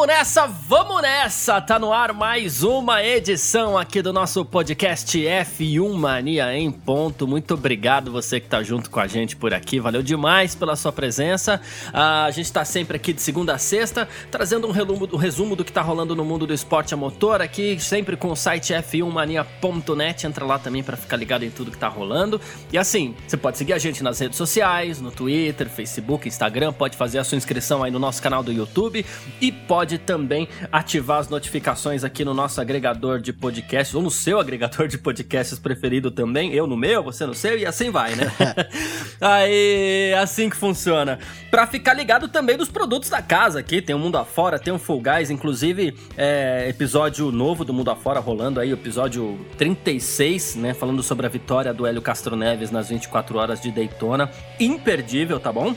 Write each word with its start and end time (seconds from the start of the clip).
vamos 0.00 0.16
nessa, 0.16 0.46
vamos 0.46 1.02
nessa! 1.02 1.60
Tá 1.60 1.78
no 1.78 1.92
ar 1.92 2.14
mais 2.14 2.62
uma 2.62 3.04
edição 3.04 3.76
aqui 3.76 4.00
do 4.00 4.14
nosso 4.14 4.46
podcast 4.46 5.18
F1 5.18 5.92
Mania 5.92 6.56
em 6.56 6.70
ponto. 6.70 7.28
Muito 7.28 7.52
obrigado 7.52 8.10
você 8.10 8.40
que 8.40 8.48
tá 8.48 8.62
junto 8.62 8.88
com 8.88 8.98
a 8.98 9.06
gente 9.06 9.36
por 9.36 9.52
aqui. 9.52 9.78
Valeu 9.78 10.02
demais 10.02 10.54
pela 10.54 10.74
sua 10.74 10.90
presença. 10.90 11.60
Ah, 11.92 12.24
a 12.24 12.30
gente 12.30 12.50
tá 12.50 12.64
sempre 12.64 12.96
aqui 12.96 13.12
de 13.12 13.20
segunda 13.20 13.52
a 13.52 13.58
sexta, 13.58 14.08
trazendo 14.30 14.66
um 14.66 14.70
resumo, 14.70 15.06
um 15.12 15.18
resumo 15.18 15.54
do 15.54 15.66
que 15.66 15.72
tá 15.72 15.82
rolando 15.82 16.16
no 16.16 16.24
mundo 16.24 16.46
do 16.46 16.54
esporte 16.54 16.94
a 16.94 16.96
motor 16.96 17.42
aqui, 17.42 17.78
sempre 17.78 18.16
com 18.16 18.30
o 18.30 18.36
site 18.36 18.72
f1mania.net. 18.72 20.26
Entra 20.26 20.46
lá 20.46 20.58
também 20.58 20.82
para 20.82 20.96
ficar 20.96 21.18
ligado 21.18 21.44
em 21.44 21.50
tudo 21.50 21.70
que 21.70 21.76
tá 21.76 21.88
rolando. 21.88 22.40
E 22.72 22.78
assim, 22.78 23.14
você 23.28 23.36
pode 23.36 23.58
seguir 23.58 23.74
a 23.74 23.78
gente 23.78 24.02
nas 24.02 24.18
redes 24.18 24.38
sociais, 24.38 24.98
no 24.98 25.10
Twitter, 25.10 25.68
Facebook, 25.68 26.26
Instagram, 26.26 26.72
pode 26.72 26.96
fazer 26.96 27.18
a 27.18 27.24
sua 27.24 27.36
inscrição 27.36 27.82
aí 27.82 27.90
no 27.90 27.98
nosso 27.98 28.22
canal 28.22 28.42
do 28.42 28.50
YouTube 28.50 29.04
e 29.42 29.52
pode 29.52 29.89
também 29.98 30.48
ativar 30.70 31.18
as 31.18 31.28
notificações 31.28 32.04
aqui 32.04 32.24
no 32.24 32.34
nosso 32.34 32.60
agregador 32.60 33.20
de 33.20 33.32
podcasts, 33.32 33.94
ou 33.94 34.02
no 34.02 34.10
seu 34.10 34.38
agregador 34.38 34.88
de 34.88 34.98
podcasts 34.98 35.58
preferido 35.58 36.10
também. 36.10 36.52
Eu 36.52 36.66
no 36.66 36.76
meu, 36.76 37.02
você 37.02 37.26
no 37.26 37.34
seu, 37.34 37.58
e 37.58 37.66
assim 37.66 37.90
vai, 37.90 38.14
né? 38.14 38.30
Aí, 39.20 40.14
assim 40.14 40.48
que 40.48 40.56
funciona. 40.56 41.18
Pra 41.50 41.66
ficar 41.66 41.94
ligado 41.94 42.28
também 42.28 42.56
dos 42.56 42.70
produtos 42.70 43.10
da 43.10 43.22
casa 43.22 43.60
aqui, 43.60 43.82
tem 43.82 43.94
o 43.94 43.98
Mundo 43.98 44.18
Afora, 44.18 44.58
tem 44.58 44.72
o 44.72 44.78
Full 44.78 45.02
Guys, 45.02 45.30
inclusive 45.30 45.96
é, 46.16 46.66
episódio 46.68 47.30
novo 47.30 47.64
do 47.64 47.72
Mundo 47.72 47.90
Afora 47.90 48.20
rolando 48.20 48.60
aí, 48.60 48.72
episódio 48.72 49.38
36, 49.58 50.56
né? 50.56 50.74
Falando 50.74 51.02
sobre 51.02 51.26
a 51.26 51.28
vitória 51.28 51.72
do 51.74 51.86
Hélio 51.86 52.02
Castro 52.02 52.36
Neves 52.36 52.70
nas 52.70 52.88
24 52.88 53.38
horas 53.38 53.60
de 53.60 53.70
Daytona. 53.70 54.30
Imperdível, 54.58 55.38
tá 55.38 55.52
bom? 55.52 55.74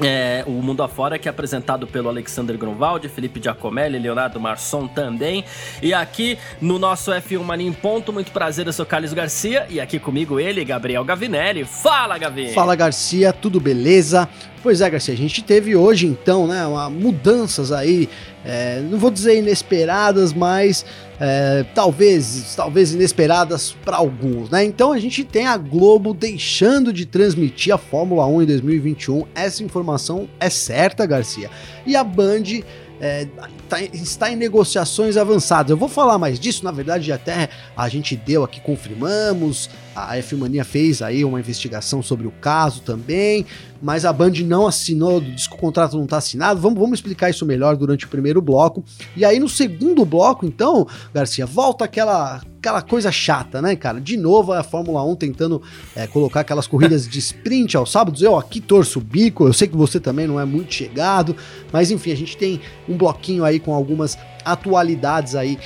É, 0.00 0.44
o 0.46 0.52
Mundo 0.52 0.82
Afora, 0.82 1.18
que 1.18 1.28
é 1.28 1.30
apresentado 1.30 1.86
pelo 1.86 2.08
Alexander 2.08 2.56
Grunwald, 2.56 3.08
Felipe 3.08 3.40
Giacomelli, 3.42 3.98
Leonardo 3.98 4.38
Marçom 4.38 4.86
também. 4.86 5.44
E 5.82 5.92
aqui 5.92 6.38
no 6.60 6.78
nosso 6.78 7.10
F1 7.10 7.42
Mania 7.42 7.68
em 7.68 7.72
Ponto, 7.72 8.12
muito 8.12 8.30
prazer, 8.30 8.66
eu 8.66 8.72
sou 8.72 8.86
Carlos 8.86 9.12
Garcia. 9.12 9.66
E 9.68 9.80
aqui 9.80 9.98
comigo 9.98 10.38
ele, 10.38 10.64
Gabriel 10.64 11.04
Gavinelli. 11.04 11.64
Fala, 11.64 12.16
Gavi! 12.16 12.52
Fala, 12.52 12.76
Garcia, 12.76 13.32
tudo 13.32 13.60
beleza? 13.60 14.28
Pois 14.62 14.80
é, 14.80 14.90
Garcia, 14.90 15.14
a 15.14 15.16
gente 15.16 15.42
teve 15.42 15.76
hoje 15.76 16.06
então, 16.06 16.46
né, 16.46 16.66
uma, 16.66 16.90
mudanças 16.90 17.70
aí, 17.70 18.08
é, 18.44 18.80
não 18.80 18.98
vou 18.98 19.10
dizer 19.10 19.38
inesperadas, 19.38 20.32
mas 20.32 20.84
é, 21.20 21.64
talvez, 21.74 22.54
talvez 22.56 22.92
inesperadas 22.92 23.76
para 23.84 23.96
alguns, 23.96 24.50
né? 24.50 24.64
Então 24.64 24.92
a 24.92 24.98
gente 24.98 25.24
tem 25.24 25.46
a 25.46 25.56
Globo 25.56 26.12
deixando 26.12 26.92
de 26.92 27.06
transmitir 27.06 27.74
a 27.74 27.78
Fórmula 27.78 28.26
1 28.26 28.42
em 28.42 28.46
2021. 28.46 29.24
Essa 29.34 29.62
informação 29.62 30.28
é 30.38 30.50
certa, 30.50 31.06
Garcia. 31.06 31.50
E 31.86 31.96
a 31.96 32.04
Band 32.04 32.62
é, 33.00 33.26
tá, 33.68 33.80
está 33.82 34.30
em 34.30 34.36
negociações 34.36 35.16
avançadas. 35.16 35.70
Eu 35.70 35.76
vou 35.76 35.88
falar 35.88 36.18
mais 36.18 36.38
disso, 36.38 36.64
na 36.64 36.70
verdade, 36.70 37.12
até 37.12 37.48
a 37.76 37.88
gente 37.88 38.16
deu 38.16 38.44
aqui, 38.44 38.60
confirmamos, 38.60 39.70
a 39.94 40.16
F 40.18 40.36
Mania 40.36 40.64
fez 40.64 41.02
aí 41.02 41.24
uma 41.24 41.40
investigação 41.40 42.02
sobre 42.02 42.26
o 42.26 42.30
caso 42.30 42.82
também, 42.82 43.44
mas 43.80 44.04
a 44.04 44.12
Band 44.12 44.32
não 44.44 44.66
assinou, 44.66 45.20
diz 45.20 45.46
que 45.46 45.54
o 45.54 45.58
contrato 45.58 45.96
não 45.96 46.04
está 46.04 46.18
assinado. 46.18 46.60
Vamos, 46.60 46.78
vamos 46.78 46.98
explicar 46.98 47.30
isso 47.30 47.46
melhor 47.46 47.76
durante 47.76 48.06
o 48.06 48.08
primeiro 48.08 48.40
bloco. 48.40 48.84
E 49.16 49.24
aí 49.24 49.38
no 49.38 49.48
segundo 49.48 50.04
bloco, 50.04 50.46
então, 50.46 50.86
Garcia, 51.12 51.46
volta 51.46 51.84
aquela 51.84 52.40
aquela 52.58 52.82
coisa 52.82 53.10
chata, 53.10 53.62
né, 53.62 53.76
cara? 53.76 54.00
De 54.00 54.16
novo 54.16 54.52
a 54.52 54.62
Fórmula 54.62 55.02
1 55.04 55.16
tentando 55.16 55.62
é, 55.94 56.06
colocar 56.06 56.40
aquelas 56.40 56.66
corridas 56.66 57.08
de 57.08 57.18
sprint 57.18 57.76
aos 57.76 57.90
sábados. 57.90 58.20
Eu 58.20 58.36
aqui 58.36 58.60
torço 58.60 58.98
o 58.98 59.02
bico, 59.02 59.46
eu 59.46 59.52
sei 59.52 59.68
que 59.68 59.76
você 59.76 59.98
também 60.00 60.26
não 60.26 60.38
é 60.38 60.44
muito 60.44 60.74
chegado, 60.74 61.36
mas 61.72 61.90
enfim, 61.90 62.12
a 62.12 62.16
gente 62.16 62.36
tem 62.36 62.60
um 62.88 62.96
bloquinho 62.96 63.44
aí 63.44 63.60
com 63.60 63.72
algumas 63.72 64.18
atualidades 64.44 65.34
aí 65.34 65.58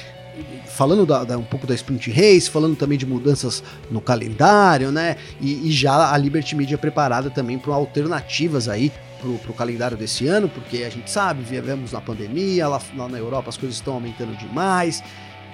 falando 0.67 1.05
da, 1.05 1.25
da, 1.25 1.37
um 1.37 1.45
pouco 1.45 1.67
da 1.67 1.75
Sprint 1.75 2.11
Race, 2.11 2.49
falando 2.49 2.77
também 2.77 2.97
de 2.97 3.05
mudanças 3.05 3.63
no 3.91 4.01
calendário, 4.01 4.91
né? 4.91 5.17
E, 5.41 5.69
e 5.69 5.73
já 5.73 6.13
a 6.13 6.17
Liberty 6.17 6.57
Media 6.57 6.79
preparada 6.79 7.31
também 7.31 7.59
para 7.59 7.75
alternativas 7.75 8.69
aí 8.69 8.91
pro, 9.21 9.35
pro 9.39 9.53
calendário 9.53 9.97
desse 9.97 10.27
ano, 10.27 10.49
porque 10.49 10.85
a 10.85 10.91
gente 10.91 11.11
sabe, 11.11 11.43
vivemos 11.43 11.93
na 11.93 12.01
pandemia, 12.01 12.67
lá, 12.67 12.81
lá 12.97 13.09
na 13.09 13.19
Europa 13.19 13.51
as 13.51 13.57
coisas 13.57 13.77
estão 13.77 13.95
aumentando 13.95 14.35
demais. 14.37 15.03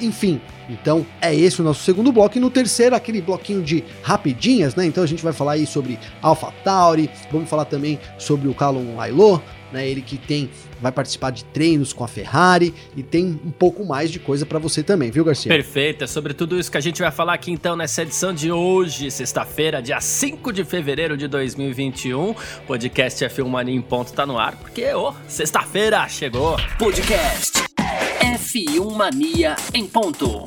Enfim, 0.01 0.41
então 0.69 1.07
é 1.21 1.35
esse 1.35 1.61
o 1.61 1.65
nosso 1.65 1.83
segundo 1.83 2.13
bloco. 2.13 2.37
E 2.37 2.41
no 2.41 2.51
terceiro, 2.51 2.95
aquele 2.95 3.21
bloquinho 3.21 3.63
de 3.63 3.85
rapidinhas, 4.03 4.75
né? 4.75 4.87
Então 4.87 5.03
a 5.03 5.07
gente 5.07 5.23
vai 5.23 5.33
falar 5.33 5.53
aí 5.53 5.67
sobre 5.67 5.99
AlphaTauri, 6.23 7.11
vamos 7.31 7.49
falar 7.49 7.65
também 7.65 7.99
sobre 8.19 8.49
o 8.49 8.55
Callum 8.55 9.01
Ailot, 9.01 9.43
né? 9.73 9.89
Ele 9.89 10.03
que 10.03 10.17
tem 10.17 10.51
vai 10.81 10.93
participar 10.93 11.31
de 11.31 11.45
treinos 11.45 11.93
com 11.93 12.05
a 12.05 12.09
Ferrari 12.09 12.73
e 12.97 13.03
tem 13.03 13.41
um 13.45 13.51
pouco 13.51 13.85
mais 13.85 14.11
de 14.11 14.19
coisa 14.19 14.47
para 14.47 14.59
você 14.59 14.83
também, 14.83 15.11
viu, 15.11 15.25
Garcia? 15.25 15.53
Perfeito, 15.53 16.05
é 16.05 16.07
sobre 16.07 16.33
tudo 16.33 16.59
isso 16.59 16.71
que 16.71 16.77
a 16.77 16.81
gente 16.81 17.03
vai 17.03 17.11
falar 17.11 17.35
aqui 17.35 17.51
então 17.51 17.75
nessa 17.75 18.03
edição 18.03 18.33
de 18.33 18.53
hoje, 18.53 19.11
sexta-feira, 19.11 19.83
dia 19.83 20.01
5 20.01 20.53
de 20.53 20.65
fevereiro 20.65 21.17
de 21.17 21.27
2021. 21.27 22.35
Podcast 22.67 23.25
F1 23.25 23.49
Mania 23.49 23.75
em 23.75 23.83
ponto 23.83 24.13
tá 24.13 24.25
no 24.25 24.39
ar, 24.39 24.57
porque 24.57 24.93
ô, 24.95 25.09
oh, 25.09 25.15
sexta-feira 25.27 26.09
chegou. 26.09 26.57
Podcast 26.79 27.78
F1 28.21 28.95
Mania 28.95 29.57
em 29.75 29.87
ponto. 29.87 30.45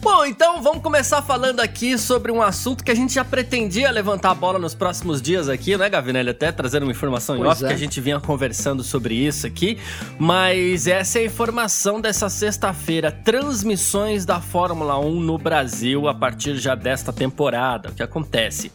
Bom, 0.00 0.24
então 0.24 0.62
vamos 0.62 0.82
começar 0.82 1.20
falando 1.22 1.60
aqui 1.60 1.98
sobre 1.98 2.32
um 2.32 2.40
assunto 2.40 2.82
que 2.82 2.90
a 2.90 2.94
gente 2.94 3.12
já 3.12 3.24
pretendia 3.24 3.90
levantar 3.90 4.30
a 4.30 4.34
bola 4.34 4.58
nos 4.58 4.74
próximos 4.74 5.20
dias 5.20 5.48
aqui, 5.48 5.76
né, 5.76 5.88
Gavinelli? 5.90 6.30
Até 6.30 6.50
trazendo 6.50 6.84
uma 6.84 6.92
informação 6.92 7.36
em 7.36 7.44
off, 7.44 7.64
é. 7.64 7.68
que 7.68 7.74
a 7.74 7.76
gente 7.76 8.00
vinha 8.00 8.18
conversando 8.18 8.82
sobre 8.82 9.14
isso 9.14 9.46
aqui. 9.46 9.76
Mas 10.18 10.86
essa 10.86 11.18
é 11.18 11.22
a 11.22 11.24
informação 11.26 12.00
dessa 12.00 12.28
sexta-feira: 12.28 13.12
transmissões 13.12 14.24
da 14.24 14.40
Fórmula 14.40 14.98
1 14.98 15.20
no 15.20 15.36
Brasil 15.36 16.08
a 16.08 16.14
partir 16.14 16.56
já 16.56 16.74
desta 16.74 17.12
temporada. 17.12 17.90
O 17.90 17.94
que 17.94 18.02
acontece? 18.02 18.72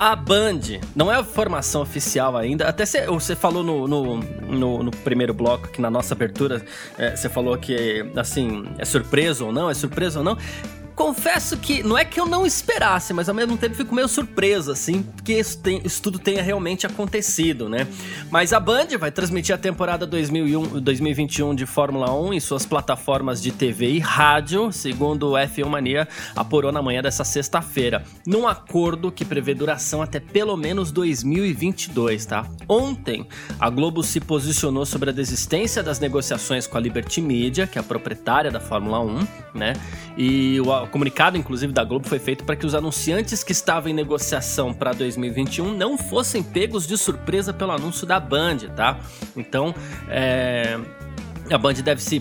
A 0.00 0.16
Band, 0.16 0.60
não 0.96 1.12
é 1.12 1.16
a 1.16 1.22
formação 1.22 1.82
oficial 1.82 2.34
ainda, 2.34 2.66
até 2.66 2.86
você 2.86 3.36
falou 3.36 3.62
no, 3.62 3.86
no, 3.86 4.16
no, 4.16 4.82
no, 4.82 4.90
primeiro 4.90 5.34
bloco, 5.34 5.68
que 5.68 5.78
na 5.78 5.90
nossa 5.90 6.14
abertura, 6.14 6.64
é, 6.96 7.14
você 7.14 7.28
falou 7.28 7.58
que, 7.58 8.10
assim, 8.16 8.64
é 8.78 8.84
surpresa 8.86 9.44
ou 9.44 9.52
não, 9.52 9.68
é 9.68 9.74
surpresa 9.74 10.20
ou 10.20 10.24
não 10.24 10.38
confesso 11.00 11.56
que 11.56 11.82
não 11.82 11.96
é 11.96 12.04
que 12.04 12.20
eu 12.20 12.26
não 12.26 12.44
esperasse, 12.44 13.14
mas 13.14 13.26
ao 13.26 13.34
mesmo 13.34 13.56
tempo 13.56 13.74
fico 13.74 13.94
meio 13.94 14.06
surpreso, 14.06 14.70
assim, 14.70 15.02
porque 15.02 15.32
isso, 15.32 15.58
tem, 15.58 15.80
isso 15.82 16.02
tudo 16.02 16.18
tenha 16.18 16.42
realmente 16.42 16.86
acontecido, 16.86 17.70
né? 17.70 17.88
Mas 18.30 18.52
a 18.52 18.60
Band 18.60 18.98
vai 18.98 19.10
transmitir 19.10 19.54
a 19.54 19.58
temporada 19.58 20.06
2001, 20.06 20.78
2021 20.78 21.54
de 21.54 21.64
Fórmula 21.64 22.12
1 22.12 22.34
em 22.34 22.40
suas 22.40 22.66
plataformas 22.66 23.40
de 23.40 23.50
TV 23.50 23.92
e 23.92 23.98
rádio, 23.98 24.70
segundo 24.72 25.30
o 25.30 25.32
F1 25.32 25.64
Mania 25.64 26.06
apurou 26.36 26.70
na 26.70 26.82
manhã 26.82 27.00
dessa 27.00 27.24
sexta-feira, 27.24 28.04
num 28.26 28.46
acordo 28.46 29.10
que 29.10 29.24
prevê 29.24 29.54
duração 29.54 30.02
até 30.02 30.20
pelo 30.20 30.54
menos 30.54 30.92
2022, 30.92 32.26
tá? 32.26 32.46
Ontem, 32.68 33.26
a 33.58 33.70
Globo 33.70 34.02
se 34.02 34.20
posicionou 34.20 34.84
sobre 34.84 35.08
a 35.08 35.12
desistência 35.14 35.82
das 35.82 35.98
negociações 35.98 36.66
com 36.66 36.76
a 36.76 36.80
Liberty 36.80 37.22
Media, 37.22 37.66
que 37.66 37.78
é 37.78 37.80
a 37.80 37.84
proprietária 37.84 38.50
da 38.50 38.60
Fórmula 38.60 39.00
1, 39.00 39.26
né? 39.54 39.72
E 40.18 40.60
o 40.60 40.89
comunicado, 40.90 41.36
inclusive, 41.36 41.72
da 41.72 41.84
Globo 41.84 42.06
foi 42.08 42.18
feito 42.18 42.44
para 42.44 42.56
que 42.56 42.66
os 42.66 42.74
anunciantes 42.74 43.42
que 43.42 43.52
estavam 43.52 43.90
em 43.90 43.94
negociação 43.94 44.74
para 44.74 44.92
2021 44.92 45.74
não 45.74 45.96
fossem 45.96 46.42
pegos 46.42 46.86
de 46.86 46.96
surpresa 46.98 47.52
pelo 47.52 47.72
anúncio 47.72 48.06
da 48.06 48.20
Band, 48.20 48.58
tá? 48.74 48.98
Então, 49.36 49.74
é, 50.08 50.78
a 51.54 51.58
Band 51.58 51.74
deve 51.74 52.00
se 52.02 52.20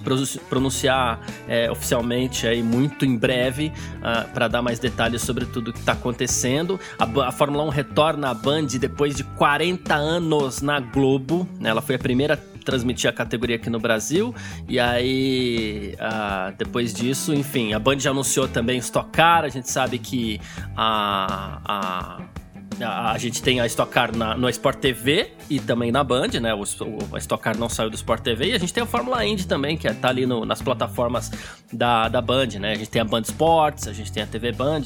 pronunciar 0.50 1.20
é, 1.48 1.70
oficialmente 1.70 2.48
aí 2.48 2.64
muito 2.64 3.06
em 3.06 3.16
breve 3.16 3.68
uh, 3.68 3.72
ah, 4.02 4.26
para 4.34 4.48
dar 4.48 4.62
mais 4.62 4.80
detalhes 4.80 5.22
sobre 5.22 5.46
tudo 5.46 5.72
que 5.72 5.80
está 5.80 5.92
acontecendo. 5.92 6.80
A, 6.98 7.28
a, 7.28 7.32
Fórmula 7.32 7.64
1 7.66 7.70
retorna 7.70 8.30
à 8.30 8.34
Band 8.34 8.68
depois 8.80 9.16
de 9.16 9.24
40 9.24 9.94
anos 9.94 10.62
na 10.62 10.80
Globo. 10.80 11.48
Né? 11.60 11.70
Ela 11.70 11.82
foi 11.82 11.96
a 11.96 12.00
primeira 12.00 12.38
transmitir 12.60 13.10
a 13.10 13.14
categoria 13.14 13.56
aqui 13.56 13.70
no 13.70 13.80
Brasil. 13.80 14.34
E 14.68 14.80
aí, 14.80 15.96
uh, 15.96 16.56
depois 16.58 16.94
disso, 16.94 17.34
enfim, 17.34 17.74
a 17.74 17.80
Band 17.80 18.00
já 18.00 18.12
anunciou 18.12 18.48
também 18.48 18.78
Stock 18.80 19.10
Car. 19.12 19.44
A 19.44 19.50
gente 19.50 19.70
sabe 19.70 19.98
que 19.98 20.40
a, 20.76 21.62
a 21.66 22.40
a, 22.84 23.12
a, 23.12 23.18
gente 23.18 23.42
tem 23.42 23.60
a 23.60 23.66
Stock 23.66 23.92
Car 23.92 24.16
na, 24.16 24.36
no 24.38 24.50
Sport 24.50 24.80
TV 24.80 25.32
e 25.50 25.60
também 25.60 25.92
na 25.92 26.04
Band, 26.04 26.30
né? 26.42 26.54
O, 26.54 26.62
o, 26.62 27.16
a 27.16 27.18
Stock 27.18 27.44
Car 27.44 27.58
não 27.58 27.70
saiu 27.70 27.90
do 27.90 27.96
Sport 27.96 28.22
TV. 28.22 28.52
E 28.52 28.54
a 28.54 28.58
gente 28.58 28.74
tem 28.74 28.84
a 28.84 28.86
Fórmula 28.86 29.26
Indy 29.26 29.48
também, 29.48 29.78
que 29.78 29.88
é, 29.88 29.94
tá 29.94 30.10
ali 30.10 30.26
no, 30.26 30.46
nas 30.46 30.62
plataformas 30.62 31.32
da, 31.72 32.08
da 32.08 32.22
Band, 32.22 32.48
né? 32.60 32.72
A 32.72 32.76
gente 32.76 32.90
tem 32.90 33.02
a 33.02 33.06
Band 33.06 33.22
Sports, 33.22 33.88
a 33.88 33.94
gente 33.94 34.12
tem 34.12 34.24
a 34.24 34.28
TV 34.28 34.52
Band. 34.52 34.84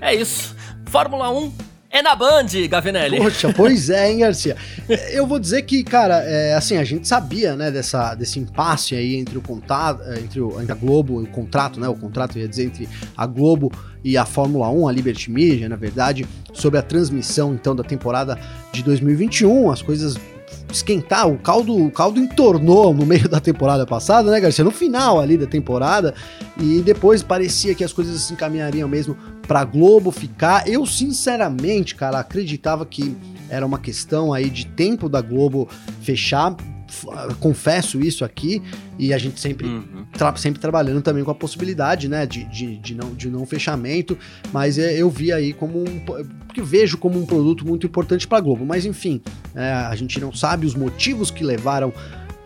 É 0.00 0.14
isso. 0.14 0.54
Fórmula 0.86 1.30
1 1.30 1.73
é 1.94 2.02
na 2.02 2.16
Band, 2.16 2.46
Gavinelli. 2.68 3.18
Poxa, 3.18 3.52
pois 3.54 3.88
é, 3.88 4.10
hein, 4.10 4.18
Garcia? 4.18 4.56
Eu 5.12 5.28
vou 5.28 5.38
dizer 5.38 5.62
que, 5.62 5.84
cara, 5.84 6.24
é, 6.24 6.52
assim, 6.54 6.76
a 6.76 6.82
gente 6.82 7.06
sabia, 7.06 7.54
né, 7.54 7.70
dessa, 7.70 8.16
desse 8.16 8.40
impasse 8.40 8.96
aí 8.96 9.14
entre 9.14 9.38
o 9.38 9.40
contato, 9.40 10.02
é, 10.02 10.18
entre, 10.18 10.40
entre 10.40 10.72
a 10.72 10.74
Globo 10.74 11.20
e 11.22 11.24
o 11.24 11.28
contrato, 11.28 11.78
né, 11.78 11.88
o 11.88 11.94
contrato, 11.94 12.36
ia 12.36 12.48
dizer, 12.48 12.64
entre 12.64 12.88
a 13.16 13.24
Globo 13.26 13.70
e 14.02 14.16
a 14.16 14.26
Fórmula 14.26 14.68
1, 14.68 14.88
a 14.88 14.92
Liberty 14.92 15.30
Media, 15.30 15.68
na 15.68 15.76
verdade, 15.76 16.26
sobre 16.52 16.80
a 16.80 16.82
transmissão, 16.82 17.54
então, 17.54 17.76
da 17.76 17.84
temporada 17.84 18.36
de 18.72 18.82
2021, 18.82 19.70
as 19.70 19.80
coisas 19.80 20.16
esquentar, 20.76 21.28
o 21.28 21.38
caldo, 21.38 21.76
o 21.76 21.90
caldo 21.90 22.20
entornou 22.20 22.92
no 22.92 23.06
meio 23.06 23.28
da 23.28 23.40
temporada 23.40 23.86
passada, 23.86 24.30
né, 24.30 24.40
Garcia? 24.40 24.64
No 24.64 24.70
final 24.70 25.20
ali 25.20 25.36
da 25.36 25.46
temporada, 25.46 26.14
e 26.58 26.80
depois 26.80 27.22
parecia 27.22 27.74
que 27.74 27.84
as 27.84 27.92
coisas 27.92 28.20
se 28.20 28.32
encaminhariam 28.32 28.88
mesmo 28.88 29.16
pra 29.46 29.64
Globo 29.64 30.10
ficar. 30.10 30.68
Eu, 30.68 30.84
sinceramente, 30.86 31.94
cara, 31.94 32.18
acreditava 32.18 32.84
que 32.84 33.16
era 33.48 33.64
uma 33.64 33.78
questão 33.78 34.32
aí 34.32 34.50
de 34.50 34.66
tempo 34.66 35.08
da 35.08 35.20
Globo 35.20 35.68
fechar. 36.02 36.56
Confesso 37.40 38.00
isso 38.00 38.24
aqui, 38.24 38.62
e 38.98 39.12
a 39.12 39.18
gente 39.18 39.40
sempre, 39.40 39.66
uhum. 39.66 40.04
tra 40.12 40.34
sempre 40.36 40.60
trabalhando 40.60 41.02
também 41.02 41.24
com 41.24 41.30
a 41.30 41.34
possibilidade, 41.34 42.08
né, 42.08 42.26
de, 42.26 42.44
de, 42.44 42.78
de, 42.78 42.94
não, 42.94 43.14
de 43.14 43.28
não 43.28 43.44
fechamento, 43.46 44.16
mas 44.52 44.78
é, 44.78 44.94
eu 44.94 45.10
vi 45.10 45.32
aí 45.32 45.52
como 45.52 45.80
um. 45.80 46.00
que 46.52 46.62
vejo 46.62 46.96
como 46.98 47.18
um 47.18 47.26
produto 47.26 47.66
muito 47.66 47.86
importante 47.86 48.26
para 48.26 48.38
a 48.38 48.40
Globo. 48.40 48.64
Mas 48.64 48.84
enfim, 48.86 49.20
é, 49.54 49.72
a 49.72 49.94
gente 49.96 50.20
não 50.20 50.32
sabe 50.32 50.66
os 50.66 50.74
motivos 50.74 51.30
que 51.30 51.44
levaram 51.44 51.92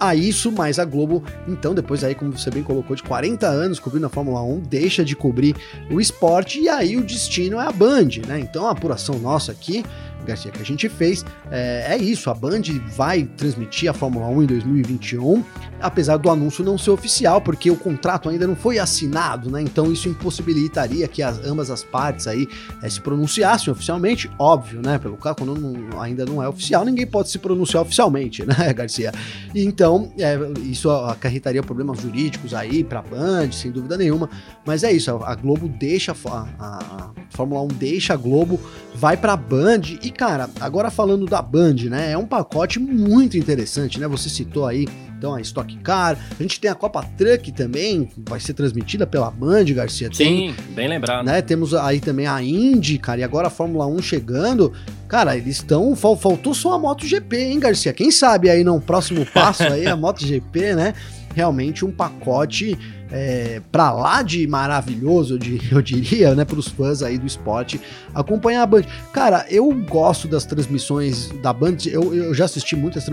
a 0.01 0.15
isso, 0.15 0.53
mas 0.53 0.79
a 0.79 0.85
Globo, 0.85 1.25
então, 1.47 1.75
depois 1.75 2.05
aí, 2.05 2.15
como 2.15 2.37
você 2.37 2.51
bem 2.51 2.63
colocou, 2.63 2.95
de 2.95 3.03
40 3.03 3.47
anos 3.47 3.81
cobrindo 3.81 4.07
a 4.07 4.09
Fórmula 4.09 4.43
1, 4.43 4.61
deixa 4.61 5.05
de 5.05 5.17
cobrir 5.17 5.57
o 5.91 6.01
esporte 6.01 6.61
e 6.61 6.69
aí 6.69 6.97
o 6.97 7.03
destino 7.03 7.59
é 7.59 7.67
a 7.67 7.73
Band, 7.73 8.09
né? 8.27 8.39
Então 8.39 8.67
a 8.67 8.71
apuração 8.71 9.19
nossa 9.19 9.53
aqui 9.53 9.85
Garcia, 10.25 10.51
que 10.51 10.61
a 10.61 10.65
gente 10.65 10.89
fez. 10.89 11.25
É, 11.51 11.87
é, 11.91 11.99
isso, 11.99 12.31
a 12.31 12.35
Band 12.35 12.63
vai 12.95 13.25
transmitir 13.25 13.91
a 13.91 13.95
Fórmula 13.95 14.27
1 14.29 14.43
em 14.43 14.47
2021, 14.47 15.45
apesar 15.81 16.17
do 16.17 16.31
anúncio 16.31 16.65
não 16.65 16.77
ser 16.77 16.91
oficial, 16.91 17.41
porque 17.41 17.71
o 17.71 17.77
contrato 17.77 18.29
ainda 18.29 18.47
não 18.47 18.57
foi 18.57 18.79
assinado, 18.79 19.51
né? 19.51 19.63
Então 19.63 19.93
isso 19.93 20.09
impossibilitaria 20.09 21.07
que 21.09 21.23
as, 21.23 21.39
ambas 21.45 21.71
as 21.71 21.83
partes 21.83 22.27
aí 22.27 22.49
é, 22.83 22.89
se 22.89 23.01
pronunciassem 23.01 23.73
oficialmente, 23.73 24.31
óbvio, 24.39 24.81
né? 24.83 24.99
Pelo 24.99 25.17
caso, 25.17 25.37
quando 25.37 25.55
não, 25.55 26.01
ainda 26.01 26.25
não 26.25 26.43
é 26.43 26.49
oficial, 26.49 26.85
ninguém 26.85 27.07
pode 27.07 27.31
se 27.31 27.39
pronunciar 27.39 27.83
oficialmente, 27.83 28.45
né, 28.47 28.73
Garcia? 28.73 29.13
E 29.55 29.65
então, 29.65 30.13
é, 30.19 30.39
isso 30.63 30.91
acarretaria 30.91 31.63
problemas 31.63 32.01
jurídicos 32.01 32.55
aí 32.55 32.85
pra 32.85 33.03
Band, 33.03 33.53
sem 33.53 33.71
dúvida 33.71 33.97
nenhuma, 33.97 34.29
mas 34.65 34.85
é 34.85 34.93
isso, 34.93 35.11
a, 35.11 35.33
a 35.33 35.35
Globo 35.35 35.69
deixa, 35.69 36.13
a, 36.13 36.49
a, 36.59 36.67
a 36.69 37.11
Fórmula 37.31 37.63
1 37.63 37.69
deixa 37.69 38.15
a 38.15 38.17
Globo, 38.17 38.61
vai 38.99 39.17
pra 39.17 39.37
Band 39.37 39.83
e 40.03 40.11
cara, 40.11 40.51
agora 40.61 40.91
falando 40.91 41.25
da 41.25 41.41
Band, 41.41 41.77
né? 41.89 42.13
É 42.13 42.19
um 42.19 42.27
pacote 42.27 42.81
muito 42.81 43.39
interessante, 43.39 44.01
né? 44.01 44.09
Você 44.09 44.29
citou 44.29 44.67
aí 44.67 44.87
então 45.17 45.35
a 45.35 45.41
Stock 45.41 45.77
Car, 45.79 46.17
a 46.39 46.43
gente 46.43 46.61
tem 46.61 46.71
a 46.71 46.75
Copa 46.75 47.05
Truck 47.17 47.51
também, 47.53 48.09
vai 48.29 48.41
ser 48.41 48.55
transmitida 48.55 49.07
pela 49.07 49.31
Band, 49.31 49.65
Garcia. 49.67 50.09
Sim, 50.13 50.55
bem 50.71 50.89
lembrado. 50.89 51.25
Né? 51.25 51.43
Temos 51.43 51.75
aí 51.75 52.01
também 52.01 52.27
a 52.27 52.43
Indy, 52.43 52.99
cara, 52.99 53.21
e 53.21 53.25
agora 53.25 53.49
a 53.49 53.51
Fórmula 53.51 53.87
1 53.87 54.03
chegando. 54.03 54.73
Cara, 55.09 55.37
eles 55.37 55.57
estão. 55.57 55.95
Faltou 55.97 56.53
só 56.53 56.75
a 56.75 56.79
MotoGP, 56.79 57.37
hein, 57.37 57.61
Garcia? 57.61 57.93
Quem 57.93 58.11
sabe 58.11 58.51
aí 58.51 58.63
no 58.63 58.81
próximo 58.81 59.25
passo 59.27 59.65
aí, 59.65 59.87
a 59.87 59.95
MotoGP, 59.97 60.75
né? 60.75 60.95
Realmente 61.35 61.85
um 61.85 61.91
pacote 61.91 62.77
é, 63.11 63.61
pra 63.73 63.91
lá 63.91 64.23
de 64.23 64.47
maravilhoso, 64.47 65.39
diria, 65.39 65.73
eu 65.73 65.83
diria, 65.83 66.35
né, 66.35 66.45
pros 66.45 66.69
fãs 66.69 67.03
aí 67.03 67.19
do 67.19 67.27
esporte 67.27 67.81
acompanhar 68.15 68.63
a 68.63 68.67
Band. 68.67 68.83
Cara, 69.13 69.47
eu 69.51 69.71
gosto 69.73 70.29
das 70.29 70.45
transmissões 70.45 71.31
da 71.43 71.53
Band, 71.53 71.77
eu, 71.87 72.15
eu 72.15 72.35
já 72.35 72.45
assisti 72.45 72.77
muitas 72.77 73.07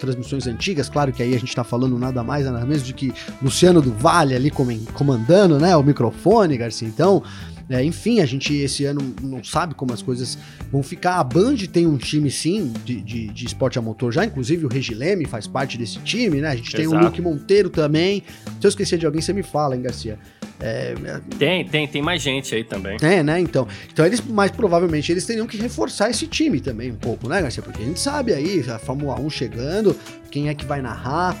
transmissões 0.00 0.46
antigas, 0.46 0.88
claro 0.88 1.12
que 1.12 1.22
aí 1.22 1.34
a 1.34 1.38
gente 1.38 1.54
tá 1.54 1.64
falando 1.64 1.98
nada 1.98 2.22
mais, 2.22 2.46
nada 2.46 2.64
menos 2.64 2.84
de 2.84 2.92
que 2.92 3.12
Luciano 3.42 3.80
do 3.80 3.92
Vale 3.92 4.34
ali 4.34 4.50
comandando, 4.94 5.58
né, 5.58 5.76
o 5.76 5.82
microfone, 5.82 6.56
Garcia, 6.56 6.88
então 6.88 7.22
é, 7.74 7.84
enfim, 7.84 8.20
a 8.20 8.26
gente 8.26 8.54
esse 8.54 8.84
ano 8.84 9.14
não 9.22 9.42
sabe 9.42 9.74
como 9.74 9.92
as 9.92 10.02
coisas 10.02 10.38
vão 10.70 10.82
ficar. 10.82 11.16
A 11.16 11.24
Band 11.24 11.56
tem 11.72 11.86
um 11.86 11.96
time, 11.96 12.30
sim, 12.30 12.72
de, 12.84 13.00
de, 13.00 13.28
de 13.28 13.46
esporte 13.46 13.78
a 13.78 13.82
motor 13.82 14.12
já, 14.12 14.24
inclusive 14.24 14.66
o 14.66 14.68
Regileme 14.68 15.24
faz 15.24 15.46
parte 15.46 15.78
desse 15.78 15.98
time, 16.00 16.40
né? 16.40 16.48
A 16.48 16.56
gente 16.56 16.74
Exato. 16.74 16.90
tem 16.90 17.00
o 17.00 17.04
Luke 17.04 17.22
Monteiro 17.22 17.70
também. 17.70 18.22
Se 18.60 18.66
eu 18.66 18.68
esquecer 18.68 18.98
de 18.98 19.06
alguém, 19.06 19.20
você 19.20 19.32
me 19.32 19.42
fala, 19.42 19.74
hein, 19.74 19.82
Garcia? 19.82 20.18
É, 20.64 20.94
tem, 21.38 21.64
tem, 21.64 21.88
tem 21.88 22.00
mais 22.00 22.22
gente 22.22 22.54
aí 22.54 22.62
também. 22.62 22.96
É, 23.02 23.20
né? 23.20 23.40
Então, 23.40 23.66
então 23.92 24.06
eles, 24.06 24.20
mais 24.20 24.52
provavelmente, 24.52 25.10
eles 25.10 25.26
teriam 25.26 25.44
que 25.44 25.56
reforçar 25.56 26.08
esse 26.08 26.28
time 26.28 26.60
também 26.60 26.92
um 26.92 26.96
pouco, 26.96 27.28
né, 27.28 27.42
Garcia? 27.42 27.60
Porque 27.60 27.82
a 27.82 27.84
gente 27.84 27.98
sabe 27.98 28.32
aí, 28.32 28.64
a 28.70 28.78
Fórmula 28.78 29.20
1 29.20 29.28
chegando, 29.28 29.98
quem 30.30 30.48
é 30.48 30.54
que 30.54 30.64
vai 30.64 30.80
narrar, 30.80 31.36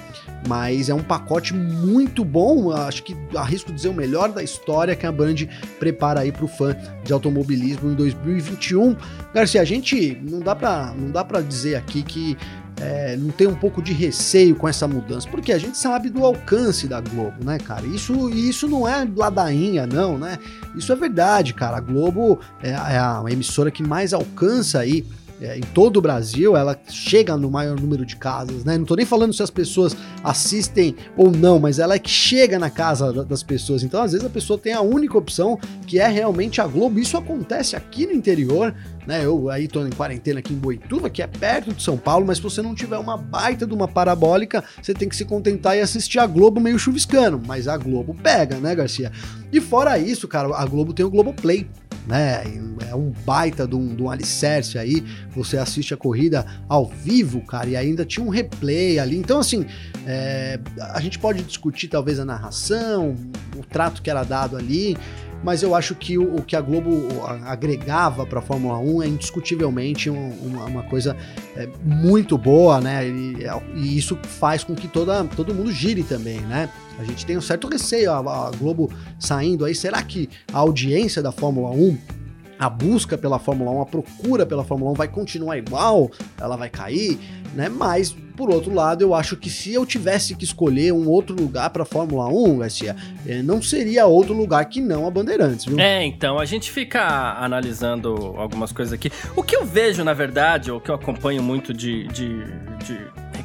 mas 0.48 0.88
é 0.88 0.94
um 0.94 1.02
pacote 1.02 1.54
muito 1.54 2.24
bom, 2.24 2.72
acho 2.72 3.04
que 3.04 3.16
arrisco 3.36 3.72
dizer 3.72 3.88
o 3.88 3.94
melhor 3.94 4.28
da 4.30 4.42
história 4.42 4.96
que 4.96 5.06
a 5.06 5.12
Band 5.12 5.36
prepara 5.78 6.20
aí 6.20 6.32
para 6.32 6.44
o 6.44 6.48
fã 6.48 6.76
de 7.04 7.12
automobilismo 7.12 7.92
em 7.92 7.94
2021. 7.94 8.96
Garcia, 9.32 9.60
a 9.60 9.64
gente 9.64 10.18
não 10.20 10.40
dá 10.40 10.56
para 10.56 10.92
não 10.98 11.12
dá 11.12 11.24
para 11.24 11.40
dizer 11.40 11.76
aqui 11.76 12.02
que 12.02 12.36
é, 12.80 13.16
não 13.16 13.30
tem 13.30 13.46
um 13.46 13.54
pouco 13.54 13.82
de 13.82 13.92
receio 13.92 14.56
com 14.56 14.68
essa 14.68 14.88
mudança, 14.88 15.28
porque 15.28 15.52
a 15.52 15.58
gente 15.58 15.76
sabe 15.76 16.08
do 16.08 16.24
alcance 16.24 16.86
da 16.86 17.00
Globo, 17.00 17.44
né, 17.44 17.58
cara? 17.58 17.86
Isso, 17.86 18.30
isso 18.30 18.68
não 18.68 18.88
é 18.88 19.06
ladainha, 19.14 19.86
não, 19.86 20.18
né? 20.18 20.38
Isso 20.74 20.92
é 20.92 20.96
verdade, 20.96 21.54
cara. 21.54 21.76
A 21.76 21.80
Globo 21.80 22.40
é, 22.62 22.70
é 22.70 22.74
a 22.98 23.22
emissora 23.28 23.70
que 23.70 23.82
mais 23.82 24.12
alcança 24.12 24.80
aí 24.80 25.04
é, 25.42 25.58
em 25.58 25.60
todo 25.60 25.96
o 25.96 26.00
Brasil, 26.00 26.56
ela 26.56 26.78
chega 26.88 27.36
no 27.36 27.50
maior 27.50 27.78
número 27.78 28.06
de 28.06 28.14
casas, 28.16 28.64
né? 28.64 28.78
Não 28.78 28.84
tô 28.84 28.94
nem 28.94 29.04
falando 29.04 29.32
se 29.32 29.42
as 29.42 29.50
pessoas 29.50 29.96
assistem 30.22 30.94
ou 31.16 31.32
não, 31.32 31.58
mas 31.58 31.80
ela 31.80 31.94
é 31.94 31.98
que 31.98 32.10
chega 32.10 32.58
na 32.58 32.70
casa 32.70 33.12
das 33.24 33.42
pessoas. 33.42 33.82
Então, 33.82 34.00
às 34.00 34.12
vezes, 34.12 34.24
a 34.24 34.30
pessoa 34.30 34.58
tem 34.58 34.72
a 34.72 34.80
única 34.80 35.18
opção 35.18 35.58
que 35.86 35.98
é 35.98 36.06
realmente 36.06 36.60
a 36.60 36.66
Globo. 36.66 37.00
Isso 37.00 37.16
acontece 37.16 37.74
aqui 37.74 38.06
no 38.06 38.12
interior, 38.12 38.72
né? 39.06 39.24
Eu 39.24 39.50
aí 39.50 39.66
tô 39.66 39.84
em 39.84 39.90
quarentena 39.90 40.38
aqui 40.38 40.52
em 40.52 40.58
Boituva, 40.58 41.10
que 41.10 41.22
é 41.22 41.26
perto 41.26 41.72
de 41.72 41.82
São 41.82 41.96
Paulo, 41.96 42.24
mas 42.24 42.36
se 42.38 42.42
você 42.42 42.62
não 42.62 42.74
tiver 42.74 42.98
uma 42.98 43.16
baita 43.16 43.66
de 43.66 43.74
uma 43.74 43.88
parabólica, 43.88 44.62
você 44.80 44.94
tem 44.94 45.08
que 45.08 45.16
se 45.16 45.24
contentar 45.24 45.76
e 45.76 45.80
assistir 45.80 46.20
a 46.20 46.26
Globo 46.26 46.60
meio 46.60 46.78
chuviscando. 46.78 47.40
Mas 47.44 47.66
a 47.66 47.76
Globo 47.76 48.14
pega, 48.14 48.56
né, 48.58 48.74
Garcia? 48.74 49.10
E 49.52 49.60
fora 49.60 49.98
isso, 49.98 50.26
cara, 50.26 50.56
a 50.56 50.64
Globo 50.64 50.92
tem 50.92 51.04
o 51.04 51.10
Globo 51.10 51.32
Play 51.34 51.68
né? 52.06 52.42
É 52.88 52.94
um 52.94 53.12
baita 53.24 53.66
de 53.66 53.74
um, 53.74 53.94
de 53.94 54.02
um 54.02 54.10
alicerce 54.10 54.78
aí. 54.78 55.04
Você 55.34 55.56
assiste 55.56 55.94
a 55.94 55.96
corrida 55.96 56.44
ao 56.68 56.86
vivo, 56.86 57.40
cara, 57.42 57.68
e 57.68 57.76
ainda 57.76 58.04
tinha 58.04 58.24
um 58.24 58.28
replay 58.28 58.98
ali. 58.98 59.16
Então, 59.16 59.38
assim, 59.38 59.64
é, 60.06 60.58
a 60.92 61.00
gente 61.00 61.18
pode 61.18 61.42
discutir 61.42 61.88
talvez 61.88 62.18
a 62.18 62.24
narração, 62.24 63.16
o 63.56 63.64
trato 63.64 64.02
que 64.02 64.10
era 64.10 64.24
dado 64.24 64.56
ali 64.56 64.96
mas 65.42 65.62
eu 65.62 65.74
acho 65.74 65.94
que 65.94 66.16
o, 66.16 66.36
o 66.36 66.42
que 66.42 66.54
a 66.54 66.60
Globo 66.60 67.06
agregava 67.44 68.24
para 68.24 68.38
a 68.38 68.42
Fórmula 68.42 68.78
1 68.78 69.02
é 69.02 69.08
indiscutivelmente 69.08 70.08
um, 70.08 70.30
uma, 70.42 70.64
uma, 70.64 70.82
coisa 70.84 71.16
é, 71.56 71.68
muito 71.82 72.38
boa, 72.38 72.80
né? 72.80 73.06
E, 73.06 73.36
e, 73.74 73.98
isso 73.98 74.18
faz 74.22 74.62
com 74.64 74.74
que 74.74 74.88
toda, 74.88 75.24
todo 75.24 75.54
mundo 75.54 75.72
gire 75.72 76.02
também, 76.02 76.40
né? 76.40 76.68
A 76.98 77.04
gente 77.04 77.26
tem 77.26 77.36
um 77.36 77.40
certo 77.40 77.68
receio, 77.68 78.12
a, 78.12 78.48
a 78.48 78.50
Globo 78.50 78.90
saindo 79.18 79.64
aí, 79.64 79.74
será 79.74 80.02
que 80.02 80.28
a 80.52 80.58
audiência 80.58 81.22
da 81.22 81.32
Fórmula 81.32 81.70
1 81.70 82.21
a 82.62 82.70
busca 82.70 83.18
pela 83.18 83.40
Fórmula 83.40 83.72
1, 83.72 83.80
a 83.82 83.86
procura 83.86 84.46
pela 84.46 84.62
Fórmula 84.62 84.92
1 84.92 84.94
vai 84.94 85.08
continuar 85.08 85.58
igual, 85.58 86.08
ela 86.40 86.56
vai 86.56 86.68
cair, 86.68 87.18
né? 87.56 87.68
Mas 87.68 88.14
por 88.36 88.50
outro 88.50 88.72
lado, 88.72 89.02
eu 89.02 89.14
acho 89.14 89.36
que 89.36 89.50
se 89.50 89.74
eu 89.74 89.84
tivesse 89.84 90.36
que 90.36 90.44
escolher 90.44 90.92
um 90.92 91.08
outro 91.08 91.34
lugar 91.34 91.70
para 91.70 91.84
Fórmula 91.84 92.28
1, 92.28 92.58
Garcia, 92.58 92.96
eh, 93.26 93.42
não 93.42 93.60
seria 93.60 94.06
outro 94.06 94.32
lugar 94.32 94.64
que 94.66 94.80
não 94.80 95.08
a 95.08 95.10
Bandeirantes, 95.10 95.64
viu? 95.64 95.78
É, 95.78 96.04
então, 96.04 96.38
a 96.38 96.44
gente 96.44 96.70
fica 96.70 97.02
analisando 97.38 98.34
algumas 98.36 98.70
coisas 98.70 98.92
aqui. 98.92 99.10
O 99.36 99.42
que 99.42 99.56
eu 99.56 99.66
vejo, 99.66 100.02
na 100.04 100.14
verdade, 100.14 100.70
ou 100.70 100.80
que 100.80 100.90
eu 100.90 100.94
acompanho 100.94 101.42
muito 101.42 101.74
de, 101.74 102.06
de, 102.08 102.44
de 102.84 102.98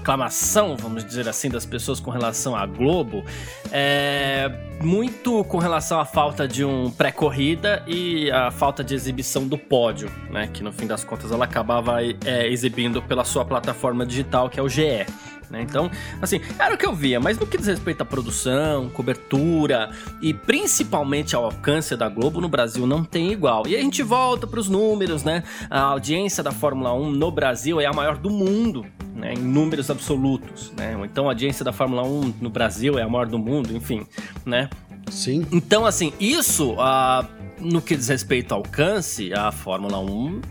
reclamação, 0.08 0.78
vamos 0.78 1.04
dizer 1.04 1.28
assim, 1.28 1.50
das 1.50 1.66
pessoas 1.66 2.00
com 2.00 2.10
relação 2.10 2.56
à 2.56 2.66
Globo, 2.66 3.26
é 3.74 4.50
muito 4.80 5.44
com 5.44 5.58
relação 5.58 6.00
à 6.00 6.06
falta 6.06 6.48
de 6.48 6.64
um 6.64 6.90
pré-corrida 6.90 7.84
e 7.86 8.32
a 8.32 8.50
falta 8.50 8.86
de 8.86 8.96
exibição 8.96 9.46
do 9.46 9.58
pódio, 9.58 10.10
né? 10.30 10.50
Que 10.54 10.64
no 10.64 10.72
fim 10.72 10.88
das 10.88 11.04
contas 11.04 11.30
ela 11.30 11.44
acabava 11.44 12.02
é, 12.02 12.48
exibindo 12.48 13.02
pela 13.02 13.26
sua 13.26 13.44
plataforma 13.44 14.06
digital, 14.06 14.50
que 14.50 14.58
é 14.58 14.64
o 14.64 14.70
GE. 14.70 15.06
Né? 15.50 15.62
Então, 15.62 15.92
assim, 16.22 16.40
era 16.58 16.74
o 16.74 16.78
que 16.78 16.86
eu 16.86 16.94
via, 16.94 17.20
mas 17.20 17.38
no 17.38 17.46
que 17.46 17.58
diz 17.58 17.68
respeito 17.68 18.02
à 18.02 18.06
produção, 18.06 18.90
cobertura 18.90 19.90
e 20.22 20.34
principalmente 20.34 21.36
ao 21.36 21.46
alcance 21.46 21.96
da 21.96 22.08
Globo 22.08 22.40
no 22.40 22.48
Brasil 22.48 22.88
não 22.88 23.04
tem 23.04 23.32
igual. 23.32 23.68
E 23.68 23.76
a 23.76 23.80
gente 23.80 24.04
volta 24.04 24.48
para 24.48 24.60
os 24.60 24.70
números, 24.70 25.24
né? 25.24 25.44
A 25.70 25.82
audiência 25.82 26.42
da 26.42 26.52
Fórmula 26.52 26.94
1 26.94 27.12
no 27.12 27.30
Brasil 27.30 27.82
é 27.82 27.86
a 27.86 27.94
maior 27.94 28.18
do 28.18 28.30
mundo, 28.30 28.86
né? 29.16 29.34
Em 29.34 29.40
números 29.40 29.90
absolutos, 29.90 30.72
né? 30.78 30.96
Então 31.04 31.26
a 31.26 31.32
audiência 31.32 31.64
da 31.64 31.74
Fórmula 31.74 32.04
1 32.04 32.36
no 32.42 32.50
Brasil 32.50 32.98
é 32.98 33.04
a 33.04 33.10
maior 33.10 33.28
do 33.28 33.40
mundo, 33.40 33.76
enfim, 33.76 34.06
né? 34.46 34.70
Sim. 35.10 35.46
Então, 35.52 35.86
assim, 35.86 36.14
isso, 36.20 36.74
uh, 36.74 37.26
no 37.60 37.82
que 37.82 37.96
diz 37.96 38.08
respeito 38.10 38.54
ao 38.54 38.60
alcance, 38.60 39.34
a 39.34 39.52
Fórmula 39.52 40.00
1 40.00 40.42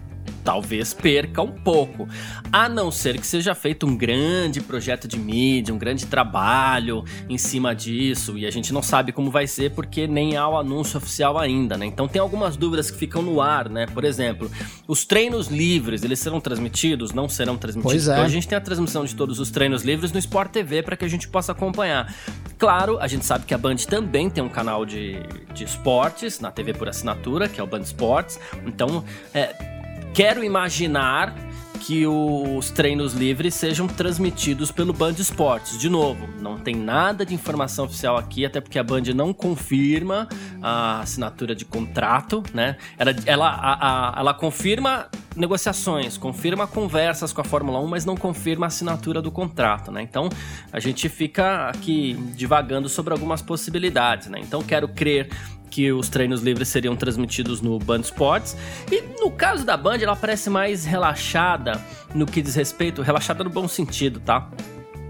talvez 0.47 0.95
perca 0.95 1.43
um 1.43 1.51
pouco. 1.51 2.09
A 2.53 2.69
não 2.69 2.93
ser 2.93 3.19
que 3.19 3.27
seja 3.27 3.53
feito 3.53 3.85
um 3.85 3.97
grande 3.97 4.61
projeto 4.61 5.09
de 5.09 5.19
mídia, 5.19 5.75
um 5.75 5.79
grande 5.79 6.07
trabalho 6.07 7.05
em 7.29 7.37
cima 7.37 7.75
disso, 7.75 8.39
e 8.39 8.47
a 8.47 8.51
gente 8.51 8.73
não 8.73 8.81
sabe 8.81 9.11
como 9.11 9.29
vai 9.29 9.49
ser 9.49 9.73
porque 9.73 10.07
nem 10.07 10.37
há 10.37 10.49
o 10.49 10.57
anúncio 10.57 10.99
oficial 10.99 11.37
ainda, 11.37 11.77
né? 11.77 11.85
Então 11.85 12.07
tem 12.07 12.23
algumas 12.23 12.57
dúvidas 12.57 12.93
que 12.93 12.97
ficam 12.97 13.23
no 13.23 13.41
ar, 13.41 13.69
né? 13.69 13.87
Por 13.87 14.05
exemplo, 14.05 14.49
os 14.87 15.05
treinos 15.05 15.49
livres, 15.49 16.05
eles 16.05 16.21
serão 16.21 16.41
transmitidos? 16.41 17.13
Não 17.13 17.29
serão 17.29 17.57
transmitidos? 17.57 18.05
Pois 18.05 18.09
é. 18.09 18.13
Então 18.13 18.25
a 18.25 18.29
gente 18.29 18.47
tem 18.47 18.57
a 18.57 18.61
transmissão 18.61 19.05
de 19.05 19.17
todos 19.17 19.41
os 19.41 19.51
treinos 19.51 19.83
livres 19.83 20.13
no 20.13 20.19
Sport 20.21 20.53
TV 20.53 20.81
para 20.81 20.97
que 20.97 21.05
a 21.05 21.09
gente 21.09 21.27
possa 21.27 21.51
acompanhar. 21.51 22.15
Claro, 22.57 23.01
a 23.01 23.09
gente 23.09 23.25
sabe 23.25 23.45
que 23.45 23.53
a 23.53 23.59
Band 23.59 23.77
também 23.89 24.31
tem 24.31 24.45
um 24.45 24.49
canal 24.49 24.87
de, 24.87 25.17
de 25.53 25.65
esportes 25.65 26.39
na 26.39 26.53
TV 26.53 26.73
por 26.73 26.89
assinatura, 26.89 27.49
que 27.49 27.61
é 27.61 27.65
o 27.65 27.67
Band 27.67 27.81
Esportes. 27.81 28.39
Então, 28.65 29.05
é, 29.35 29.76
quero 30.17 30.43
imaginar 30.43 31.37
que 31.79 32.07
os 32.07 32.71
treinos 32.71 33.13
livres 33.13 33.53
sejam 33.53 33.87
transmitidos 33.87 34.73
pelo 34.73 34.91
Band 34.91 35.13
Esportes. 35.19 35.79
De 35.79 35.91
novo, 35.91 36.27
não 36.41 36.57
tem 36.57 36.75
nada 36.75 37.25
de 37.25 37.35
informação 37.35 37.85
oficial 37.85 38.17
aqui, 38.17 38.47
até 38.47 38.59
porque 38.59 38.79
a 38.79 38.83
Band 38.83 39.03
não 39.15 39.35
confirma 39.35 40.27
a 40.63 41.01
assinatura 41.01 41.55
de 41.55 41.67
contrato, 41.67 42.43
né? 42.55 42.79
Ela, 42.97 43.15
ela, 43.27 43.49
a, 43.51 44.17
a, 44.17 44.21
ela 44.21 44.33
confirma 44.33 45.07
negociações, 45.37 46.17
confirma 46.17 46.67
conversas 46.67 47.31
com 47.31 47.43
a 47.43 47.45
Fórmula 47.45 47.79
1, 47.79 47.87
mas 47.87 48.07
não 48.07 48.17
confirma 48.17 48.65
a 48.65 48.69
assinatura 48.69 49.21
do 49.21 49.31
contrato, 49.31 49.93
né? 49.93 50.01
Então 50.01 50.31
a 50.73 50.81
gente 50.81 51.11
fica 51.11 51.69
aqui 51.69 52.15
divagando 52.35 52.89
sobre 52.89 53.13
algumas 53.13 53.43
possibilidades, 53.43 54.29
né? 54.29 54.41
Então 54.41 54.63
quero 54.63 54.89
crer 54.89 55.29
que 55.77 55.93
os 55.93 56.09
treinos 56.09 56.41
livres 56.41 56.69
seriam 56.69 56.97
transmitidos 56.97 57.61
no 57.61 57.79
Band 57.79 58.01
Sports. 58.01 58.57
E 58.91 59.03
no 59.21 59.31
caso 59.31 59.63
da 59.63 59.77
Band, 59.77 59.99
ela 59.99 60.17
parece 60.17 60.49
mais 60.49 60.87
relaxada 60.87 61.79
no 62.15 62.25
que 62.25 62.41
diz 62.41 62.55
respeito, 62.55 63.03
relaxada 63.03 63.45
no 63.45 63.51
bom 63.51 63.69
sentido, 63.69 64.19
tá? 64.19 64.49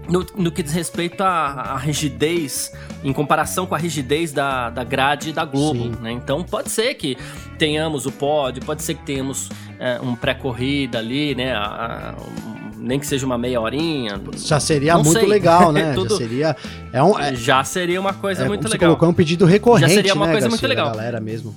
No, 0.09 0.25
no, 0.35 0.51
que 0.51 0.61
diz 0.61 0.73
respeito 0.73 1.21
à, 1.21 1.51
à, 1.71 1.77
rigidez, 1.77 2.73
em 3.01 3.13
comparação 3.13 3.65
com 3.65 3.75
a 3.75 3.77
rigidez 3.77 4.33
da, 4.33 4.69
da 4.69 4.83
grade 4.83 5.31
da 5.31 5.45
Globo, 5.45 6.01
né? 6.01 6.11
Então 6.11 6.43
pode 6.43 6.69
ser 6.69 6.95
que 6.95 7.17
tenhamos 7.57 8.05
o 8.05 8.11
pódio, 8.11 8.61
pode 8.65 8.83
ser 8.83 8.95
que 8.95 9.05
tenhamos 9.05 9.49
é, 9.79 10.01
um 10.01 10.17
pré-corrida 10.17 10.99
ali, 10.99 11.33
né? 11.33 11.53
A, 11.53 11.63
a, 11.63 12.56
nem 12.87 12.99
que 12.99 13.05
seja 13.05 13.25
uma 13.25 13.37
meia 13.37 13.59
horinha. 13.59 14.19
Já 14.37 14.59
seria 14.59 14.95
muito 14.95 15.19
sei. 15.19 15.27
legal, 15.27 15.71
né? 15.71 15.93
Tudo... 15.95 16.09
Já 16.09 16.17
seria. 16.17 16.55
É 16.93 17.03
um, 17.03 17.19
é, 17.19 17.35
já 17.35 17.63
seria 17.63 17.99
uma 17.99 18.13
coisa 18.13 18.43
é, 18.43 18.47
muito 18.47 18.63
legal. 18.63 18.71
Você 18.71 18.77
colocou 18.77 19.09
um 19.09 19.13
pedido 19.13 19.45
recorrente. 19.45 19.89
Já 19.89 19.95
seria 19.95 20.13
uma 20.13 20.25
né, 20.25 20.31
coisa 20.31 20.47
Garcia, 20.47 20.67
muito 20.67 20.67
legal. 20.67 20.91
galera 20.91 21.19
mesmo. 21.19 21.53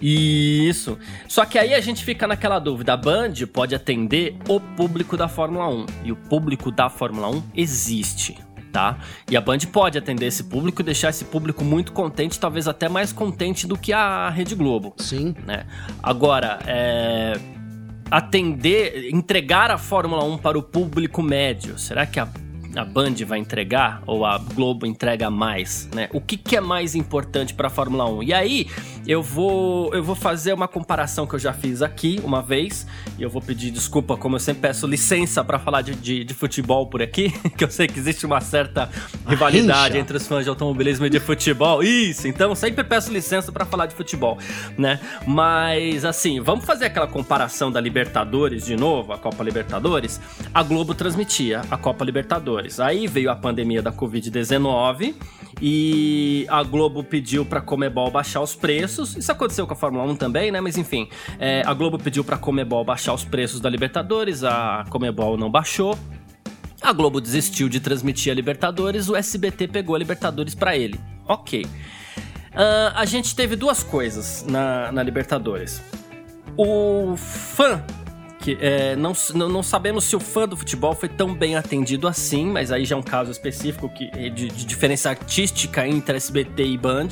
Isso. 0.00 0.96
Só 1.26 1.44
que 1.44 1.58
aí 1.58 1.74
a 1.74 1.80
gente 1.80 2.04
fica 2.04 2.26
naquela 2.26 2.58
dúvida: 2.58 2.92
a 2.92 2.96
Band 2.96 3.32
pode 3.52 3.74
atender 3.74 4.36
o 4.48 4.60
público 4.60 5.16
da 5.16 5.28
Fórmula 5.28 5.68
1. 5.68 5.86
E 6.04 6.12
o 6.12 6.16
público 6.16 6.70
da 6.70 6.88
Fórmula 6.88 7.28
1 7.28 7.42
existe. 7.54 8.38
Tá? 8.72 8.98
E 9.30 9.36
a 9.36 9.40
Band 9.40 9.58
pode 9.72 9.96
atender 9.96 10.26
esse 10.26 10.44
público 10.44 10.82
e 10.82 10.84
deixar 10.84 11.08
esse 11.08 11.24
público 11.24 11.64
muito 11.64 11.90
contente, 11.90 12.38
talvez 12.38 12.68
até 12.68 12.86
mais 12.86 13.12
contente 13.12 13.66
do 13.66 13.78
que 13.78 13.94
a 13.94 14.28
Rede 14.28 14.54
Globo. 14.54 14.94
Sim. 14.98 15.34
Né? 15.46 15.64
Agora, 16.02 16.58
é 16.66 17.32
atender, 18.10 19.12
entregar 19.12 19.70
a 19.70 19.78
Fórmula 19.78 20.24
1 20.24 20.38
para 20.38 20.58
o 20.58 20.62
público 20.62 21.22
médio? 21.22 21.78
Será 21.78 22.06
que 22.06 22.18
a 22.18 22.28
a 22.78 22.84
Band 22.84 23.14
vai 23.26 23.38
entregar 23.40 24.02
ou 24.06 24.24
a 24.24 24.38
Globo 24.38 24.86
entrega 24.86 25.28
mais, 25.28 25.88
né? 25.92 26.08
O 26.12 26.20
que, 26.20 26.36
que 26.36 26.56
é 26.56 26.60
mais 26.60 26.94
importante 26.94 27.52
para 27.52 27.66
a 27.66 27.70
Fórmula 27.70 28.08
1? 28.08 28.22
E 28.22 28.32
aí 28.32 28.66
eu 29.06 29.22
vou 29.22 29.92
eu 29.92 30.02
vou 30.02 30.14
fazer 30.14 30.52
uma 30.52 30.68
comparação 30.68 31.26
que 31.26 31.34
eu 31.34 31.38
já 31.38 31.52
fiz 31.52 31.82
aqui 31.82 32.20
uma 32.22 32.40
vez 32.40 32.86
e 33.18 33.22
eu 33.22 33.28
vou 33.28 33.42
pedir 33.42 33.70
desculpa, 33.70 34.16
como 34.16 34.36
eu 34.36 34.40
sempre 34.40 34.62
peço 34.62 34.86
licença 34.86 35.42
para 35.42 35.58
falar 35.58 35.82
de, 35.82 35.94
de, 35.94 36.24
de, 36.24 36.34
futebol 36.34 36.86
por 36.86 37.02
aqui, 37.02 37.30
que 37.56 37.64
eu 37.64 37.70
sei 37.70 37.88
que 37.88 37.98
existe 37.98 38.24
uma 38.24 38.40
certa 38.40 38.88
rivalidade 39.26 39.98
entre 39.98 40.16
os 40.16 40.26
fãs 40.26 40.44
de 40.44 40.50
automobilismo 40.50 41.06
e 41.06 41.10
de 41.10 41.18
futebol. 41.18 41.82
Isso, 41.82 42.28
então 42.28 42.54
sempre 42.54 42.84
peço 42.84 43.12
licença 43.12 43.50
para 43.50 43.64
falar 43.64 43.86
de 43.86 43.94
futebol, 43.94 44.38
né? 44.76 45.00
Mas 45.26 46.04
assim, 46.04 46.40
vamos 46.40 46.64
fazer 46.64 46.84
aquela 46.84 47.08
comparação 47.08 47.72
da 47.72 47.80
Libertadores 47.80 48.64
de 48.64 48.76
novo, 48.76 49.12
a 49.12 49.18
Copa 49.18 49.42
Libertadores. 49.42 50.20
A 50.54 50.62
Globo 50.62 50.94
transmitia 50.94 51.62
a 51.70 51.76
Copa 51.76 52.04
Libertadores 52.04 52.67
Aí 52.78 53.06
veio 53.06 53.30
a 53.30 53.36
pandemia 53.36 53.80
da 53.80 53.92
Covid-19 53.92 55.14
e 55.60 56.46
a 56.48 56.62
Globo 56.62 57.02
pediu 57.02 57.44
para 57.44 57.60
Comebol 57.60 58.10
baixar 58.10 58.40
os 58.40 58.54
preços. 58.54 59.16
Isso 59.16 59.30
aconteceu 59.32 59.66
com 59.66 59.72
a 59.72 59.76
Fórmula 59.76 60.04
1 60.04 60.16
também, 60.16 60.50
né? 60.50 60.60
Mas 60.60 60.76
enfim, 60.76 61.08
é, 61.38 61.62
a 61.64 61.74
Globo 61.74 61.98
pediu 61.98 62.22
para 62.24 62.36
Comebol 62.36 62.84
baixar 62.84 63.14
os 63.14 63.24
preços 63.24 63.60
da 63.60 63.68
Libertadores, 63.68 64.44
a 64.44 64.84
Comebol 64.88 65.36
não 65.36 65.50
baixou. 65.50 65.98
A 66.80 66.92
Globo 66.92 67.20
desistiu 67.20 67.68
de 67.68 67.80
transmitir 67.80 68.30
a 68.30 68.34
Libertadores, 68.34 69.08
o 69.08 69.16
SBT 69.16 69.68
pegou 69.68 69.96
a 69.96 69.98
Libertadores 69.98 70.54
para 70.54 70.76
ele. 70.76 70.98
Ok. 71.26 71.64
Uh, 71.64 72.92
a 72.94 73.04
gente 73.04 73.34
teve 73.34 73.56
duas 73.56 73.82
coisas 73.82 74.44
na, 74.48 74.92
na 74.92 75.02
Libertadores. 75.02 75.82
O 76.56 77.16
fã 77.16 77.82
é, 78.60 78.96
não, 78.96 79.12
não 79.34 79.62
sabemos 79.62 80.04
se 80.04 80.16
o 80.16 80.20
fã 80.20 80.46
do 80.46 80.56
futebol 80.56 80.94
foi 80.94 81.08
tão 81.08 81.34
bem 81.34 81.56
atendido 81.56 82.06
assim, 82.06 82.46
mas 82.46 82.70
aí 82.70 82.84
já 82.84 82.94
é 82.96 82.98
um 82.98 83.02
caso 83.02 83.30
específico 83.30 83.88
que, 83.88 84.08
de, 84.30 84.48
de 84.48 84.64
diferença 84.64 85.10
artística 85.10 85.86
entre 85.86 86.16
SBT 86.16 86.64
e 86.64 86.78
Band, 86.78 87.08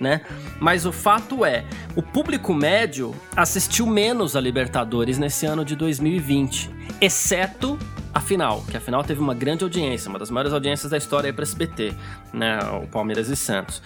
né? 0.00 0.20
Mas 0.60 0.86
o 0.86 0.92
fato 0.92 1.44
é, 1.44 1.64
o 1.96 2.02
público 2.02 2.54
médio 2.54 3.14
assistiu 3.36 3.86
menos 3.86 4.36
a 4.36 4.40
Libertadores 4.40 5.18
nesse 5.18 5.46
ano 5.46 5.64
de 5.64 5.74
2020, 5.76 6.70
exceto 7.00 7.78
a 8.12 8.20
final, 8.20 8.62
que 8.62 8.76
a 8.76 8.80
final 8.80 9.04
teve 9.04 9.20
uma 9.20 9.34
grande 9.34 9.64
audiência, 9.64 10.08
uma 10.08 10.18
das 10.18 10.30
maiores 10.30 10.52
audiências 10.52 10.90
da 10.90 10.96
história 10.96 11.32
para 11.32 11.42
SBT, 11.42 11.94
né? 12.32 12.58
O 12.82 12.86
Palmeiras 12.86 13.28
e 13.28 13.36
Santos. 13.36 13.82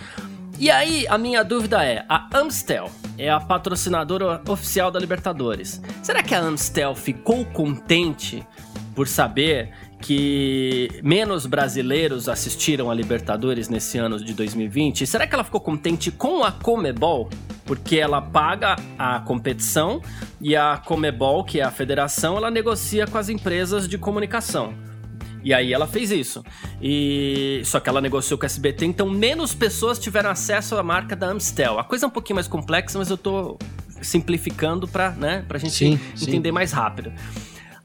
E 0.63 0.71
aí, 0.71 1.09
a 1.09 1.19
minha 1.19 1.43
dúvida 1.43 1.85
é: 1.85 2.05
a 2.09 2.29
Amstel 2.39 2.89
é 3.19 3.29
a 3.29 3.41
patrocinadora 3.41 4.41
oficial 4.49 4.93
da 4.93 5.01
Libertadores. 5.01 5.83
Será 6.05 6.23
que 6.23 6.37
a 6.37 6.41
Amstel 6.41 6.95
ficou 6.95 7.45
contente 7.47 8.47
por 8.95 9.09
saber 9.09 9.73
que 10.01 10.89
menos 11.03 11.47
brasileiros 11.47 12.29
assistiram 12.29 12.93
a 12.93 12.95
Libertadores 12.95 13.69
nesse 13.69 13.99
ano 13.99 14.25
de 14.25 14.33
2020? 14.35 15.05
Será 15.05 15.27
que 15.27 15.35
ela 15.35 15.43
ficou 15.43 15.61
contente 15.61 16.13
com 16.13 16.45
a 16.45 16.53
Comebol? 16.53 17.29
Porque 17.65 17.97
ela 17.97 18.23
paga 18.23 18.77
a 18.97 19.19
competição 19.19 20.01
e 20.41 20.55
a 20.55 20.77
Comebol, 20.77 21.43
que 21.43 21.59
é 21.59 21.65
a 21.65 21.73
federação, 21.73 22.37
ela 22.37 22.53
negocia 22.53 23.05
com 23.05 23.19
as 23.19 23.29
empresas 23.29 23.89
de 23.89 23.99
comunicação. 23.99 24.92
E 25.45 25.53
aí 25.53 25.73
ela 25.73 25.87
fez 25.87 26.11
isso. 26.11 26.45
E 26.81 27.63
só 27.65 27.81
que 27.81 27.89
ela 27.89 28.01
negociou 28.01 28.39
com 28.39 28.45
a 28.45 28.47
SBT, 28.47 28.87
então 28.87 29.09
menos 29.09 29.55
pessoas 29.55 29.99
tiveram 29.99 30.31
acesso 30.31 30.77
à 30.77 30.83
marca 30.83 31.17
da 31.17 31.29
Amstel. 31.29 31.79
A 31.79 31.85
coisa 31.85 32.07
é 32.07 32.09
um 32.09 32.11
pouquinho 32.11 32.37
mais 32.37 32.47
complexa, 32.47 32.99
mas 32.99 33.11
eu 33.11 33.17
tô 33.17 33.59
simplificando 34.01 34.87
para, 34.89 35.11
né, 35.11 35.45
pra 35.47 35.59
gente 35.59 35.75
sim, 35.75 36.01
entender 36.21 36.49
sim. 36.49 36.53
mais 36.53 36.73
rápido. 36.73 37.13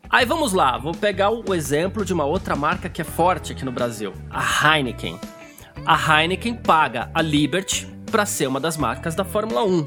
Aí 0.10 0.26
vamos 0.26 0.54
lá, 0.54 0.78
vou 0.78 0.94
pegar 0.94 1.30
o 1.30 1.54
exemplo 1.54 2.06
de 2.06 2.14
uma 2.14 2.24
outra 2.24 2.56
marca 2.56 2.88
que 2.88 3.02
é 3.02 3.06
forte 3.06 3.52
aqui 3.52 3.66
no 3.66 3.72
Brasil, 3.72 4.14
a 4.30 4.76
Heineken. 4.78 5.20
A 5.86 6.22
Heineken 6.22 6.56
paga 6.56 7.12
a 7.14 7.22
Liberty 7.22 7.88
para 8.10 8.26
ser 8.26 8.48
uma 8.48 8.60
das 8.60 8.78
marcas 8.78 9.16
da 9.16 9.26
Fórmula 9.26 9.66
1. 9.66 9.86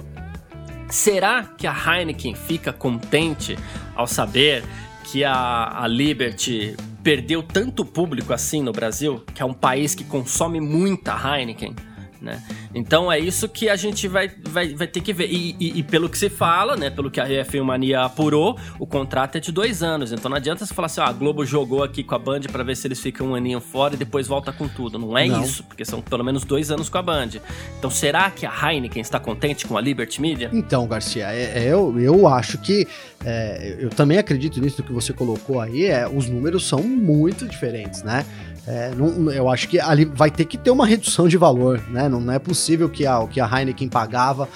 Será 0.91 1.45
que 1.45 1.67
a 1.67 1.73
Heineken 1.75 2.35
fica 2.35 2.73
contente 2.73 3.57
ao 3.95 4.07
saber 4.07 4.63
que 5.05 5.25
a, 5.25 5.83
a 5.83 5.87
Liberty 5.87 6.77
perdeu 7.03 7.43
tanto 7.43 7.85
público 7.85 8.33
assim 8.33 8.63
no 8.63 8.73
Brasil, 8.73 9.23
que 9.35 9.43
é 9.43 9.45
um 9.45 9.55
país 9.55 9.95
que 9.95 10.05
consome 10.05 10.61
muita 10.61 11.15
Heineken, 11.15 11.75
né? 12.21 12.43
Então 12.75 13.11
é 13.11 13.19
isso 13.19 13.49
que 13.49 13.69
a 13.69 13.77
gente 13.77 14.07
vai, 14.07 14.31
vai, 14.49 14.75
vai 14.75 14.87
ter 14.87 15.01
que 15.01 15.13
ver. 15.13 15.31
E, 15.31 15.57
e, 15.59 15.79
e, 15.79 15.83
pelo 15.83 16.09
que 16.09 16.19
se 16.19 16.29
fala, 16.29 16.77
né? 16.77 16.91
Pelo 16.91 17.11
que 17.11 17.21
a 17.21 17.27
F1 17.27 17.63
Mania 17.63 18.03
apurou, 18.03 18.59
o 18.79 18.87
contrato 18.87 19.37
é 19.37 19.41
de 19.41 19.51
dois 19.51 19.83
anos. 19.83 20.13
Então 20.13 20.29
não 20.29 20.37
adianta 20.37 20.65
você 20.65 20.75
falar 20.75 20.87
assim, 20.87 21.01
ó, 21.01 21.05
a 21.05 21.13
Globo 21.13 21.45
jogou 21.45 21.83
aqui 21.83 22.05
com 22.05 22.15
a 22.15 22.19
Band 22.19 22.41
para 22.53 22.63
ver 22.63 22.77
se 22.77 22.87
eles 22.87 23.01
ficam 23.01 23.29
um 23.29 23.35
aninho 23.35 23.61
fora 23.61 23.95
e 23.95 23.97
depois 23.97 24.27
volta 24.27 24.53
com 24.53 24.69
tudo. 24.69 24.99
Não 24.99 25.17
é 25.17 25.27
não. 25.27 25.43
isso, 25.43 25.65
porque 25.65 25.85
são 25.85 26.01
pelo 26.03 26.25
menos 26.25 26.45
dois 26.45 26.71
anos 26.71 26.89
com 26.89 26.99
a 26.99 27.03
Band. 27.03 27.31
Então 27.79 27.91
será 27.91 28.31
que 28.31 28.45
a 28.45 28.53
Heineken 28.53 29.01
está 29.01 29.19
contente 29.19 29.67
com 29.67 29.77
a 29.77 29.81
Liberty 29.81 30.21
Media? 30.21 30.51
Então, 30.53 30.87
Garcia, 30.87 31.33
é, 31.33 31.65
é, 31.65 31.73
eu, 31.73 31.99
eu 31.99 32.29
acho 32.29 32.59
que. 32.59 32.87
É, 33.23 33.77
eu 33.79 33.91
também 33.91 34.17
acredito 34.17 34.59
nisso 34.61 34.83
que 34.83 34.93
você 34.93 35.13
colocou 35.13 35.61
aí. 35.61 35.85
É, 35.85 36.09
os 36.09 36.29
números 36.29 36.67
são 36.67 36.83
muito 36.83 37.47
diferentes, 37.47 38.03
né? 38.03 38.25
É, 38.67 38.95
não, 38.95 39.31
eu 39.31 39.49
acho 39.49 39.69
que 39.69 39.81
ali 39.81 40.05
vai 40.05 40.31
ter 40.31 40.45
que 40.45 40.59
ter 40.59 40.71
uma 40.71 40.87
redução 40.87 41.27
de 41.27 41.37
valor, 41.37 41.81
né? 41.89 42.09
Não, 42.09 42.21
não 42.21 42.33
é 42.33 42.39
possível 42.39 42.89
que 42.89 43.07
a, 43.07 43.27
que 43.27 43.41
a 43.41 43.47
Heineken 43.47 43.89
pagava 43.89 44.49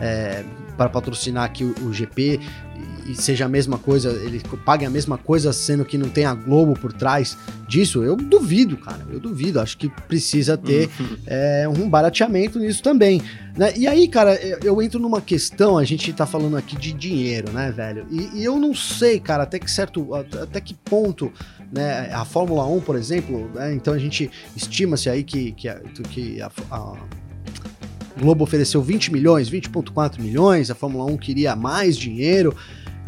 é, 0.00 0.44
para 0.76 0.88
patrocinar 0.88 1.44
aqui 1.44 1.64
o, 1.64 1.74
o, 1.86 1.92
GP 1.92 2.40
e 3.08 3.14
seja 3.14 3.46
a 3.46 3.48
mesma 3.48 3.78
coisa, 3.78 4.10
ele 4.10 4.40
pague 4.64 4.84
a 4.84 4.90
mesma 4.90 5.16
coisa, 5.16 5.52
sendo 5.52 5.84
que 5.84 5.96
não 5.96 6.08
tem 6.08 6.24
a 6.24 6.34
Globo 6.34 6.74
por 6.78 6.92
trás 6.92 7.36
disso. 7.66 8.02
Eu 8.02 8.16
duvido, 8.16 8.76
cara, 8.76 9.04
eu 9.10 9.18
duvido. 9.18 9.60
Acho 9.60 9.78
que 9.78 9.88
precisa 9.88 10.56
ter 10.56 10.90
uhum. 11.00 11.16
é, 11.26 11.68
um 11.68 11.88
barateamento 11.88 12.58
nisso 12.58 12.82
também. 12.82 13.22
Né? 13.56 13.72
E 13.76 13.86
aí, 13.86 14.06
cara, 14.06 14.34
eu 14.62 14.80
entro 14.80 15.00
numa 15.00 15.20
questão, 15.20 15.78
a 15.78 15.84
gente 15.84 16.12
tá 16.12 16.26
falando 16.26 16.56
aqui 16.56 16.76
de 16.76 16.92
dinheiro, 16.92 17.50
né, 17.50 17.72
velho? 17.72 18.06
E, 18.10 18.40
e 18.40 18.44
eu 18.44 18.58
não 18.58 18.74
sei, 18.74 19.18
cara, 19.18 19.42
até 19.42 19.58
que 19.58 19.70
certo, 19.70 20.14
até 20.14 20.60
que 20.60 20.74
ponto 20.74 21.32
né? 21.70 22.10
A 22.12 22.24
Fórmula 22.24 22.66
1, 22.66 22.80
por 22.80 22.96
exemplo, 22.96 23.50
né? 23.54 23.74
então 23.74 23.92
a 23.92 23.98
gente 23.98 24.30
estima-se 24.56 25.10
aí 25.10 25.22
que, 25.22 25.52
que, 25.52 25.68
a, 25.68 25.78
que 26.10 26.40
a, 26.40 26.50
a 26.70 26.94
Globo 28.18 28.42
ofereceu 28.42 28.82
20 28.82 29.12
milhões, 29.12 29.50
20,4 29.50 30.20
milhões, 30.20 30.70
a 30.70 30.74
Fórmula 30.74 31.04
1 31.04 31.16
queria 31.18 31.54
mais 31.54 31.96
dinheiro. 31.96 32.56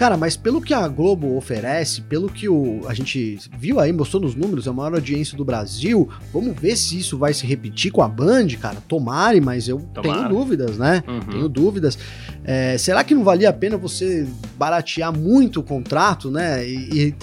Cara, 0.01 0.17
mas 0.17 0.35
pelo 0.35 0.63
que 0.63 0.73
a 0.73 0.89
Globo 0.89 1.37
oferece, 1.37 2.01
pelo 2.01 2.31
que 2.31 2.49
o, 2.49 2.81
a 2.89 2.95
gente 2.95 3.39
viu 3.59 3.79
aí, 3.79 3.93
mostrou 3.93 4.23
nos 4.23 4.35
números, 4.35 4.67
é 4.67 4.71
a 4.71 4.73
maior 4.73 4.95
audiência 4.95 5.37
do 5.37 5.45
Brasil, 5.45 6.09
vamos 6.33 6.59
ver 6.59 6.75
se 6.75 6.99
isso 6.99 7.19
vai 7.19 7.35
se 7.35 7.47
repetir 7.47 7.93
com 7.93 8.01
a 8.01 8.09
Band, 8.09 8.47
cara. 8.59 8.79
Tomare, 8.89 9.43
mas 9.43 9.69
eu 9.69 9.79
Tomara. 9.93 10.21
tenho 10.21 10.29
dúvidas, 10.31 10.79
né? 10.79 11.05
Uhum. 11.07 11.21
Tenho 11.21 11.49
dúvidas. 11.51 11.99
É, 12.43 12.79
será 12.79 13.05
que 13.05 13.15
não 13.15 13.23
valia 13.23 13.51
a 13.51 13.53
pena 13.53 13.77
você 13.77 14.27
baratear 14.57 15.15
muito 15.15 15.61
o 15.61 15.63
contrato, 15.63 16.31
né? 16.31 16.67
E, 16.67 17.09
e 17.09 17.15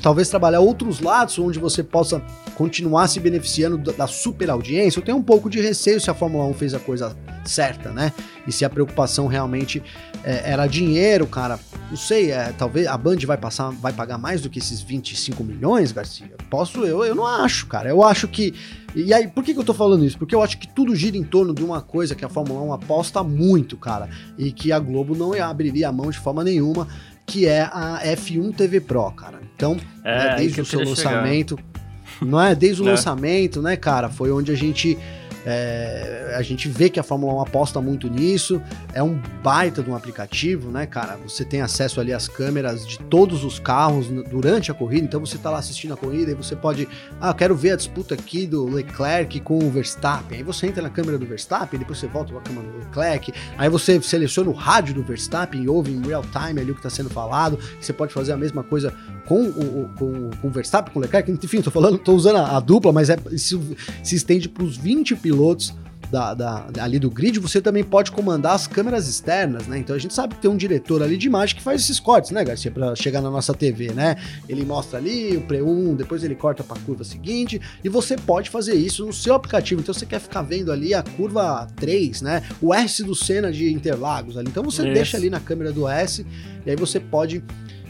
talvez 0.00 0.30
trabalhar 0.30 0.60
outros 0.60 1.00
lados 1.00 1.38
onde 1.38 1.58
você 1.58 1.82
possa 1.82 2.22
continuar 2.54 3.08
se 3.08 3.20
beneficiando 3.20 3.76
da, 3.76 3.92
da 3.92 4.06
super 4.06 4.48
audiência? 4.48 5.00
Eu 5.00 5.04
tenho 5.04 5.18
um 5.18 5.22
pouco 5.22 5.50
de 5.50 5.60
receio 5.60 6.00
se 6.00 6.10
a 6.10 6.14
Fórmula 6.14 6.46
1 6.46 6.54
fez 6.54 6.72
a 6.72 6.78
coisa 6.78 7.14
certa, 7.44 7.90
né? 7.90 8.10
E 8.46 8.52
se 8.52 8.64
a 8.64 8.70
preocupação 8.70 9.26
realmente 9.26 9.82
é, 10.24 10.52
era 10.52 10.66
dinheiro, 10.66 11.26
cara. 11.26 11.58
Não 11.90 11.96
sei, 11.96 12.30
é, 12.30 12.52
talvez 12.56 12.86
a 12.86 12.96
Band 12.96 13.18
vai 13.26 13.36
passar, 13.36 13.70
vai 13.70 13.92
pagar 13.92 14.16
mais 14.18 14.40
do 14.40 14.48
que 14.48 14.58
esses 14.58 14.80
25 14.80 15.44
milhões, 15.44 15.92
Garcia? 15.92 16.32
Posso, 16.48 16.84
eu, 16.84 17.04
eu 17.04 17.14
não 17.14 17.26
acho, 17.26 17.66
cara. 17.66 17.88
Eu 17.88 18.02
acho 18.02 18.26
que. 18.28 18.54
E 18.94 19.12
aí, 19.12 19.28
por 19.28 19.42
que, 19.42 19.52
que 19.52 19.60
eu 19.60 19.64
tô 19.64 19.74
falando 19.74 20.04
isso? 20.04 20.18
Porque 20.18 20.34
eu 20.34 20.42
acho 20.42 20.58
que 20.58 20.68
tudo 20.68 20.94
gira 20.94 21.16
em 21.16 21.22
torno 21.22 21.54
de 21.54 21.62
uma 21.62 21.80
coisa 21.80 22.14
que 22.14 22.24
a 22.24 22.28
Fórmula 22.28 22.62
1 22.62 22.72
aposta 22.72 23.22
muito, 23.22 23.76
cara. 23.76 24.08
E 24.38 24.52
que 24.52 24.72
a 24.72 24.78
Globo 24.78 25.14
não 25.14 25.32
abriria 25.42 25.88
a 25.88 25.92
mão 25.92 26.10
de 26.10 26.18
forma 26.18 26.44
nenhuma, 26.44 26.88
que 27.26 27.46
é 27.46 27.62
a 27.62 28.00
F1 28.04 28.54
TV 28.54 28.80
Pro, 28.80 29.10
cara. 29.12 29.40
Então, 29.54 29.76
é, 30.04 30.18
né, 30.18 30.36
desde 30.36 30.60
o 30.60 30.64
seu 30.64 30.80
lançamento. 30.80 31.56
Chegar. 31.56 31.72
Não 32.20 32.40
é? 32.40 32.54
Desde 32.54 32.82
o 32.82 32.84
né? 32.84 32.92
lançamento, 32.92 33.60
né, 33.60 33.76
cara? 33.76 34.08
Foi 34.08 34.30
onde 34.30 34.52
a 34.52 34.54
gente 34.54 34.96
é, 35.44 36.34
a 36.36 36.42
gente 36.42 36.68
vê 36.68 36.88
que 36.88 37.00
a 37.00 37.02
Fórmula 37.02 37.34
1 37.34 37.40
aposta 37.40 37.80
muito 37.80 38.08
nisso. 38.08 38.62
É 38.92 39.02
um 39.02 39.20
baita 39.42 39.82
de 39.82 39.90
um 39.90 39.96
aplicativo, 39.96 40.70
né, 40.70 40.86
cara? 40.86 41.16
Você 41.26 41.44
tem 41.44 41.60
acesso 41.60 42.00
ali 42.00 42.12
às 42.12 42.28
câmeras 42.28 42.86
de 42.86 42.98
todos 42.98 43.44
os 43.44 43.58
carros 43.58 44.08
durante 44.30 44.70
a 44.70 44.74
corrida. 44.74 45.04
Então 45.04 45.20
você 45.20 45.38
tá 45.38 45.50
lá 45.50 45.58
assistindo 45.58 45.94
a 45.94 45.96
corrida 45.96 46.30
e 46.30 46.34
você 46.34 46.54
pode. 46.54 46.88
Ah, 47.20 47.34
quero 47.34 47.54
ver 47.54 47.72
a 47.72 47.76
disputa 47.76 48.14
aqui 48.14 48.46
do 48.46 48.64
Leclerc 48.66 49.40
com 49.40 49.58
o 49.58 49.70
Verstappen. 49.70 50.38
Aí 50.38 50.44
você 50.44 50.66
entra 50.66 50.82
na 50.82 50.90
câmera 50.90 51.18
do 51.18 51.26
Verstappen, 51.26 51.78
depois 51.78 51.98
você 51.98 52.06
volta 52.06 52.32
para 52.32 52.40
a 52.40 52.44
câmera 52.44 52.66
do 52.68 52.78
Leclerc. 52.78 53.32
Aí 53.58 53.68
você 53.68 54.00
seleciona 54.00 54.50
o 54.50 54.54
rádio 54.54 54.94
do 54.94 55.02
Verstappen 55.02 55.62
e 55.62 55.68
ouve 55.68 55.92
em 55.92 56.02
real 56.06 56.22
time 56.22 56.60
ali 56.60 56.70
o 56.70 56.74
que 56.74 56.80
está 56.80 56.90
sendo 56.90 57.10
falado. 57.10 57.58
Você 57.80 57.92
pode 57.92 58.12
fazer 58.12 58.32
a 58.32 58.36
mesma 58.36 58.62
coisa 58.62 58.94
com 59.26 59.44
o, 59.44 59.90
com, 59.98 60.30
com 60.40 60.48
o 60.48 60.50
Verstappen, 60.50 60.92
com 60.92 60.98
o 61.00 61.02
Leclerc. 61.02 61.30
Enfim, 61.30 61.60
tô 61.60 61.70
falando, 61.70 61.98
tô 61.98 62.14
usando 62.14 62.36
a, 62.36 62.56
a 62.56 62.60
dupla, 62.60 62.92
mas 62.92 63.10
é, 63.10 63.16
isso 63.30 63.60
se 64.02 64.14
estende 64.14 64.48
para 64.48 64.62
os 64.62 64.76
20 64.76 65.16
pilotos 65.16 65.31
pilotos 65.32 65.74
da, 66.10 66.34
da, 66.34 66.66
ali 66.78 66.98
do 66.98 67.10
grid, 67.10 67.40
você 67.40 67.58
também 67.58 67.82
pode 67.82 68.12
comandar 68.12 68.54
as 68.54 68.66
câmeras 68.66 69.08
externas, 69.08 69.66
né? 69.66 69.78
Então 69.78 69.96
a 69.96 69.98
gente 69.98 70.12
sabe 70.12 70.34
que 70.34 70.42
tem 70.42 70.50
um 70.50 70.56
diretor 70.58 71.02
ali 71.02 71.16
de 71.16 71.26
imagem 71.26 71.56
que 71.56 71.62
faz 71.62 71.80
esses 71.80 71.98
cortes, 71.98 72.30
né, 72.32 72.44
Garcia, 72.44 72.70
para 72.70 72.94
chegar 72.94 73.22
na 73.22 73.30
nossa 73.30 73.54
TV, 73.54 73.92
né? 73.92 74.16
Ele 74.46 74.62
mostra 74.62 74.98
ali 74.98 75.38
o 75.38 75.40
pre-1, 75.40 75.96
depois 75.96 76.22
ele 76.22 76.34
corta 76.34 76.62
para 76.62 76.76
a 76.76 76.80
curva 76.80 77.02
seguinte, 77.02 77.58
e 77.82 77.88
você 77.88 78.14
pode 78.14 78.50
fazer 78.50 78.74
isso 78.74 79.06
no 79.06 79.12
seu 79.12 79.34
aplicativo. 79.34 79.80
Então 79.80 79.94
você 79.94 80.04
quer 80.04 80.20
ficar 80.20 80.42
vendo 80.42 80.70
ali 80.70 80.92
a 80.92 81.02
curva 81.02 81.66
3, 81.76 82.20
né? 82.20 82.42
O 82.60 82.74
S 82.74 83.02
do 83.02 83.14
Senna 83.14 83.50
de 83.50 83.72
Interlagos 83.72 84.36
ali. 84.36 84.48
Então 84.48 84.62
você 84.62 84.82
deixa 84.82 85.16
ali 85.16 85.30
na 85.30 85.40
câmera 85.40 85.72
do 85.72 85.88
S 85.88 86.26
e 86.66 86.70
aí 86.70 86.76
você 86.76 87.00
pode 87.00 87.42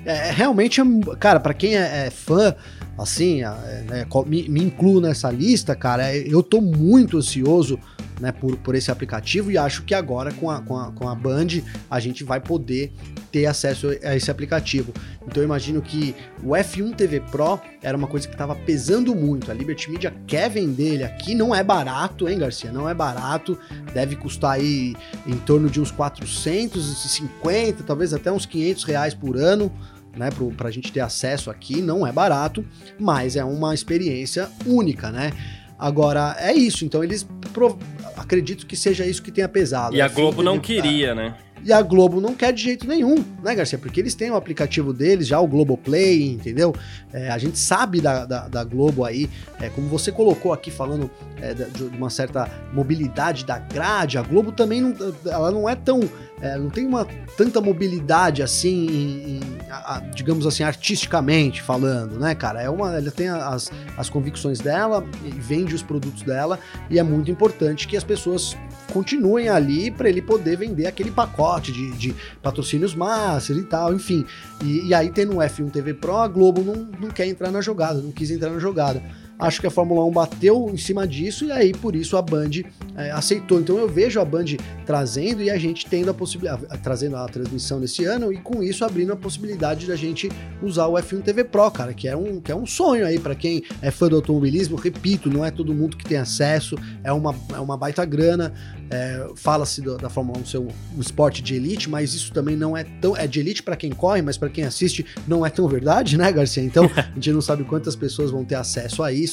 é, 0.04 0.30
realmente, 0.30 0.80
cara, 1.18 1.38
para 1.38 1.54
quem 1.54 1.76
é, 1.76 2.06
é, 2.06 2.10
fã 2.10 2.54
assim, 2.98 3.42
é, 3.42 3.84
né, 3.88 4.06
me, 4.26 4.48
me 4.48 4.62
incluo 4.62 5.00
nessa 5.00 5.30
lista, 5.30 5.74
cara, 5.74 6.14
é, 6.14 6.18
eu 6.18 6.42
tô 6.42 6.60
muito 6.60 7.18
ansioso 7.18 7.78
né, 8.20 8.30
por, 8.30 8.56
por 8.58 8.74
esse 8.74 8.90
aplicativo 8.90 9.50
e 9.50 9.58
acho 9.58 9.82
que 9.82 9.94
agora 9.94 10.32
com 10.32 10.50
a, 10.50 10.60
com, 10.60 10.78
a, 10.78 10.92
com 10.92 11.08
a 11.08 11.14
Band 11.14 11.48
a 11.90 11.98
gente 11.98 12.22
vai 12.22 12.40
poder 12.40 12.92
ter 13.32 13.46
acesso 13.46 13.88
a 14.04 14.14
esse 14.14 14.30
aplicativo. 14.30 14.92
Então 15.26 15.42
eu 15.42 15.44
imagino 15.44 15.80
que 15.80 16.14
o 16.42 16.50
F1 16.50 16.94
TV 16.94 17.20
Pro 17.20 17.58
era 17.82 17.96
uma 17.96 18.06
coisa 18.06 18.28
que 18.28 18.34
estava 18.34 18.54
pesando 18.54 19.14
muito. 19.14 19.50
A 19.50 19.54
Liberty 19.54 19.90
Media 19.90 20.14
quer 20.26 20.50
vender 20.50 20.94
ele 20.94 21.04
aqui, 21.04 21.34
não 21.34 21.54
é 21.54 21.64
barato, 21.64 22.28
hein, 22.28 22.38
Garcia? 22.38 22.70
Não 22.70 22.88
é 22.88 22.94
barato, 22.94 23.58
deve 23.94 24.14
custar 24.16 24.52
aí 24.52 24.94
em 25.26 25.36
torno 25.38 25.70
de 25.70 25.80
uns 25.80 25.90
450, 25.90 27.82
talvez 27.84 28.12
até 28.12 28.30
uns 28.30 28.46
500 28.46 28.84
reais 28.84 29.14
por 29.14 29.36
ano 29.36 29.72
né, 30.16 30.28
para 30.56 30.68
a 30.68 30.70
gente 30.70 30.92
ter 30.92 31.00
acesso 31.00 31.50
aqui, 31.50 31.80
não 31.80 32.06
é 32.06 32.12
barato, 32.12 32.64
mas 32.98 33.36
é 33.36 33.44
uma 33.44 33.74
experiência 33.74 34.48
única, 34.66 35.10
né? 35.10 35.32
Agora, 35.78 36.36
é 36.38 36.52
isso, 36.52 36.84
então 36.84 37.02
eles 37.02 37.26
pro... 37.52 37.76
acredito 38.16 38.66
que 38.66 38.76
seja 38.76 39.04
isso 39.04 39.22
que 39.22 39.32
tenha 39.32 39.48
pesado. 39.48 39.96
E 39.96 40.00
a 40.00 40.08
Globo 40.08 40.42
não 40.42 40.60
queria, 40.60 41.14
né? 41.14 41.34
E 41.64 41.72
a 41.72 41.80
Globo 41.80 42.20
não 42.20 42.34
quer 42.34 42.52
de 42.52 42.62
jeito 42.62 42.88
nenhum, 42.88 43.24
né, 43.42 43.54
Garcia? 43.54 43.78
Porque 43.78 44.00
eles 44.00 44.14
têm 44.14 44.30
o 44.30 44.36
aplicativo 44.36 44.92
deles, 44.92 45.28
já 45.28 45.38
o 45.38 45.46
Globoplay, 45.46 46.30
entendeu? 46.32 46.74
É, 47.12 47.30
a 47.30 47.38
gente 47.38 47.56
sabe 47.56 48.00
da, 48.00 48.24
da, 48.24 48.48
da 48.48 48.64
Globo 48.64 49.04
aí, 49.04 49.30
é, 49.60 49.68
como 49.68 49.86
você 49.88 50.10
colocou 50.10 50.52
aqui 50.52 50.70
falando 50.72 51.08
é, 51.40 51.54
de 51.54 51.84
uma 51.96 52.10
certa 52.10 52.50
mobilidade 52.72 53.44
da 53.44 53.58
grade, 53.58 54.18
a 54.18 54.22
Globo 54.22 54.50
também 54.50 54.80
não, 54.80 54.94
ela 55.26 55.50
não 55.52 55.68
é 55.68 55.76
tão. 55.76 56.00
É, 56.42 56.58
não 56.58 56.68
tem 56.68 56.84
uma 56.84 57.06
tanta 57.36 57.60
mobilidade 57.60 58.42
assim, 58.42 58.86
em, 58.86 59.36
em, 59.36 59.40
a, 59.70 60.00
digamos 60.12 60.44
assim, 60.44 60.64
artisticamente 60.64 61.62
falando, 61.62 62.18
né, 62.18 62.34
cara? 62.34 62.60
É 62.60 62.68
uma, 62.68 62.96
ela 62.96 63.10
tem 63.12 63.28
as, 63.28 63.70
as 63.96 64.10
convicções 64.10 64.58
dela 64.58 65.04
vende 65.22 65.72
os 65.72 65.82
produtos 65.82 66.22
dela, 66.22 66.58
e 66.90 66.98
é 66.98 67.02
muito 67.02 67.30
importante 67.30 67.86
que 67.86 67.96
as 67.96 68.02
pessoas 68.02 68.56
continuem 68.92 69.48
ali 69.48 69.90
para 69.90 70.08
ele 70.08 70.20
poder 70.20 70.56
vender 70.56 70.86
aquele 70.86 71.12
pacote 71.12 71.70
de, 71.70 71.92
de 71.92 72.14
patrocínios 72.42 72.94
master 72.94 73.56
e 73.56 73.62
tal, 73.62 73.94
enfim. 73.94 74.26
E, 74.64 74.88
e 74.88 74.94
aí 74.94 75.10
tendo 75.10 75.36
o 75.36 75.38
F1 75.38 75.70
TV 75.70 75.94
Pro, 75.94 76.16
a 76.16 76.28
Globo 76.28 76.62
não, 76.62 76.88
não 77.00 77.08
quer 77.08 77.26
entrar 77.26 77.52
na 77.52 77.60
jogada, 77.60 78.00
não 78.00 78.10
quis 78.10 78.32
entrar 78.32 78.50
na 78.50 78.58
jogada. 78.58 79.00
Acho 79.42 79.60
que 79.60 79.66
a 79.66 79.70
Fórmula 79.70 80.04
1 80.04 80.12
bateu 80.12 80.70
em 80.72 80.76
cima 80.76 81.04
disso 81.04 81.44
e 81.44 81.50
aí 81.50 81.72
por 81.72 81.96
isso 81.96 82.16
a 82.16 82.22
Band 82.22 82.50
é, 82.96 83.10
aceitou. 83.10 83.58
Então 83.58 83.76
eu 83.76 83.88
vejo 83.88 84.20
a 84.20 84.24
Band 84.24 84.44
trazendo 84.86 85.42
e 85.42 85.50
a 85.50 85.58
gente 85.58 85.84
tendo 85.86 86.12
a 86.12 86.14
possibilidade, 86.14 86.64
trazendo 86.80 87.16
a 87.16 87.26
transmissão 87.26 87.80
nesse 87.80 88.04
ano 88.04 88.32
e 88.32 88.38
com 88.38 88.62
isso 88.62 88.84
abrindo 88.84 89.12
a 89.12 89.16
possibilidade 89.16 89.86
da 89.86 89.96
gente 89.96 90.30
usar 90.62 90.86
o 90.86 90.92
F1 90.92 91.22
TV 91.22 91.42
Pro, 91.42 91.68
cara, 91.72 91.92
que 91.92 92.06
é 92.06 92.16
um, 92.16 92.40
que 92.40 92.52
é 92.52 92.54
um 92.54 92.64
sonho 92.64 93.04
aí 93.04 93.18
para 93.18 93.34
quem 93.34 93.64
é 93.80 93.90
fã 93.90 94.08
do 94.08 94.14
automobilismo. 94.14 94.76
Repito, 94.76 95.28
não 95.28 95.44
é 95.44 95.50
todo 95.50 95.74
mundo 95.74 95.96
que 95.96 96.04
tem 96.04 96.18
acesso, 96.18 96.76
é 97.02 97.12
uma, 97.12 97.34
é 97.52 97.58
uma 97.58 97.76
baita 97.76 98.04
grana. 98.04 98.52
É, 98.90 99.26
Fala-se 99.36 99.80
da 99.80 100.10
Fórmula 100.10 100.38
1 100.40 100.44
ser 100.44 100.58
um, 100.58 100.68
um, 100.96 101.00
esporte 101.00 101.42
de 101.42 101.54
elite, 101.54 101.88
mas 101.88 102.12
isso 102.12 102.30
também 102.30 102.54
não 102.54 102.76
é 102.76 102.84
tão. 102.84 103.16
É 103.16 103.26
de 103.26 103.40
elite 103.40 103.62
para 103.62 103.74
quem 103.74 103.90
corre, 103.90 104.20
mas 104.20 104.36
para 104.36 104.50
quem 104.50 104.64
assiste 104.64 105.06
não 105.26 105.46
é 105.46 105.48
tão 105.48 105.66
verdade, 105.66 106.18
né, 106.18 106.30
Garcia? 106.30 106.62
Então 106.62 106.84
a 106.94 107.14
gente 107.14 107.32
não 107.32 107.40
sabe 107.40 107.64
quantas 107.64 107.96
pessoas 107.96 108.30
vão 108.30 108.44
ter 108.44 108.56
acesso 108.56 109.02
a 109.02 109.10
isso. 109.10 109.31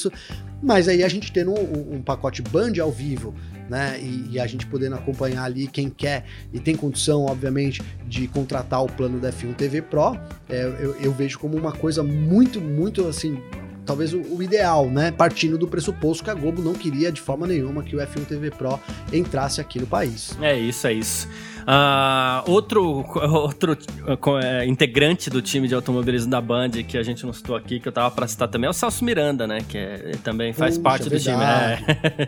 Mas 0.62 0.88
aí 0.88 1.02
a 1.02 1.08
gente 1.08 1.32
tendo 1.32 1.52
um, 1.52 1.96
um 1.96 2.02
pacote 2.02 2.42
Band 2.42 2.72
ao 2.80 2.92
vivo, 2.92 3.34
né? 3.68 3.98
E, 4.00 4.32
e, 4.32 4.40
a 4.40 4.46
gente 4.46 4.66
podendo 4.66 4.96
acompanhar 4.96 5.44
ali 5.44 5.66
quem 5.66 5.88
quer 5.88 6.24
e 6.52 6.58
tem 6.58 6.76
condição, 6.76 7.24
obviamente, 7.24 7.82
de 8.06 8.26
contratar 8.28 8.82
o 8.82 8.86
plano 8.86 9.18
da 9.18 9.32
F1 9.32 9.54
TV 9.54 9.80
Pro, 9.80 10.18
é, 10.48 10.64
eu, 10.80 10.96
eu 11.00 11.12
vejo 11.12 11.38
como 11.38 11.56
uma 11.56 11.72
coisa 11.72 12.02
muito, 12.02 12.60
muito 12.60 13.06
assim 13.06 13.40
talvez 13.90 14.12
o, 14.12 14.42
ideal, 14.42 14.88
né? 14.88 15.10
Partindo 15.10 15.58
do 15.58 15.66
pressuposto 15.66 16.22
que 16.22 16.30
a 16.30 16.34
Globo 16.34 16.62
não 16.62 16.74
queria 16.74 17.10
de 17.10 17.20
forma 17.20 17.46
nenhuma 17.46 17.82
que 17.82 17.96
o 17.96 17.98
F1 17.98 18.24
TV 18.24 18.50
Pro 18.50 18.78
entrasse 19.12 19.60
aqui 19.60 19.80
no 19.80 19.86
país. 19.86 20.36
É 20.40 20.56
isso, 20.56 20.86
é 20.86 20.92
isso. 20.92 21.28
Uh, 21.60 22.50
outro 22.50 23.04
outro 23.32 23.72
uh, 23.72 24.64
integrante 24.66 25.28
do 25.28 25.42
time 25.42 25.68
de 25.68 25.74
automobilismo 25.74 26.30
da 26.30 26.40
Band 26.40 26.70
que 26.86 26.96
a 26.96 27.02
gente 27.02 27.24
não 27.24 27.32
citou 27.32 27.54
aqui, 27.54 27.78
que 27.78 27.86
eu 27.88 27.92
tava 27.92 28.10
pra 28.10 28.26
citar 28.26 28.48
também, 28.48 28.66
é 28.66 28.70
o 28.70 28.72
Celso 28.72 29.04
Miranda, 29.04 29.46
né? 29.46 29.58
Que 29.68 29.78
é, 29.78 30.12
também 30.24 30.52
faz 30.52 30.76
Puxa, 30.76 30.82
parte 30.82 31.08
do 31.10 31.18
time. 31.18 31.42
É. 31.42 32.26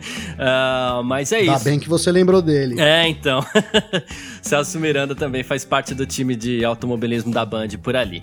uh, 1.00 1.02
mas 1.04 1.32
é 1.32 1.40
isso. 1.40 1.52
Tá 1.52 1.58
bem 1.58 1.78
que 1.78 1.88
você 1.88 2.12
lembrou 2.12 2.42
dele. 2.42 2.80
É, 2.80 3.08
então. 3.08 3.44
Celso 4.42 4.78
Miranda 4.78 5.14
também 5.14 5.42
faz 5.42 5.64
parte 5.64 5.94
do 5.94 6.04
time 6.04 6.36
de 6.36 6.64
automobilismo 6.64 7.32
da 7.32 7.44
Band 7.44 7.68
por 7.82 7.96
ali. 7.96 8.22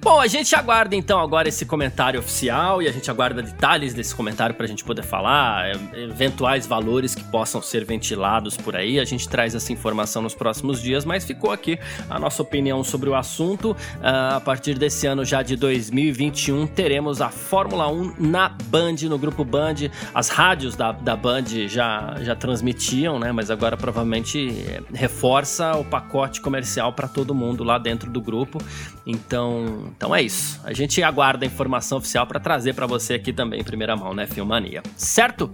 Bom, 0.00 0.20
a 0.20 0.26
gente 0.26 0.54
aguarda 0.54 0.94
então 0.94 1.20
agora 1.20 1.48
esse 1.48 1.64
comentário 1.64 2.20
oficial 2.20 2.82
e 2.82 2.88
a 2.88 2.92
gente 2.92 3.10
aguarda 3.10 3.42
detalhes 3.42 3.94
desse 3.94 4.14
comentário 4.14 4.54
pra 4.54 4.66
gente 4.66 4.84
poder 4.84 5.02
falar, 5.02 5.72
eventuais 5.94 6.66
valores 6.66 7.14
que 7.14 7.24
possam 7.24 7.62
ser 7.62 7.84
ventilados 7.84 8.56
por 8.56 8.76
aí. 8.76 8.98
A 8.98 9.04
gente 9.04 9.28
traz 9.28 9.54
essa 9.54 9.72
informação 9.72 10.22
nos 10.22 10.34
próximos 10.34 10.49
próximos 10.50 10.82
dias, 10.82 11.04
mas 11.04 11.24
ficou 11.24 11.52
aqui 11.52 11.78
a 12.08 12.18
nossa 12.18 12.42
opinião 12.42 12.82
sobre 12.82 13.08
o 13.08 13.14
assunto. 13.14 13.70
Uh, 13.70 14.36
a 14.36 14.40
partir 14.40 14.76
desse 14.76 15.06
ano 15.06 15.24
já 15.24 15.42
de 15.42 15.54
2021, 15.54 16.66
teremos 16.66 17.20
a 17.20 17.28
Fórmula 17.28 17.88
1 17.88 18.14
na 18.18 18.48
Band, 18.48 18.96
no 19.08 19.16
grupo 19.16 19.44
Band. 19.44 19.76
As 20.12 20.28
rádios 20.28 20.74
da, 20.74 20.90
da 20.90 21.14
Band 21.14 21.44
já, 21.68 22.16
já 22.22 22.34
transmitiam, 22.34 23.20
né? 23.20 23.30
Mas 23.30 23.48
agora 23.48 23.76
provavelmente 23.76 24.48
eh, 24.66 24.82
reforça 24.92 25.76
o 25.76 25.84
pacote 25.84 26.40
comercial 26.40 26.92
para 26.92 27.06
todo 27.06 27.32
mundo 27.32 27.62
lá 27.62 27.78
dentro 27.78 28.10
do 28.10 28.20
grupo. 28.20 28.58
Então, 29.06 29.92
então 29.96 30.14
é 30.14 30.20
isso. 30.20 30.60
A 30.64 30.72
gente 30.72 31.00
aguarda 31.02 31.44
a 31.44 31.46
informação 31.46 31.98
oficial 31.98 32.26
para 32.26 32.40
trazer 32.40 32.74
para 32.74 32.86
você 32.86 33.14
aqui 33.14 33.32
também 33.32 33.60
em 33.60 33.64
primeira 33.64 33.96
mão, 33.96 34.12
né, 34.14 34.26
Filmania? 34.26 34.82
Certo? 34.96 35.50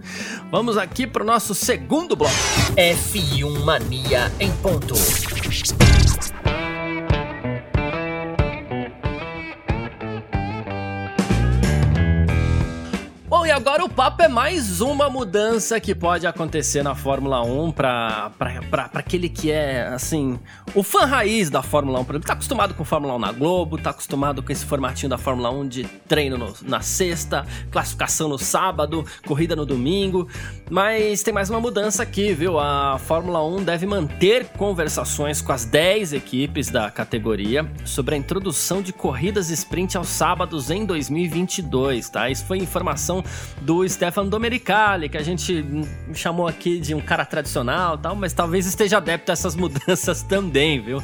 Vamos 0.51 0.79
aqui 0.79 1.07
para 1.07 1.23
o 1.23 1.27
nosso 1.27 1.55
segundo 1.55 2.17
bloco. 2.17 2.35
F1 2.77 3.65
Mania 3.65 4.33
em 4.41 4.51
ponto. 4.53 4.86
Bom, 4.89 6.26
agora 13.57 13.83
o 13.83 13.89
papo 13.89 14.23
é 14.23 14.29
mais 14.29 14.83
uma 14.83 15.09
mudança 15.09 15.81
que 15.81 15.95
pode 15.95 16.27
acontecer 16.27 16.83
na 16.83 16.95
Fórmula 16.95 17.43
1 17.43 17.73
para 17.73 18.31
aquele 18.93 19.31
que 19.31 19.51
é, 19.51 19.87
assim, 19.87 20.39
o 20.75 20.83
fã 20.83 21.07
raiz 21.07 21.49
da 21.49 21.63
Fórmula 21.63 22.01
1. 22.01 22.05
Por 22.05 22.13
exemplo, 22.13 22.27
tá 22.27 22.35
acostumado 22.35 22.75
com 22.75 22.85
Fórmula 22.85 23.15
1 23.15 23.19
na 23.19 23.33
Globo, 23.33 23.79
tá 23.79 23.91
acostumado 23.91 24.43
com 24.43 24.53
esse 24.53 24.67
formatinho 24.67 25.09
da 25.09 25.17
Fórmula 25.17 25.51
1 25.51 25.69
de 25.69 25.85
treino 26.07 26.37
no, 26.37 26.55
na 26.65 26.83
sexta, 26.83 27.47
classificação 27.71 28.29
no 28.29 28.37
sábado, 28.37 29.07
corrida 29.27 29.57
no 29.57 29.65
domingo. 29.65 30.29
Mas 30.71 31.23
tem 31.23 31.33
mais 31.33 31.49
uma 31.49 31.59
mudança 31.59 32.03
aqui, 32.03 32.35
viu? 32.35 32.59
A 32.59 32.99
Fórmula 32.99 33.43
1 33.43 33.65
deve 33.65 33.87
manter 33.87 34.49
conversações 34.49 35.41
com 35.41 35.53
as 35.53 35.65
10 35.65 36.13
equipes 36.13 36.69
da 36.69 36.91
categoria 36.91 37.67
sobre 37.87 38.17
a 38.17 38.19
introdução 38.19 38.83
de 38.83 38.93
corridas 38.93 39.49
sprint 39.49 39.97
aos 39.97 40.09
sábados 40.09 40.71
em 40.71 40.85
2022, 40.85 42.11
tá? 42.11 42.29
Isso 42.29 42.45
foi 42.45 42.59
informação 42.59 43.25
do 43.61 43.89
Stefano 43.89 44.29
Domenicali, 44.31 45.09
que 45.09 45.17
a 45.17 45.23
gente 45.23 45.65
chamou 46.15 46.47
aqui 46.47 46.79
de 46.79 46.95
um 46.95 47.01
cara 47.01 47.25
tradicional 47.25 47.97
tal, 47.99 48.15
mas 48.15 48.33
talvez 48.33 48.67
esteja 48.67 48.99
adepto 48.99 49.31
a 49.31 49.35
essas 49.35 49.55
mudanças 49.57 50.23
também, 50.23 50.81
viu? 50.81 51.03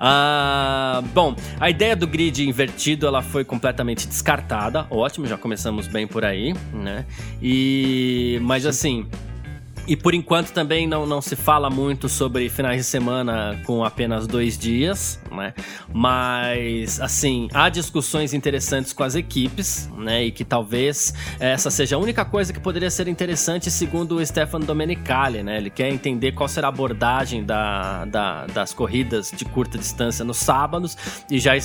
Ah, 0.00 1.02
bom, 1.14 1.34
a 1.58 1.70
ideia 1.70 1.94
do 1.94 2.06
grid 2.06 2.46
invertido 2.46 3.06
ela 3.06 3.22
foi 3.22 3.44
completamente 3.44 4.06
descartada. 4.06 4.86
Ótimo, 4.90 5.26
já 5.26 5.36
começamos 5.36 5.86
bem 5.86 6.06
por 6.06 6.24
aí, 6.24 6.54
né? 6.72 7.04
E 7.40 8.38
mas 8.42 8.66
assim, 8.66 9.06
e 9.86 9.96
por 9.96 10.14
enquanto 10.14 10.52
também 10.52 10.86
não, 10.86 11.06
não 11.06 11.20
se 11.20 11.34
fala 11.34 11.68
muito 11.68 12.08
sobre 12.08 12.48
finais 12.48 12.76
de 12.76 12.84
semana 12.84 13.60
com 13.66 13.84
apenas 13.84 14.26
dois 14.26 14.56
dias, 14.56 15.20
né? 15.30 15.52
Mas, 15.92 17.00
assim, 17.00 17.48
há 17.52 17.68
discussões 17.68 18.32
interessantes 18.32 18.92
com 18.92 19.02
as 19.02 19.16
equipes, 19.16 19.90
né? 19.96 20.24
E 20.24 20.30
que 20.30 20.44
talvez 20.44 21.12
essa 21.40 21.70
seja 21.70 21.96
a 21.96 21.98
única 21.98 22.24
coisa 22.24 22.52
que 22.52 22.60
poderia 22.60 22.90
ser 22.90 23.08
interessante, 23.08 23.70
segundo 23.70 24.16
o 24.16 24.26
Stefano 24.26 24.64
Domenicali, 24.64 25.42
né? 25.42 25.56
Ele 25.56 25.70
quer 25.70 25.88
entender 25.88 26.32
qual 26.32 26.48
será 26.48 26.68
a 26.68 26.70
abordagem 26.70 27.44
da, 27.44 28.04
da, 28.04 28.46
das 28.46 28.72
corridas 28.72 29.32
de 29.34 29.44
curta 29.44 29.76
distância 29.76 30.24
nos 30.24 30.36
sábados 30.36 30.96
e 31.30 31.40
já. 31.40 31.56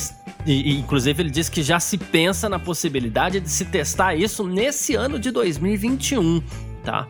E, 0.44 0.76
inclusive, 0.76 1.22
ele 1.22 1.30
diz 1.30 1.48
que 1.48 1.62
já 1.62 1.78
se 1.78 1.96
pensa 1.96 2.48
na 2.48 2.58
possibilidade 2.58 3.38
de 3.38 3.48
se 3.48 3.64
testar 3.64 4.16
isso 4.16 4.44
nesse 4.44 4.94
ano 4.96 5.18
de 5.18 5.30
2021, 5.30 6.42
tá? 6.84 7.06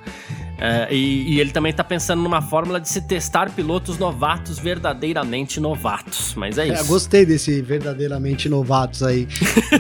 É, 0.60 0.92
e, 0.92 1.34
e, 1.34 1.40
ele 1.40 1.52
também 1.52 1.70
está 1.70 1.84
pensando 1.84 2.20
numa 2.20 2.42
fórmula 2.42 2.80
de 2.80 2.88
se 2.88 3.00
testar 3.00 3.48
pilotos 3.50 3.96
novatos 3.96 4.58
verdadeiramente 4.58 5.60
novatos. 5.60 6.34
Mas 6.34 6.58
é, 6.58 6.68
é 6.68 6.72
isso. 6.72 6.82
É, 6.82 6.86
gostei 6.86 7.24
desse 7.24 7.62
verdadeiramente 7.62 8.48
novatos 8.48 9.04
aí. 9.04 9.28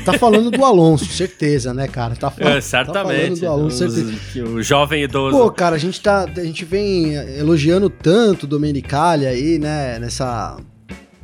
tá 0.04 0.12
falando 0.12 0.52
do 0.52 0.64
Alonso, 0.64 1.06
certeza, 1.06 1.74
né, 1.74 1.88
cara? 1.88 2.14
Tá, 2.14 2.32
é, 2.38 2.60
certamente. 2.60 2.94
Tá 2.94 3.02
falando 3.02 3.40
do 3.40 3.48
Alonso, 3.48 3.84
Os, 3.84 3.94
certeza. 3.94 4.44
O 4.44 4.62
jovem 4.62 5.02
idoso. 5.02 5.36
Pô, 5.36 5.50
cara, 5.50 5.74
a 5.74 5.78
gente, 5.78 6.00
tá, 6.00 6.24
a 6.24 6.44
gente 6.44 6.64
vem 6.64 7.14
elogiando 7.14 7.90
tanto 7.90 8.44
o 8.44 8.46
Domenicali 8.46 9.26
aí, 9.26 9.58
né, 9.58 9.98
nessa 9.98 10.56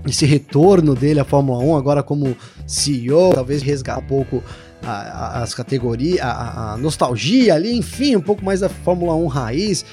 esse 0.07 0.27
retorno 0.27 0.95
dele 0.95 1.21
à 1.21 1.25
Fórmula 1.25 1.59
1 1.59 1.77
agora 1.77 2.03
como 2.03 2.37
CEO, 2.67 3.33
talvez 3.33 3.63
resgatar 3.63 4.01
um 4.01 4.07
pouco 4.07 4.43
a, 4.87 5.43
as 5.43 5.55
categorias, 5.55 6.21
a, 6.21 6.73
a, 6.73 6.77
nostalgia 6.77 7.55
ali, 7.55 7.77
enfim, 7.77 8.17
um 8.17 8.21
pouco 8.21 8.45
mais 8.45 8.61
da 8.61 8.69
Fórmula 8.69 9.15
1 9.15 9.27
raiz. 9.27 9.85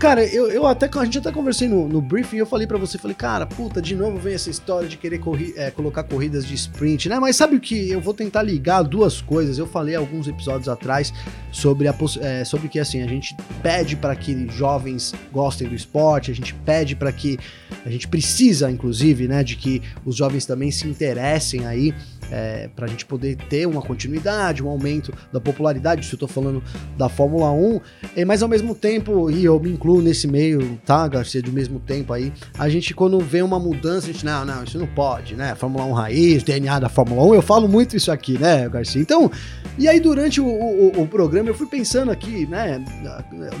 Cara, 0.00 0.24
eu, 0.24 0.50
eu 0.50 0.66
até, 0.66 0.88
a 0.98 1.04
gente 1.04 1.18
até 1.18 1.30
conversei 1.30 1.68
no, 1.68 1.86
no 1.86 2.00
briefing, 2.00 2.38
eu 2.38 2.46
falei 2.46 2.66
para 2.66 2.78
você, 2.78 2.96
falei, 2.96 3.14
cara, 3.14 3.44
puta, 3.44 3.82
de 3.82 3.94
novo 3.94 4.16
vem 4.16 4.32
essa 4.32 4.48
história 4.48 4.88
de 4.88 4.96
querer 4.96 5.18
corri 5.18 5.52
é, 5.54 5.70
colocar 5.70 6.04
corridas 6.04 6.46
de 6.46 6.54
sprint, 6.54 7.06
né? 7.06 7.20
Mas 7.20 7.36
sabe 7.36 7.56
o 7.56 7.60
que? 7.60 7.90
Eu 7.90 8.00
vou 8.00 8.14
tentar 8.14 8.42
ligar 8.42 8.80
duas 8.80 9.20
coisas. 9.20 9.58
Eu 9.58 9.66
falei 9.66 9.94
alguns 9.94 10.26
episódios 10.26 10.70
atrás 10.70 11.12
sobre, 11.52 11.86
a, 11.86 11.94
é, 12.22 12.46
sobre 12.46 12.70
que, 12.70 12.78
assim, 12.78 13.02
a 13.02 13.06
gente 13.06 13.36
pede 13.62 13.94
para 13.94 14.16
que 14.16 14.48
jovens 14.48 15.12
gostem 15.30 15.68
do 15.68 15.74
esporte, 15.74 16.30
a 16.30 16.34
gente 16.34 16.54
pede 16.54 16.96
para 16.96 17.12
que, 17.12 17.38
a 17.84 17.90
gente 17.90 18.08
precisa, 18.08 18.70
inclusive, 18.70 19.28
né, 19.28 19.44
de 19.44 19.54
que 19.54 19.82
os 20.02 20.16
jovens 20.16 20.46
também 20.46 20.70
se 20.70 20.88
interessem 20.88 21.66
aí 21.66 21.94
é, 22.30 22.68
para 22.74 22.86
a 22.86 22.88
gente 22.88 23.04
poder 23.04 23.36
ter 23.48 23.66
uma 23.66 23.82
continuidade, 23.82 24.62
um 24.62 24.68
aumento 24.68 25.12
da 25.32 25.40
popularidade, 25.40 26.06
se 26.06 26.12
eu 26.12 26.16
estou 26.16 26.28
falando 26.28 26.62
da 26.96 27.08
Fórmula 27.08 27.50
1, 27.50 27.80
é, 28.16 28.24
mas 28.24 28.42
ao 28.42 28.48
mesmo 28.48 28.74
tempo, 28.74 29.30
e 29.30 29.44
eu 29.44 29.58
me 29.58 29.70
incluo 29.70 30.00
nesse 30.00 30.26
meio, 30.26 30.78
tá, 30.84 31.06
Garcia, 31.08 31.42
do 31.42 31.52
mesmo 31.52 31.80
tempo 31.80 32.12
aí, 32.12 32.32
a 32.58 32.68
gente 32.68 32.94
quando 32.94 33.18
vê 33.20 33.42
uma 33.42 33.58
mudança, 33.58 34.08
a 34.08 34.12
gente, 34.12 34.24
não, 34.24 34.44
não, 34.44 34.64
isso 34.64 34.78
não 34.78 34.86
pode, 34.86 35.34
né, 35.34 35.54
Fórmula 35.54 35.84
1 35.84 35.92
raiz, 35.92 36.42
DNA 36.42 36.78
da 36.78 36.88
Fórmula 36.88 37.22
1, 37.24 37.34
eu 37.34 37.42
falo 37.42 37.68
muito 37.68 37.96
isso 37.96 38.12
aqui, 38.12 38.38
né, 38.38 38.68
Garcia, 38.68 39.00
então, 39.00 39.30
e 39.78 39.88
aí 39.88 40.00
durante 40.00 40.40
o, 40.40 40.46
o, 40.46 41.02
o 41.02 41.06
programa 41.08 41.50
eu 41.50 41.54
fui 41.54 41.66
pensando 41.66 42.10
aqui, 42.10 42.46
né, 42.46 42.82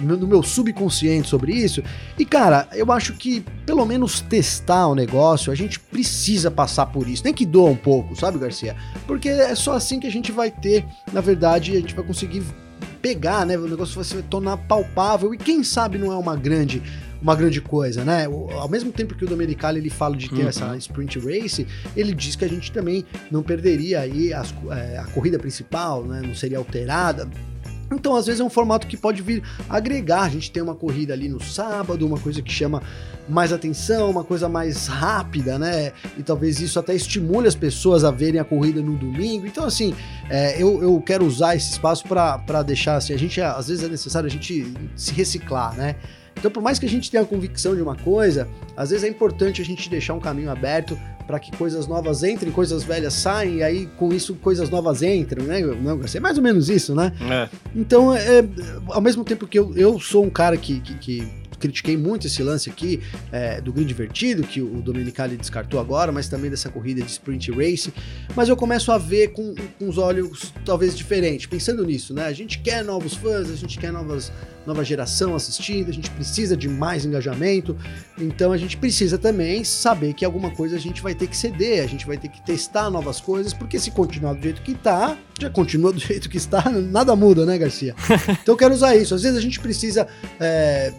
no 0.00 0.26
meu 0.26 0.42
subconsciente 0.42 1.28
sobre 1.28 1.52
isso, 1.52 1.82
e 2.18 2.24
cara, 2.24 2.68
eu 2.72 2.90
acho 2.92 3.14
que 3.14 3.44
pelo 3.66 3.84
menos 3.84 4.20
testar 4.20 4.88
o 4.88 4.94
negócio, 4.94 5.52
a 5.52 5.54
gente 5.54 5.78
precisa 5.78 6.50
passar 6.50 6.86
por 6.86 7.08
isso, 7.08 7.22
nem 7.24 7.32
que 7.32 7.46
doa 7.46 7.70
um 7.70 7.76
pouco, 7.76 8.16
sabe, 8.16 8.38
Garcia? 8.38 8.59
Porque 9.06 9.28
é 9.28 9.54
só 9.54 9.74
assim 9.74 10.00
que 10.00 10.06
a 10.06 10.10
gente 10.10 10.32
vai 10.32 10.50
ter, 10.50 10.84
na 11.12 11.20
verdade, 11.20 11.72
a 11.72 11.80
gente 11.80 11.94
vai 11.94 12.04
conseguir 12.04 12.42
pegar, 13.00 13.46
né? 13.46 13.56
O 13.56 13.68
negócio 13.68 13.94
vai 13.94 14.04
se 14.04 14.22
tornar 14.24 14.56
palpável 14.56 15.34
e 15.34 15.38
quem 15.38 15.64
sabe 15.64 15.98
não 15.98 16.12
é 16.12 16.16
uma 16.16 16.36
grande 16.36 16.82
uma 17.20 17.34
grande 17.34 17.60
coisa, 17.60 18.04
né? 18.04 18.26
Ao 18.26 18.68
mesmo 18.68 18.90
tempo 18.90 19.14
que 19.14 19.24
o 19.24 19.28
Domenicali 19.28 19.78
ele 19.78 19.90
fala 19.90 20.16
de 20.16 20.28
ter 20.28 20.42
uhum. 20.42 20.48
essa 20.48 20.76
sprint 20.76 21.18
race, 21.18 21.66
ele 21.94 22.14
diz 22.14 22.34
que 22.34 22.44
a 22.44 22.48
gente 22.48 22.72
também 22.72 23.04
não 23.30 23.42
perderia 23.42 24.00
aí 24.00 24.32
as, 24.32 24.54
é, 24.70 24.98
a 24.98 25.04
corrida 25.04 25.38
principal, 25.38 26.02
né? 26.04 26.22
Não 26.24 26.34
seria 26.34 26.58
alterada. 26.58 27.28
Então, 27.92 28.14
às 28.14 28.26
vezes 28.26 28.40
é 28.40 28.44
um 28.44 28.50
formato 28.50 28.86
que 28.86 28.96
pode 28.96 29.20
vir 29.22 29.42
agregar. 29.68 30.22
A 30.22 30.28
gente 30.28 30.50
tem 30.50 30.62
uma 30.62 30.74
corrida 30.74 31.12
ali 31.12 31.28
no 31.28 31.42
sábado, 31.42 32.06
uma 32.06 32.18
coisa 32.18 32.40
que 32.40 32.52
chama 32.52 32.82
mais 33.28 33.52
atenção, 33.52 34.10
uma 34.10 34.24
coisa 34.24 34.48
mais 34.48 34.86
rápida, 34.86 35.58
né? 35.58 35.92
E 36.16 36.22
talvez 36.22 36.60
isso 36.60 36.78
até 36.78 36.94
estimule 36.94 37.48
as 37.48 37.54
pessoas 37.54 38.04
a 38.04 38.10
verem 38.10 38.40
a 38.40 38.44
corrida 38.44 38.80
no 38.80 38.96
domingo. 38.96 39.46
Então, 39.46 39.64
assim, 39.64 39.94
é, 40.28 40.60
eu, 40.60 40.82
eu 40.82 41.00
quero 41.00 41.24
usar 41.24 41.56
esse 41.56 41.72
espaço 41.72 42.04
para 42.06 42.62
deixar 42.62 42.96
assim, 42.96 43.12
a 43.12 43.18
gente, 43.18 43.40
às 43.40 43.68
vezes 43.68 43.84
é 43.84 43.88
necessário 43.88 44.26
a 44.26 44.30
gente 44.30 44.72
se 44.94 45.12
reciclar, 45.12 45.76
né? 45.76 45.96
Então, 46.36 46.50
por 46.50 46.62
mais 46.62 46.78
que 46.78 46.86
a 46.86 46.88
gente 46.88 47.10
tenha 47.10 47.22
a 47.22 47.26
convicção 47.26 47.74
de 47.74 47.82
uma 47.82 47.94
coisa, 47.94 48.48
às 48.76 48.90
vezes 48.90 49.04
é 49.04 49.08
importante 49.08 49.60
a 49.60 49.64
gente 49.64 49.90
deixar 49.90 50.14
um 50.14 50.20
caminho 50.20 50.50
aberto 50.50 50.98
para 51.30 51.38
que 51.38 51.52
coisas 51.52 51.86
novas 51.86 52.24
entrem, 52.24 52.50
coisas 52.50 52.82
velhas 52.82 53.14
saem, 53.14 53.58
e 53.58 53.62
aí 53.62 53.88
com 53.96 54.12
isso 54.12 54.34
coisas 54.34 54.68
novas 54.68 55.00
entram, 55.00 55.44
né? 55.44 55.60
Não, 55.60 56.00
é 56.12 56.18
mais 56.18 56.36
ou 56.36 56.42
menos 56.42 56.68
isso, 56.68 56.92
né? 56.92 57.12
É. 57.30 57.48
Então, 57.72 58.12
é, 58.12 58.44
ao 58.88 59.00
mesmo 59.00 59.22
tempo 59.22 59.46
que 59.46 59.56
eu, 59.56 59.72
eu 59.76 60.00
sou 60.00 60.24
um 60.24 60.30
cara 60.30 60.56
que, 60.56 60.80
que, 60.80 60.94
que 60.94 61.28
critiquei 61.60 61.96
muito 61.96 62.26
esse 62.26 62.42
lance 62.42 62.68
aqui 62.68 63.00
é, 63.30 63.60
do 63.60 63.72
grid 63.72 63.92
invertido, 63.92 64.42
que 64.42 64.60
o 64.60 64.80
Domenicali 64.80 65.36
descartou 65.36 65.78
agora, 65.78 66.10
mas 66.10 66.28
também 66.28 66.50
dessa 66.50 66.70
corrida 66.70 67.02
de 67.02 67.10
sprint 67.10 67.52
race. 67.52 67.92
Mas 68.34 68.48
eu 68.48 68.56
começo 68.56 68.90
a 68.90 68.98
ver 68.98 69.28
com, 69.28 69.54
com 69.78 69.88
os 69.88 69.98
olhos 69.98 70.52
talvez 70.64 70.96
diferentes, 70.96 71.46
pensando 71.46 71.84
nisso, 71.84 72.14
né? 72.14 72.24
A 72.24 72.32
gente 72.32 72.58
quer 72.60 72.82
novos 72.82 73.14
fãs, 73.14 73.50
a 73.50 73.56
gente 73.56 73.78
quer 73.78 73.92
novas, 73.92 74.32
nova 74.66 74.82
geração 74.82 75.34
assistindo, 75.34 75.90
a 75.90 75.92
gente 75.92 76.10
precisa 76.10 76.56
de 76.56 76.68
mais 76.68 77.04
engajamento, 77.04 77.76
então 78.18 78.52
a 78.52 78.56
gente 78.56 78.76
precisa 78.76 79.18
também 79.18 79.62
saber 79.62 80.14
que 80.14 80.24
alguma 80.24 80.50
coisa 80.50 80.76
a 80.76 80.80
gente 80.80 81.02
vai 81.02 81.14
ter 81.14 81.26
que 81.26 81.36
ceder, 81.36 81.84
a 81.84 81.86
gente 81.86 82.06
vai 82.06 82.16
ter 82.16 82.28
que 82.28 82.42
testar 82.42 82.90
novas 82.90 83.20
coisas, 83.20 83.52
porque 83.52 83.78
se 83.78 83.90
continuar 83.90 84.34
do 84.34 84.42
jeito 84.42 84.62
que 84.62 84.74
tá, 84.74 85.16
já 85.38 85.50
continua 85.50 85.92
do 85.92 85.98
jeito 85.98 86.28
que 86.28 86.36
está, 86.36 86.70
nada 86.70 87.14
muda, 87.16 87.44
né, 87.44 87.58
Garcia? 87.58 87.94
Então 88.42 88.54
eu 88.54 88.56
quero 88.56 88.72
usar 88.74 88.94
isso. 88.96 89.14
Às 89.14 89.22
vezes 89.22 89.36
a 89.36 89.40
gente 89.40 89.60
precisa 89.60 90.06
é, 90.38 90.92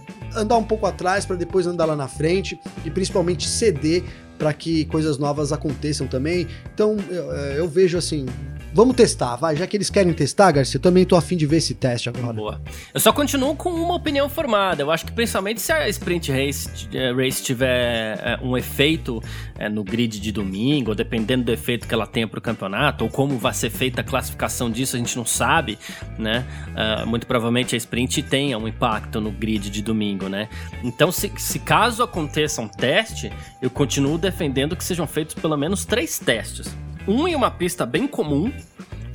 andar 0.52 0.58
um 0.58 0.64
pouco 0.64 0.86
atrás 0.86 1.26
para 1.26 1.38
depois 1.38 1.66
andar 1.66 1.86
lá 1.86 1.96
na 1.96 2.08
frente 2.08 2.60
e 2.84 2.92
principalmente 2.92 3.48
ceder 3.48 4.04
para 4.38 4.54
que 4.54 4.86
coisas 4.86 5.18
novas 5.18 5.54
aconteçam 5.54 6.08
também. 6.08 6.48
Então 6.74 6.98
eu, 7.10 7.32
é, 7.34 7.60
eu 7.60 7.70
vejo 7.70 7.98
assim, 7.98 8.26
Vamos 8.74 8.96
testar, 8.96 9.36
vai. 9.36 9.56
Já 9.56 9.68
que 9.68 9.76
eles 9.76 9.90
querem 9.90 10.14
testar, 10.14 10.52
Garcia, 10.52 10.78
eu 10.78 10.82
também 10.82 11.06
tô 11.06 11.18
afim 11.18 11.36
de 11.36 11.46
ver 11.46 11.58
esse 11.58 11.74
teste 11.74 12.08
agora. 12.08 12.34
Boa. 12.34 12.62
Eu 12.94 13.00
só 13.02 13.12
continuo 13.12 13.54
com 13.56 13.70
uma 13.70 13.96
opinião 13.96 14.30
formada. 14.30 14.82
Eu 14.82 14.90
acho 14.90 15.06
que 15.06 15.12
principalmente 15.12 15.60
se 15.60 15.74
a 15.74 15.90
Sprint 15.90 16.32
Race, 16.32 16.70
eh, 16.94 17.12
race 17.12 17.44
tiver 17.44 18.18
é, 18.18 18.40
um 18.42 18.58
efeito 18.58 19.22
é, 19.60 19.68
no 19.68 19.84
grid 19.84 20.20
de 20.20 20.32
domingo, 20.32 20.96
dependendo 20.96 21.44
do 21.44 21.52
efeito 21.52 21.86
que 21.86 21.94
ela 21.94 22.08
tenha 22.08 22.28
pro 22.28 22.40
campeonato, 22.40 23.04
ou 23.04 23.10
como 23.10 23.38
vai 23.38 23.54
ser 23.54 23.70
feita 23.70 24.02
a 24.02 24.04
classificação 24.04 24.72
disso, 24.72 24.96
a 24.96 25.00
gente 25.00 25.18
não 25.18 25.26
sabe, 25.26 25.78
né? 26.18 26.46
Uh, 26.70 27.08
muito 27.08 27.28
provavelmente 27.28 27.76
a 27.76 27.78
Sprint 27.78 28.24
tenha 28.24 28.58
um 28.58 28.68
impacto 28.68 29.20
no 29.20 29.32
grid 29.32 29.70
de 29.70 29.82
domingo, 29.82 30.30
né? 30.30 30.48
Então, 30.82 31.12
se, 31.12 31.30
se 31.38 31.60
caso 31.60 32.04
aconteça 32.04 32.62
um 32.62 32.68
teste, 32.68 33.32
eu 33.62 33.70
continuo 33.70 34.18
defendendo 34.18 34.76
que 34.76 34.84
sejam 34.84 35.06
feitos 35.06 35.36
pelo 35.36 35.58
menos 35.58 35.84
três 35.86 36.18
testes 36.20 36.74
um 37.08 37.28
em 37.28 37.36
uma 37.36 37.52
pista 37.52 37.86
bem 37.86 38.08
comum, 38.08 38.52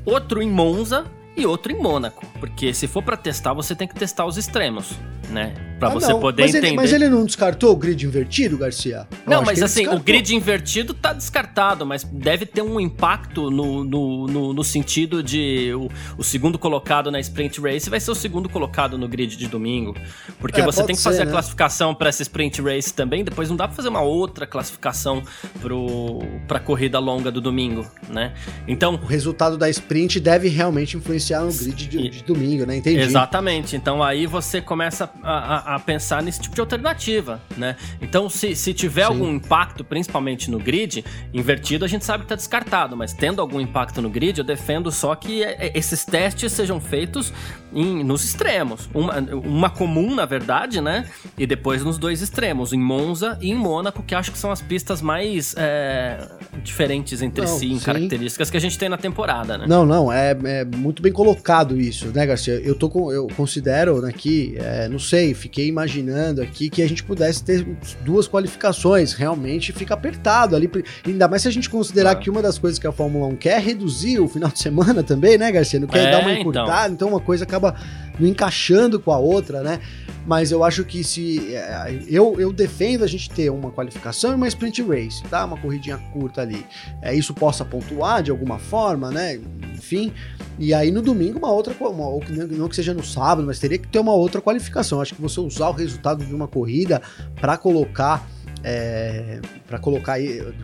outro 0.05 0.42
em 0.42 0.51
Monza 0.51 1.05
e 1.37 1.46
outro 1.46 1.72
em 1.72 1.77
Mônaco. 1.77 2.25
Porque 2.40 2.72
se 2.72 2.87
for 2.87 3.03
para 3.03 3.16
testar, 3.16 3.53
você 3.53 3.75
tem 3.75 3.87
que 3.87 3.94
testar 3.94 4.25
os 4.25 4.37
extremos 4.37 4.96
né? 5.29 5.55
Pra 5.79 5.88
ah, 5.88 5.92
você 5.92 6.12
não. 6.12 6.20
poder 6.20 6.42
mas 6.42 6.51
entender. 6.53 6.68
Ele, 6.68 6.77
mas 6.77 6.92
ele 6.92 7.09
não 7.09 7.25
descartou 7.25 7.72
o 7.72 7.77
grid 7.77 8.07
invertido, 8.07 8.57
Garcia? 8.57 9.07
Eu 9.11 9.31
não, 9.31 9.42
mas 9.42 9.62
assim, 9.62 9.81
descartou. 9.81 10.01
o 10.01 10.03
grid 10.03 10.35
invertido 10.35 10.94
tá 10.94 11.12
descartado, 11.12 11.85
mas 11.85 12.03
deve 12.03 12.46
ter 12.46 12.62
um 12.62 12.81
impacto 12.81 13.51
no, 13.51 13.85
no, 13.85 14.27
no, 14.27 14.53
no 14.55 14.64
sentido 14.64 15.22
de 15.22 15.72
o, 15.75 15.90
o, 16.16 16.25
segundo 16.25 16.59
colocado 16.59 17.11
na 17.11 17.20
Sprint 17.20 17.61
Race 17.61 17.90
vai 17.90 18.01
ser 18.01 18.11
o 18.11 18.14
segundo 18.14 18.49
colocado 18.49 18.96
no 18.96 19.07
grid 19.07 19.37
de 19.37 19.46
domingo. 19.49 19.94
Porque 20.38 20.61
é, 20.61 20.64
você 20.64 20.83
tem 20.83 20.96
que 20.96 21.03
fazer 21.03 21.22
a 21.22 21.25
né? 21.27 21.31
classificação 21.31 21.94
para 21.94 22.09
essa 22.09 22.22
Sprint 22.22 22.62
Race 22.62 22.92
também, 22.92 23.22
depois 23.22 23.51
não 23.51 23.57
dá 23.57 23.66
pra 23.68 23.77
fazer 23.77 23.88
uma 23.88 24.01
outra 24.01 24.46
classificação 24.46 25.22
pro, 25.61 26.20
pra 26.49 26.59
corrida 26.59 26.99
longa 26.99 27.31
do 27.31 27.40
domingo, 27.40 27.87
né? 28.09 28.33
Então. 28.66 28.96
O 28.96 29.09
resultado 29.09 29.59
da 29.59 29.68
sprint 29.68 30.18
deve 30.18 30.49
realmente 30.49 30.96
influenciar 30.96 31.25
no 31.34 31.52
grid 31.52 31.88
de, 31.88 32.08
de 32.08 32.24
domingo, 32.24 32.66
né? 32.66 32.76
Entendi. 32.76 33.00
Exatamente. 33.00 33.76
Então 33.76 34.02
aí 34.02 34.26
você 34.26 34.60
começa 34.60 35.10
a, 35.22 35.74
a, 35.74 35.78
pensar 35.78 36.22
nesse 36.22 36.40
tipo 36.40 36.54
de 36.54 36.60
alternativa, 36.60 37.40
né? 37.56 37.76
Então, 38.00 38.28
se, 38.28 38.54
se 38.54 38.72
tiver 38.74 39.02
Sim. 39.02 39.08
algum 39.08 39.32
impacto, 39.32 39.84
principalmente 39.84 40.50
no 40.50 40.58
grid, 40.58 41.04
invertido 41.32 41.84
a 41.84 41.88
gente 41.88 42.04
sabe 42.04 42.20
que 42.20 42.24
está 42.26 42.34
descartado, 42.34 42.96
mas 42.96 43.12
tendo 43.12 43.40
algum 43.40 43.60
impacto 43.60 44.02
no 44.02 44.10
grid, 44.10 44.38
eu 44.38 44.44
defendo 44.44 44.90
só 44.90 45.14
que 45.14 45.42
é, 45.42 45.66
é, 45.66 45.78
esses 45.78 46.04
testes 46.04 46.52
sejam 46.52 46.80
feitos 46.80 47.32
em, 47.72 48.02
nos 48.04 48.24
extremos. 48.24 48.88
Uma, 48.94 49.18
uma 49.18 49.70
comum, 49.70 50.14
na 50.14 50.24
verdade, 50.24 50.80
né? 50.80 51.06
E 51.36 51.46
depois 51.46 51.82
nos 51.82 51.98
dois 51.98 52.22
extremos, 52.22 52.72
em 52.72 52.78
Monza 52.78 53.38
e 53.40 53.50
em 53.50 53.54
Mônaco, 53.54 54.02
que 54.02 54.14
acho 54.14 54.32
que 54.32 54.38
são 54.38 54.50
as 54.50 54.60
pistas 54.62 55.02
mais 55.02 55.54
é, 55.56 56.26
diferentes 56.62 57.22
entre 57.22 57.44
não, 57.44 57.58
si, 57.58 57.72
em 57.72 57.78
sim. 57.78 57.84
características 57.84 58.50
que 58.50 58.56
a 58.56 58.60
gente 58.60 58.78
tem 58.78 58.88
na 58.88 58.96
temporada, 58.96 59.58
né? 59.58 59.66
Não, 59.68 59.84
não, 59.84 60.12
é, 60.12 60.36
é 60.44 60.64
muito 60.64 61.02
bem 61.02 61.12
colocado 61.16 61.81
isso, 61.81 62.09
né, 62.09 62.26
Garcia? 62.26 62.61
Eu, 62.62 62.74
tô 62.74 62.90
com, 62.90 63.11
eu 63.11 63.26
considero 63.35 64.05
aqui, 64.05 64.55
é, 64.59 64.87
no 64.87 65.00
sei, 65.00 65.33
fiquei 65.33 65.66
imaginando 65.66 66.42
aqui 66.42 66.68
que 66.68 66.83
a 66.83 66.87
gente 66.87 67.02
pudesse 67.02 67.42
ter 67.42 67.66
duas 68.05 68.29
qualificações. 68.29 69.14
Realmente 69.14 69.72
fica 69.72 69.94
apertado 69.94 70.55
ali. 70.55 70.70
Ainda 71.07 71.26
mais 71.26 71.40
se 71.40 71.48
a 71.48 71.50
gente 71.50 71.70
considerar 71.70 72.11
ah. 72.11 72.16
que 72.16 72.29
uma 72.29 72.42
das 72.42 72.59
coisas 72.59 72.79
que 72.79 72.87
a 72.87 72.92
Fórmula 72.92 73.26
1 73.29 73.37
quer 73.37 73.57
é 73.57 73.59
reduzir 73.59 74.20
o 74.20 74.29
final 74.29 74.50
de 74.50 74.59
semana 74.59 75.02
também, 75.02 75.38
né, 75.38 75.50
Garcia? 75.50 75.81
Não 75.81 75.88
quer 75.88 76.09
é, 76.09 76.11
dar 76.11 76.20
uma 76.20 76.33
encurtada, 76.35 76.92
então. 76.92 77.09
então 77.09 77.09
uma 77.09 77.20
coisa 77.20 77.44
acaba 77.44 77.74
não 78.20 78.29
encaixando 78.29 79.00
com 79.00 79.11
a 79.11 79.18
outra, 79.18 79.62
né? 79.62 79.81
Mas 80.26 80.50
eu 80.50 80.64
acho 80.64 80.84
que 80.84 81.04
se. 81.04 81.54
É, 81.54 82.02
eu, 82.08 82.38
eu 82.40 82.52
defendo 82.52 83.04
a 83.04 83.06
gente 83.06 83.30
ter 83.30 83.48
uma 83.48 83.70
qualificação 83.70 84.32
e 84.32 84.34
uma 84.34 84.48
sprint 84.48 84.82
race, 84.82 85.22
tá? 85.24 85.44
Uma 85.44 85.56
corridinha 85.56 85.96
curta 86.12 86.42
ali. 86.42 86.66
É, 87.00 87.14
isso 87.14 87.32
possa 87.32 87.64
pontuar 87.64 88.22
de 88.22 88.30
alguma 88.30 88.58
forma, 88.58 89.10
né? 89.10 89.38
Enfim. 89.72 90.12
E 90.58 90.74
aí 90.74 90.90
no 90.90 91.00
domingo 91.00 91.38
uma 91.38 91.52
outra. 91.52 91.74
Uma, 91.78 92.06
não 92.50 92.68
que 92.68 92.74
seja 92.74 92.92
no 92.92 93.04
sábado, 93.04 93.46
mas 93.46 93.60
teria 93.60 93.78
que 93.78 93.86
ter 93.86 94.00
uma 94.00 94.14
outra 94.14 94.40
qualificação. 94.40 95.00
Acho 95.00 95.14
que 95.14 95.22
você 95.22 95.38
usar 95.38 95.68
o 95.68 95.72
resultado 95.72 96.24
de 96.24 96.34
uma 96.34 96.48
corrida 96.48 97.00
para 97.40 97.56
colocar 97.56 98.26
é, 98.62 99.40
para 99.66 99.78
colocar 99.78 100.16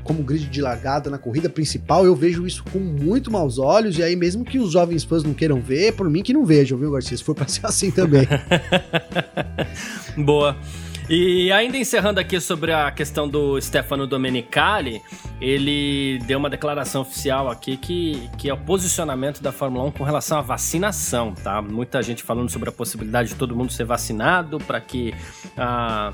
como 0.03 0.23
grid 0.23 0.49
de 0.49 0.61
largada 0.61 1.11
na 1.11 1.19
corrida 1.19 1.49
principal, 1.49 2.05
eu 2.05 2.15
vejo 2.15 2.47
isso 2.47 2.65
com 2.73 2.79
muito 2.79 3.31
maus 3.31 3.59
olhos, 3.59 3.99
e 3.99 4.03
aí 4.03 4.17
mesmo 4.17 4.45
que 4.45 4.59
os 4.59 4.73
jovens 4.73 5.05
fãs 5.05 5.23
não 5.23 5.35
queiram 5.35 5.61
ver, 5.61 5.93
por 5.93 6.09
mim 6.09 6.23
que 6.23 6.33
não 6.33 6.45
vejam, 6.45 6.79
viu, 6.79 6.91
Garcia? 6.91 7.17
Se 7.17 7.25
for 7.25 7.35
pra 7.35 7.47
ser 7.47 7.65
assim 7.67 7.91
também. 7.91 8.27
Boa. 10.17 10.57
E 11.09 11.51
ainda 11.51 11.77
encerrando 11.77 12.21
aqui 12.21 12.41
sobre 12.41 12.73
a 12.73 12.91
questão 12.91 13.29
do 13.29 13.61
Stefano 13.61 14.07
Domenicali, 14.07 15.03
ele 15.41 16.21
deu 16.27 16.39
uma 16.39 16.49
declaração 16.49 17.03
oficial 17.03 17.51
aqui 17.51 17.77
que, 17.77 18.31
que 18.39 18.49
é 18.49 18.55
o 18.55 18.57
posicionamento 18.57 19.43
da 19.43 19.51
Fórmula 19.51 19.85
1 19.87 19.91
com 19.91 20.05
relação 20.05 20.39
à 20.39 20.43
vacinação, 20.43 21.35
tá? 21.35 21.61
Muita 21.61 22.01
gente 22.03 22.23
falando 22.23 22.51
sobre 22.51 22.69
a 22.69 22.73
possibilidade 22.73 23.31
de 23.31 23.35
todo 23.35 23.55
mundo 23.55 23.73
ser 23.73 23.85
vacinado 23.85 24.59
para 24.59 24.81
que 24.81 25.13
a 25.57 26.13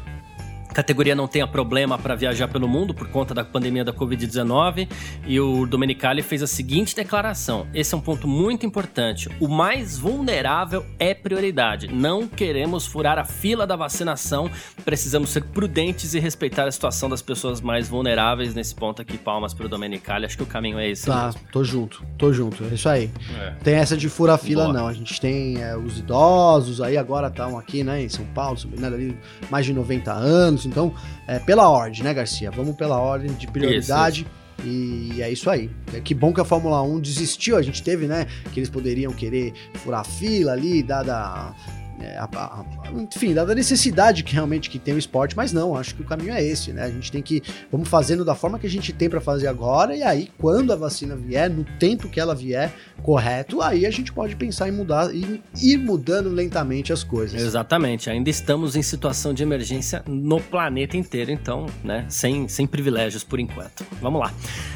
categoria 0.72 1.14
não 1.14 1.26
tenha 1.26 1.46
problema 1.46 1.98
para 1.98 2.14
viajar 2.14 2.48
pelo 2.48 2.68
mundo 2.68 2.94
por 2.94 3.09
conta 3.09 3.35
da 3.35 3.44
pandemia 3.44 3.85
da 3.85 3.92
Covid-19 3.92 4.88
e 5.26 5.40
o 5.40 5.66
Domenicali 5.66 6.22
fez 6.22 6.42
a 6.42 6.46
seguinte 6.46 6.94
declaração: 6.94 7.66
esse 7.74 7.94
é 7.94 7.96
um 7.96 8.00
ponto 8.00 8.28
muito 8.28 8.64
importante. 8.66 9.28
O 9.40 9.48
mais 9.48 9.98
vulnerável 9.98 10.85
é 10.98 11.14
prioridade. 11.14 11.88
Não 11.88 12.28
queremos 12.28 12.87
furar 12.87 13.18
a 13.18 13.24
fila 13.24 13.66
da 13.66 13.76
vacinação, 13.76 14.50
precisamos 14.85 15.31
ser 15.31 15.44
prudentes 15.44 16.14
e 16.14 16.20
respeitar 16.20 16.66
a 16.66 16.72
situação 16.72 17.09
das 17.09 17.22
pessoas 17.22 17.61
mais 17.61 17.88
vulneráveis 17.88 18.54
nesse 18.54 18.74
ponto 18.74 19.02
aqui. 19.02 19.18
Palmas 19.18 19.52
para 19.52 19.66
o 19.66 19.68
Domenicali. 19.68 20.26
Acho 20.26 20.37
que 20.37 20.42
o 20.42 20.46
caminho 20.46 20.78
é 20.78 20.88
esse. 20.88 21.07
Tá, 21.07 21.26
mesmo. 21.26 21.40
tô 21.52 21.64
junto, 21.64 22.04
tô 22.16 22.33
junto. 22.33 22.64
É 22.64 22.74
isso 22.74 22.88
aí. 22.88 23.11
É. 23.40 23.50
Tem 23.62 23.74
essa 23.74 23.96
de 23.96 24.09
furar 24.09 24.37
a 24.37 24.38
fila, 24.38 24.64
Boa. 24.64 24.74
não. 24.74 24.87
A 24.87 24.92
gente 24.92 25.20
tem 25.20 25.61
é, 25.61 25.76
os 25.76 25.98
idosos, 25.98 26.81
aí 26.81 26.96
agora 26.96 27.28
estão 27.28 27.59
aqui, 27.59 27.83
né, 27.83 28.02
em 28.02 28.09
São 28.09 28.24
Paulo, 28.26 28.59
ali 28.85 29.18
mais 29.50 29.66
de 29.66 29.72
90 29.72 30.12
anos 30.12 30.58
anos. 30.61 30.66
Então, 30.66 30.94
é, 31.27 31.38
pela 31.38 31.68
ordem, 31.68 32.03
né, 32.03 32.14
Garcia? 32.14 32.51
Vamos 32.51 32.77
pela 32.77 32.99
ordem 32.99 33.33
de 33.35 33.47
prioridade. 33.47 34.23
Isso. 34.23 34.38
E 34.64 35.23
é 35.23 35.31
isso 35.31 35.49
aí. 35.49 35.71
É 35.94 36.01
que 36.01 36.14
bom 36.14 36.33
que 36.33 36.40
a 36.40 36.44
Fórmula 36.44 36.83
1 36.83 37.01
desistiu. 37.01 37.57
A 37.57 37.62
gente 37.62 37.83
teve, 37.83 38.07
né? 38.07 38.27
Que 38.53 38.59
eles 38.59 38.68
poderiam 38.68 39.12
querer 39.12 39.53
furar 39.75 40.01
a 40.01 40.05
fila 40.05 40.53
ali, 40.53 40.83
dada 40.83 41.55
é, 42.00 42.16
a, 42.18 42.24
a, 42.24 42.64
enfim, 42.92 43.34
dada 43.34 43.52
a 43.52 43.54
necessidade 43.54 44.22
que 44.22 44.32
realmente 44.32 44.70
que 44.70 44.78
tem 44.78 44.94
o 44.94 44.98
esporte, 44.98 45.37
mas 45.37 45.52
não, 45.52 45.76
acho 45.76 45.94
que 45.94 46.02
o 46.02 46.04
caminho 46.04 46.32
é 46.32 46.42
esse, 46.42 46.72
né? 46.72 46.84
A 46.84 46.90
gente 46.90 47.11
tem 47.11 47.22
que, 47.22 47.42
vamos 47.70 47.88
fazendo 47.88 48.24
da 48.24 48.34
forma 48.34 48.58
que 48.58 48.66
a 48.66 48.70
gente 48.70 48.92
tem 48.92 49.08
para 49.08 49.20
fazer 49.20 49.46
agora, 49.48 49.96
e 49.96 50.02
aí, 50.02 50.30
quando 50.38 50.72
a 50.72 50.76
vacina 50.76 51.16
vier, 51.16 51.50
no 51.50 51.64
tempo 51.78 52.08
que 52.08 52.20
ela 52.20 52.34
vier, 52.34 52.72
correto, 53.02 53.62
aí 53.62 53.87
a 53.87 53.90
gente 53.90 54.12
pode 54.12 54.37
pensar 54.37 54.68
em 54.68 54.72
mudar 54.72 55.14
e 55.14 55.40
ir 55.61 55.78
mudando 55.78 56.28
lentamente 56.28 56.92
as 56.92 57.02
coisas. 57.02 57.40
Exatamente, 57.40 58.11
ainda 58.11 58.30
estamos 58.30 58.76
em 58.76 58.82
situação 58.82 59.34
de 59.34 59.42
emergência 59.42 60.02
no 60.06 60.40
planeta 60.40 60.96
inteiro, 60.96 61.30
então, 61.30 61.66
né, 61.82 62.04
sem, 62.08 62.48
sem 62.48 62.66
privilégios 62.66 63.24
por 63.24 63.40
enquanto. 63.40 63.84
Vamos 64.00 64.20
lá. 64.20 64.32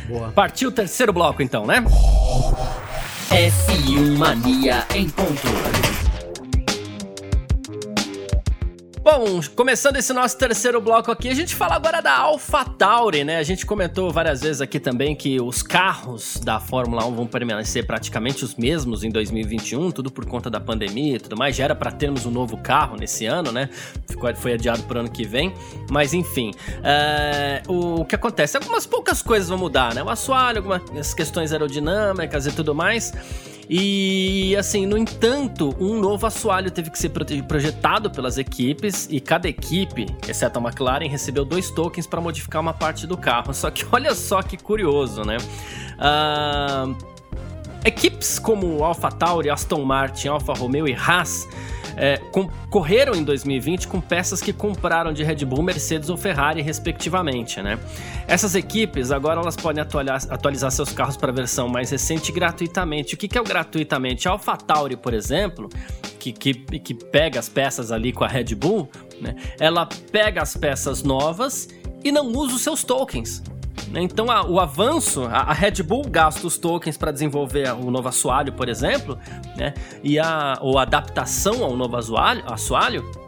Boa. 0.08 0.32
Partiu 0.32 0.68
o 0.68 0.72
terceiro 0.72 1.12
bloco, 1.12 1.42
então, 1.42 1.66
né? 1.66 1.84
F1 3.30 4.18
Mania 4.18 4.86
em 4.94 5.08
ponto. 5.08 6.11
Bom, 9.04 9.40
começando 9.56 9.96
esse 9.96 10.12
nosso 10.12 10.38
terceiro 10.38 10.80
bloco 10.80 11.10
aqui, 11.10 11.28
a 11.28 11.34
gente 11.34 11.56
fala 11.56 11.74
agora 11.74 12.00
da 12.00 12.18
AlphaTauri, 12.18 13.24
né? 13.24 13.38
A 13.38 13.42
gente 13.42 13.66
comentou 13.66 14.12
várias 14.12 14.42
vezes 14.42 14.60
aqui 14.60 14.78
também 14.78 15.16
que 15.16 15.40
os 15.40 15.60
carros 15.60 16.36
da 16.36 16.60
Fórmula 16.60 17.04
1 17.06 17.16
vão 17.16 17.26
permanecer 17.26 17.84
praticamente 17.84 18.44
os 18.44 18.54
mesmos 18.54 19.02
em 19.02 19.10
2021, 19.10 19.90
tudo 19.90 20.08
por 20.08 20.24
conta 20.24 20.48
da 20.48 20.60
pandemia 20.60 21.16
e 21.16 21.18
tudo 21.18 21.36
mais. 21.36 21.56
Já 21.56 21.64
era 21.64 21.74
para 21.74 21.90
termos 21.90 22.26
um 22.26 22.30
novo 22.30 22.56
carro 22.58 22.96
nesse 22.96 23.26
ano, 23.26 23.50
né? 23.50 23.68
Ficou, 24.06 24.32
foi 24.36 24.52
adiado 24.52 24.84
para 24.84 25.00
ano 25.00 25.10
que 25.10 25.26
vem. 25.26 25.52
Mas 25.90 26.14
enfim, 26.14 26.52
é, 26.84 27.60
o, 27.66 28.02
o, 28.02 28.04
que 28.04 28.14
acontece? 28.14 28.56
Algumas 28.56 28.86
poucas 28.86 29.20
coisas 29.20 29.48
vão 29.48 29.58
mudar, 29.58 29.96
né? 29.96 30.02
O 30.04 30.10
assoalho, 30.10 30.58
algumas 30.58 31.12
questões 31.12 31.52
aerodinâmicas 31.52 32.46
e 32.46 32.52
tudo 32.52 32.72
mais. 32.72 33.12
E 33.74 34.54
assim, 34.54 34.84
no 34.84 34.98
entanto, 34.98 35.74
um 35.80 35.98
novo 35.98 36.26
assoalho 36.26 36.70
teve 36.70 36.90
que 36.90 36.98
ser 36.98 37.08
projetado 37.48 38.10
pelas 38.10 38.36
equipes 38.36 39.08
e 39.10 39.18
cada 39.18 39.48
equipe, 39.48 40.14
exceto 40.28 40.58
a 40.58 40.62
McLaren, 40.62 41.08
recebeu 41.08 41.42
dois 41.42 41.70
tokens 41.70 42.06
para 42.06 42.20
modificar 42.20 42.60
uma 42.60 42.74
parte 42.74 43.06
do 43.06 43.16
carro. 43.16 43.54
Só 43.54 43.70
que 43.70 43.86
olha 43.90 44.14
só 44.14 44.42
que 44.42 44.58
curioso, 44.58 45.24
né? 45.24 45.38
Uh, 45.96 46.94
equipes 47.82 48.38
como 48.38 48.84
AlphaTauri, 48.84 49.48
Aston 49.48 49.86
Martin, 49.86 50.28
Alfa 50.28 50.52
Romeo 50.52 50.86
e 50.86 50.92
Haas 50.92 51.48
é, 51.96 52.20
correram 52.70 53.14
em 53.14 53.24
2020 53.24 53.88
com 53.88 54.00
peças 54.00 54.40
que 54.40 54.52
compraram 54.52 55.12
de 55.12 55.22
Red 55.22 55.44
Bull, 55.44 55.62
Mercedes 55.62 56.08
ou 56.08 56.16
Ferrari, 56.16 56.62
respectivamente. 56.62 57.60
Né? 57.60 57.78
Essas 58.26 58.54
equipes 58.54 59.10
agora 59.10 59.40
elas 59.40 59.56
podem 59.56 59.82
atualizar, 59.82 60.32
atualizar 60.32 60.70
seus 60.70 60.92
carros 60.92 61.16
para 61.16 61.30
a 61.30 61.34
versão 61.34 61.68
mais 61.68 61.90
recente 61.90 62.32
gratuitamente. 62.32 63.14
O 63.14 63.18
que, 63.18 63.28
que 63.28 63.38
é 63.38 63.40
o 63.40 63.44
gratuitamente? 63.44 64.28
A 64.28 64.32
AlphaTauri, 64.32 64.96
por 64.96 65.14
exemplo, 65.14 65.68
que, 66.18 66.32
que, 66.32 66.54
que 66.54 66.94
pega 66.94 67.38
as 67.38 67.48
peças 67.48 67.90
ali 67.90 68.12
com 68.12 68.24
a 68.24 68.28
Red 68.28 68.54
Bull, 68.54 68.88
né? 69.20 69.36
ela 69.58 69.86
pega 70.10 70.42
as 70.42 70.56
peças 70.56 71.02
novas 71.02 71.68
e 72.04 72.10
não 72.10 72.28
usa 72.28 72.56
os 72.56 72.62
seus 72.62 72.84
tokens. 72.84 73.42
Né? 73.92 74.02
Então, 74.02 74.30
a, 74.30 74.44
o 74.44 74.58
avanço, 74.58 75.24
a, 75.24 75.40
a, 75.40 75.52
Red 75.52 75.82
Bull 75.82 76.04
gasta 76.08 76.46
os 76.46 76.56
tokens 76.56 76.96
para 76.96 77.12
desenvolver 77.12 77.72
o 77.74 77.90
novo 77.90 78.08
assoalho, 78.08 78.52
por 78.52 78.68
exemplo, 78.68 79.18
né? 79.56 79.74
e 80.02 80.18
a, 80.18 80.58
ou 80.60 80.78
adaptação 80.78 81.62
ao 81.62 81.76
novo 81.76 81.96
assoalho, 81.96 82.42
assoalho 82.50 83.22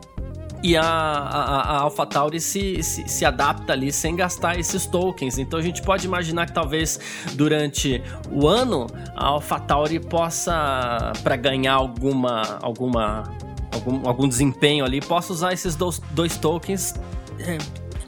e 0.62 0.78
a, 0.78 0.82
a, 0.82 1.60
a 1.60 1.76
AlphaTauri 1.80 2.40
se, 2.40 2.82
se, 2.82 3.06
se, 3.06 3.24
adapta 3.26 3.74
ali 3.74 3.92
sem 3.92 4.16
gastar 4.16 4.58
esses 4.58 4.86
tokens. 4.86 5.36
Então 5.36 5.58
a 5.58 5.62
gente 5.62 5.82
pode 5.82 6.06
imaginar 6.06 6.46
que 6.46 6.54
talvez 6.54 6.98
durante 7.34 8.02
o 8.32 8.48
ano 8.48 8.86
a 9.14 9.26
AlphaTauri 9.26 10.00
possa, 10.00 11.12
para 11.22 11.36
ganhar 11.36 11.74
alguma, 11.74 12.58
alguma, 12.62 13.24
algum, 13.74 14.08
algum 14.08 14.26
desempenho 14.26 14.86
ali, 14.86 15.02
possa 15.02 15.34
usar 15.34 15.52
esses 15.52 15.76
dois, 15.76 16.00
dois 16.12 16.38
tokens. 16.38 16.94
É, 17.38 17.58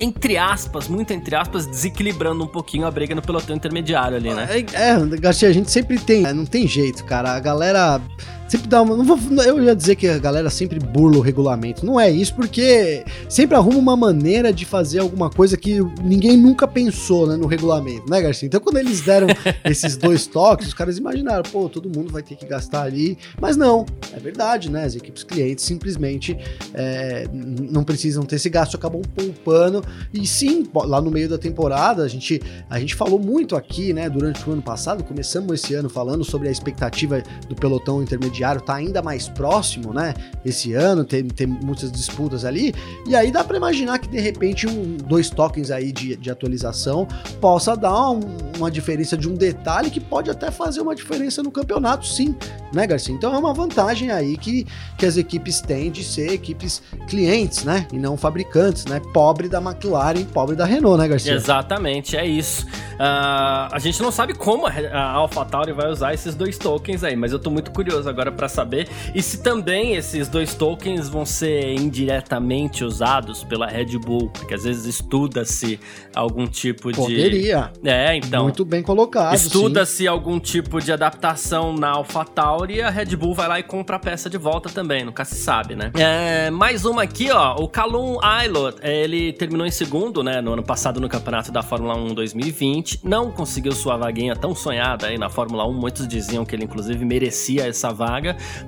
entre 0.00 0.36
aspas, 0.36 0.88
muito 0.88 1.12
entre 1.12 1.34
aspas, 1.34 1.66
desequilibrando 1.66 2.44
um 2.44 2.46
pouquinho 2.46 2.86
a 2.86 2.90
briga 2.90 3.14
no 3.14 3.22
pelotão 3.22 3.56
intermediário 3.56 4.16
ali, 4.16 4.32
né? 4.32 4.48
É, 4.50 4.90
é 4.90 5.06
Garcia, 5.18 5.48
a 5.48 5.52
gente 5.52 5.70
sempre 5.70 5.98
tem, 5.98 6.22
não 6.22 6.46
tem 6.46 6.66
jeito, 6.66 7.04
cara. 7.04 7.32
A 7.32 7.40
galera 7.40 8.00
sempre 8.48 8.68
dá 8.68 8.82
uma. 8.82 8.96
Não 8.96 9.04
vou, 9.04 9.18
eu 9.42 9.62
ia 9.62 9.74
dizer 9.74 9.96
que 9.96 10.06
a 10.06 10.18
galera 10.18 10.50
sempre 10.50 10.78
burla 10.78 11.18
o 11.18 11.20
regulamento. 11.20 11.84
Não 11.84 11.98
é 11.98 12.10
isso, 12.10 12.34
porque 12.34 13.04
sempre 13.28 13.56
arruma 13.56 13.78
uma 13.78 13.96
maneira 13.96 14.52
de 14.52 14.64
fazer 14.64 15.00
alguma 15.00 15.30
coisa 15.30 15.56
que 15.56 15.78
ninguém 16.02 16.36
nunca 16.36 16.66
pensou 16.66 17.26
né, 17.26 17.36
no 17.36 17.46
regulamento, 17.46 18.08
né, 18.08 18.20
Garcia? 18.20 18.46
Então, 18.46 18.60
quando 18.60 18.78
eles 18.78 19.00
deram 19.00 19.28
esses 19.64 19.96
dois 19.96 20.26
toques, 20.26 20.68
os 20.68 20.74
caras 20.74 20.98
imaginaram, 20.98 21.42
pô, 21.50 21.68
todo 21.68 21.88
mundo 21.88 22.12
vai 22.12 22.22
ter 22.22 22.36
que 22.36 22.46
gastar 22.46 22.82
ali. 22.82 23.18
Mas 23.40 23.56
não, 23.56 23.84
é 24.12 24.18
verdade, 24.18 24.70
né? 24.70 24.84
As 24.84 24.94
equipes 24.94 25.24
clientes 25.24 25.64
simplesmente 25.64 26.36
é, 26.74 27.26
não 27.32 27.84
precisam 27.84 28.24
ter 28.24 28.36
esse 28.36 28.48
gasto, 28.48 28.76
acabam 28.76 29.02
poupando. 29.14 29.82
E 30.12 30.26
sim, 30.26 30.64
lá 30.74 31.00
no 31.00 31.10
meio 31.10 31.28
da 31.28 31.38
temporada, 31.38 32.02
a 32.02 32.08
gente, 32.08 32.40
a 32.68 32.78
gente 32.78 32.94
falou 32.94 33.18
muito 33.18 33.56
aqui, 33.56 33.92
né, 33.92 34.08
durante 34.08 34.48
o 34.48 34.52
ano 34.52 34.62
passado, 34.62 35.02
começamos 35.04 35.52
esse 35.54 35.74
ano 35.74 35.88
falando 35.88 36.24
sobre 36.24 36.48
a 36.48 36.50
expectativa 36.50 37.22
do 37.48 37.54
pelotão 37.54 38.02
intermediário 38.02 38.35
intermediário 38.36 38.60
tá 38.60 38.74
ainda 38.74 39.02
mais 39.02 39.28
próximo, 39.28 39.92
né? 39.92 40.14
Esse 40.44 40.74
ano 40.74 41.04
tem, 41.04 41.24
tem 41.24 41.46
muitas 41.46 41.90
disputas 41.90 42.44
ali, 42.44 42.74
e 43.06 43.16
aí 43.16 43.30
dá 43.30 43.42
para 43.42 43.56
imaginar 43.56 43.98
que 43.98 44.08
de 44.08 44.20
repente 44.20 44.66
um, 44.66 44.96
dois 44.96 45.30
tokens 45.30 45.70
aí 45.70 45.90
de, 45.90 46.16
de 46.16 46.30
atualização 46.30 47.06
possa 47.40 47.76
dar 47.76 48.10
um, 48.10 48.20
uma 48.58 48.70
diferença 48.70 49.16
de 49.16 49.28
um 49.28 49.34
detalhe 49.34 49.90
que 49.90 50.00
pode 50.00 50.30
até 50.30 50.50
fazer 50.50 50.80
uma 50.80 50.94
diferença 50.94 51.42
no 51.42 51.50
campeonato, 51.50 52.06
sim, 52.06 52.34
né, 52.72 52.86
Garcia? 52.86 53.14
Então 53.14 53.34
é 53.34 53.38
uma 53.38 53.54
vantagem 53.54 54.10
aí 54.10 54.36
que, 54.36 54.66
que 54.98 55.06
as 55.06 55.16
equipes 55.16 55.60
têm 55.60 55.90
de 55.90 56.04
ser 56.04 56.32
equipes 56.32 56.82
clientes, 57.08 57.64
né? 57.64 57.86
E 57.92 57.98
não 57.98 58.16
fabricantes, 58.16 58.84
né? 58.84 59.00
Pobre 59.12 59.48
da 59.48 59.60
McLaren, 59.60 60.24
pobre 60.24 60.54
da 60.54 60.64
Renault, 60.64 60.98
né, 60.98 61.08
Garcia? 61.08 61.32
Exatamente, 61.32 62.16
é 62.16 62.26
isso. 62.26 62.66
Uh, 62.96 63.68
a 63.72 63.78
gente 63.78 64.00
não 64.02 64.10
sabe 64.10 64.34
como 64.34 64.66
a 64.66 65.02
AlphaTauri 65.12 65.72
vai 65.72 65.90
usar 65.90 66.14
esses 66.14 66.34
dois 66.34 66.56
tokens 66.58 67.04
aí, 67.04 67.14
mas 67.14 67.32
eu 67.32 67.38
tô 67.38 67.50
muito 67.50 67.70
curioso 67.70 68.08
agora 68.08 68.25
para 68.32 68.48
saber. 68.48 68.88
E 69.14 69.22
se 69.22 69.42
também 69.42 69.94
esses 69.94 70.28
dois 70.28 70.54
tokens 70.54 71.08
vão 71.08 71.24
ser 71.24 71.74
indiretamente 71.74 72.84
usados 72.84 73.44
pela 73.44 73.66
Red 73.66 73.98
Bull, 73.98 74.30
porque 74.30 74.54
às 74.54 74.64
vezes 74.64 74.86
estuda-se 74.86 75.78
algum 76.14 76.46
tipo 76.46 76.90
de. 76.90 76.98
Poderia. 76.98 77.70
É, 77.84 78.16
então. 78.16 78.44
Muito 78.44 78.64
bem 78.64 78.82
colocado. 78.82 79.34
Estuda-se 79.34 80.06
algum 80.06 80.38
tipo 80.38 80.80
de 80.80 80.92
adaptação 80.92 81.74
na 81.74 81.90
AlphaTauri 81.90 82.76
e 82.76 82.82
a 82.82 82.90
Red 82.90 83.16
Bull 83.16 83.34
vai 83.34 83.48
lá 83.48 83.58
e 83.58 83.62
compra 83.62 83.96
a 83.96 83.98
peça 83.98 84.28
de 84.28 84.38
volta 84.38 84.68
também, 84.68 85.04
nunca 85.04 85.24
se 85.24 85.36
sabe, 85.36 85.74
né? 85.74 85.90
É, 85.94 86.50
mais 86.50 86.84
uma 86.84 87.02
aqui, 87.02 87.30
ó. 87.30 87.56
O 87.56 87.68
Calum 87.68 88.18
Aylot, 88.22 88.78
ele 88.82 89.32
terminou 89.32 89.66
em 89.66 89.70
segundo, 89.70 90.22
né, 90.22 90.40
no 90.40 90.52
ano 90.52 90.62
passado 90.62 91.00
no 91.00 91.08
campeonato 91.08 91.52
da 91.52 91.62
Fórmula 91.62 91.96
1 91.96 92.14
2020 92.14 92.96
não 93.04 93.30
conseguiu 93.30 93.72
sua 93.72 93.96
vaguinha 93.96 94.34
tão 94.34 94.54
sonhada 94.54 95.06
aí 95.06 95.18
na 95.18 95.28
Fórmula 95.28 95.66
1. 95.66 95.72
Muitos 95.72 96.08
diziam 96.08 96.44
que 96.44 96.54
ele, 96.54 96.64
inclusive, 96.64 97.04
merecia 97.04 97.66
essa 97.66 97.92
vaga, 97.92 98.15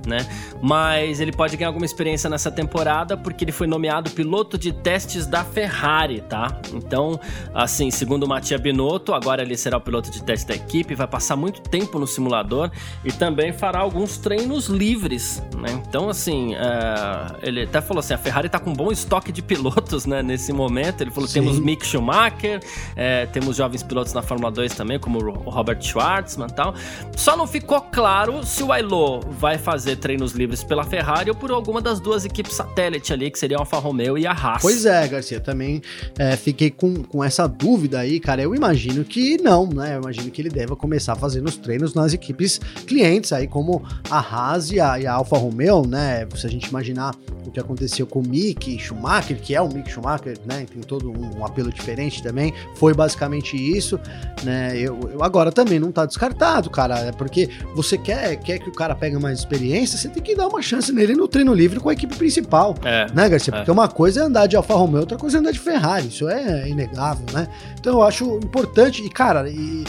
né? 0.06 0.26
Mas 0.60 1.20
ele 1.20 1.30
pode 1.30 1.56
ganhar 1.56 1.68
alguma 1.68 1.84
experiência 1.84 2.28
nessa 2.28 2.50
temporada 2.50 3.16
porque 3.16 3.44
ele 3.44 3.52
foi 3.52 3.66
nomeado 3.66 4.10
piloto 4.10 4.58
de 4.58 4.72
testes 4.72 5.26
da 5.26 5.44
Ferrari, 5.44 6.20
tá? 6.22 6.60
Então, 6.72 7.20
assim, 7.54 7.90
segundo 7.90 8.24
o 8.24 8.28
Mattia 8.28 8.58
Binotto, 8.58 9.12
agora 9.12 9.42
ele 9.42 9.56
será 9.56 9.76
o 9.76 9.80
piloto 9.80 10.10
de 10.10 10.22
teste 10.22 10.48
da 10.48 10.54
equipe, 10.54 10.94
vai 10.94 11.06
passar 11.06 11.36
muito 11.36 11.60
tempo 11.60 11.98
no 11.98 12.06
simulador 12.06 12.70
e 13.04 13.12
também 13.12 13.52
fará 13.52 13.80
alguns 13.80 14.18
treinos 14.18 14.66
livres, 14.66 15.42
né? 15.56 15.80
Então, 15.86 16.08
assim, 16.08 16.54
uh, 16.54 17.36
ele 17.42 17.62
até 17.62 17.80
falou 17.80 18.00
assim: 18.00 18.14
a 18.14 18.18
Ferrari 18.18 18.48
tá 18.48 18.58
com 18.58 18.70
um 18.70 18.74
bom 18.74 18.90
estoque 18.90 19.30
de 19.30 19.42
pilotos, 19.42 20.06
né? 20.06 20.22
Nesse 20.22 20.52
momento, 20.52 21.02
ele 21.02 21.10
falou: 21.10 21.28
Sim. 21.28 21.40
temos 21.40 21.58
Mick 21.58 21.86
Schumacher, 21.86 22.60
é, 22.96 23.26
temos 23.26 23.56
jovens 23.56 23.82
pilotos 23.82 23.98
pilotos 23.98 24.12
na 24.12 24.22
Fórmula 24.22 24.50
2 24.50 24.74
também, 24.74 24.98
como 24.98 25.18
o 25.18 25.50
Robert 25.50 25.82
Schwartzman 25.82 26.48
e 26.48 26.52
tal. 26.52 26.74
Só 27.16 27.36
não 27.36 27.46
ficou 27.46 27.80
claro 27.80 28.44
se 28.44 28.62
o 28.62 28.72
Ailô 28.72 29.20
vai 29.38 29.56
fazer 29.56 29.96
treinos 29.96 30.32
livres 30.32 30.64
pela 30.64 30.84
Ferrari 30.84 31.30
ou 31.30 31.36
por 31.36 31.50
alguma 31.50 31.80
das 31.80 32.00
duas 32.00 32.24
equipes 32.24 32.54
satélite 32.54 33.12
ali, 33.12 33.30
que 33.30 33.38
seriam 33.38 33.58
a 33.58 33.62
Alfa 33.62 33.78
Romeo 33.78 34.18
e 34.18 34.26
a 34.26 34.32
Haas. 34.32 34.60
Pois 34.60 34.84
é, 34.84 35.06
Garcia, 35.06 35.40
também 35.40 35.80
é, 36.18 36.36
fiquei 36.36 36.70
com, 36.70 37.02
com 37.02 37.22
essa 37.22 37.46
dúvida 37.46 38.00
aí, 38.00 38.18
cara. 38.18 38.42
Eu 38.42 38.54
imagino 38.54 39.04
que 39.04 39.40
não, 39.40 39.66
né? 39.66 39.94
Eu 39.94 40.00
imagino 40.00 40.30
que 40.30 40.42
ele 40.42 40.50
deva 40.50 40.74
começar 40.74 41.14
fazendo 41.14 41.46
os 41.46 41.56
treinos 41.56 41.94
nas 41.94 42.12
equipes 42.12 42.60
clientes 42.86 43.32
aí, 43.32 43.46
como 43.46 43.82
a 44.10 44.18
Haas 44.18 44.72
e 44.72 44.80
a, 44.80 44.98
e 44.98 45.06
a 45.06 45.14
Alfa 45.14 45.38
Romeo, 45.38 45.86
né? 45.86 46.26
Se 46.34 46.46
a 46.46 46.50
gente 46.50 46.66
imaginar 46.66 47.14
o 47.46 47.50
que 47.50 47.60
aconteceu 47.60 48.06
com 48.06 48.20
o 48.20 48.28
Mick 48.28 48.78
Schumacher, 48.78 49.40
que 49.40 49.54
é 49.54 49.60
o 49.62 49.68
Mick 49.68 49.90
Schumacher, 49.90 50.36
né? 50.44 50.66
Tem 50.70 50.82
todo 50.82 51.10
um, 51.10 51.38
um 51.38 51.46
apelo 51.46 51.72
diferente 51.72 52.22
também. 52.22 52.52
Foi 52.74 52.92
basicamente 52.92 53.56
isso 53.56 53.98
né? 54.44 54.76
Eu, 54.76 54.98
eu, 55.12 55.22
agora 55.22 55.50
também 55.50 55.78
não 55.78 55.90
tá 55.90 56.06
descartado, 56.06 56.70
cara, 56.70 56.98
é 56.98 57.12
porque 57.12 57.48
você 57.74 57.96
quer, 57.96 58.36
quer 58.36 58.58
que 58.58 58.68
o 58.68 58.72
cara 58.72 58.94
pegue 58.94 59.16
mais 59.28 59.38
experiência, 59.38 59.98
você 59.98 60.08
tem 60.08 60.22
que 60.22 60.34
dar 60.34 60.48
uma 60.48 60.62
chance 60.62 60.92
nele 60.92 61.14
no 61.14 61.28
treino 61.28 61.52
livre 61.52 61.78
com 61.78 61.88
a 61.88 61.92
equipe 61.92 62.16
principal, 62.16 62.74
é, 62.82 63.06
né, 63.12 63.28
Garcia? 63.28 63.52
É. 63.52 63.56
Porque 63.58 63.70
uma 63.70 63.88
coisa 63.88 64.20
é 64.20 64.24
andar 64.24 64.46
de 64.46 64.56
Alfa 64.56 64.74
Romeo, 64.74 65.00
outra 65.00 65.18
coisa 65.18 65.36
é 65.36 65.40
andar 65.40 65.52
de 65.52 65.58
Ferrari, 65.58 66.08
isso 66.08 66.28
é 66.28 66.68
inegável, 66.68 67.24
né? 67.32 67.46
Então 67.78 67.94
eu 67.94 68.02
acho 68.02 68.24
importante, 68.42 69.04
e 69.04 69.10
cara, 69.10 69.48
e 69.48 69.84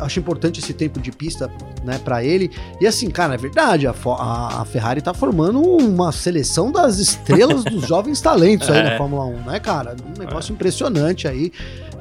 acho 0.00 0.18
importante 0.18 0.60
esse 0.60 0.72
tempo 0.72 1.00
de 1.00 1.10
pista, 1.10 1.50
né, 1.84 1.98
para 1.98 2.22
ele. 2.24 2.50
E 2.80 2.86
assim, 2.86 3.10
cara, 3.10 3.34
é 3.34 3.36
verdade, 3.36 3.86
a, 3.86 3.92
a, 3.92 4.64
Ferrari 4.64 5.00
tá 5.00 5.12
formando 5.12 5.60
uma 5.60 6.12
seleção 6.12 6.70
das 6.70 6.98
estrelas 6.98 7.64
dos 7.64 7.86
jovens 7.88 8.20
talentos 8.20 8.68
aí 8.70 8.78
é. 8.78 8.90
na 8.90 8.98
Fórmula 8.98 9.24
1, 9.24 9.42
né, 9.42 9.60
cara? 9.60 9.96
Um 10.16 10.18
negócio 10.18 10.52
é. 10.52 10.54
impressionante 10.54 11.26
aí. 11.26 11.52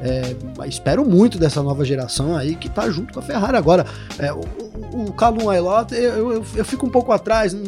É, 0.01 0.35
espero 0.67 1.05
muito 1.05 1.39
dessa 1.39 1.63
nova 1.63 1.85
geração 1.85 2.35
aí 2.35 2.55
que 2.55 2.69
tá 2.69 2.89
junto 2.89 3.13
com 3.13 3.19
a 3.19 3.23
Ferrari. 3.23 3.57
Agora, 3.57 3.85
é, 4.19 4.31
o, 4.31 4.41
o 4.93 5.13
Calum 5.13 5.49
Aylot, 5.49 5.95
eu, 5.95 6.33
eu, 6.33 6.45
eu, 6.55 6.65
fico 6.65 6.85
um 6.85 6.89
pouco 6.89 7.11
atrás, 7.11 7.53
não, 7.53 7.63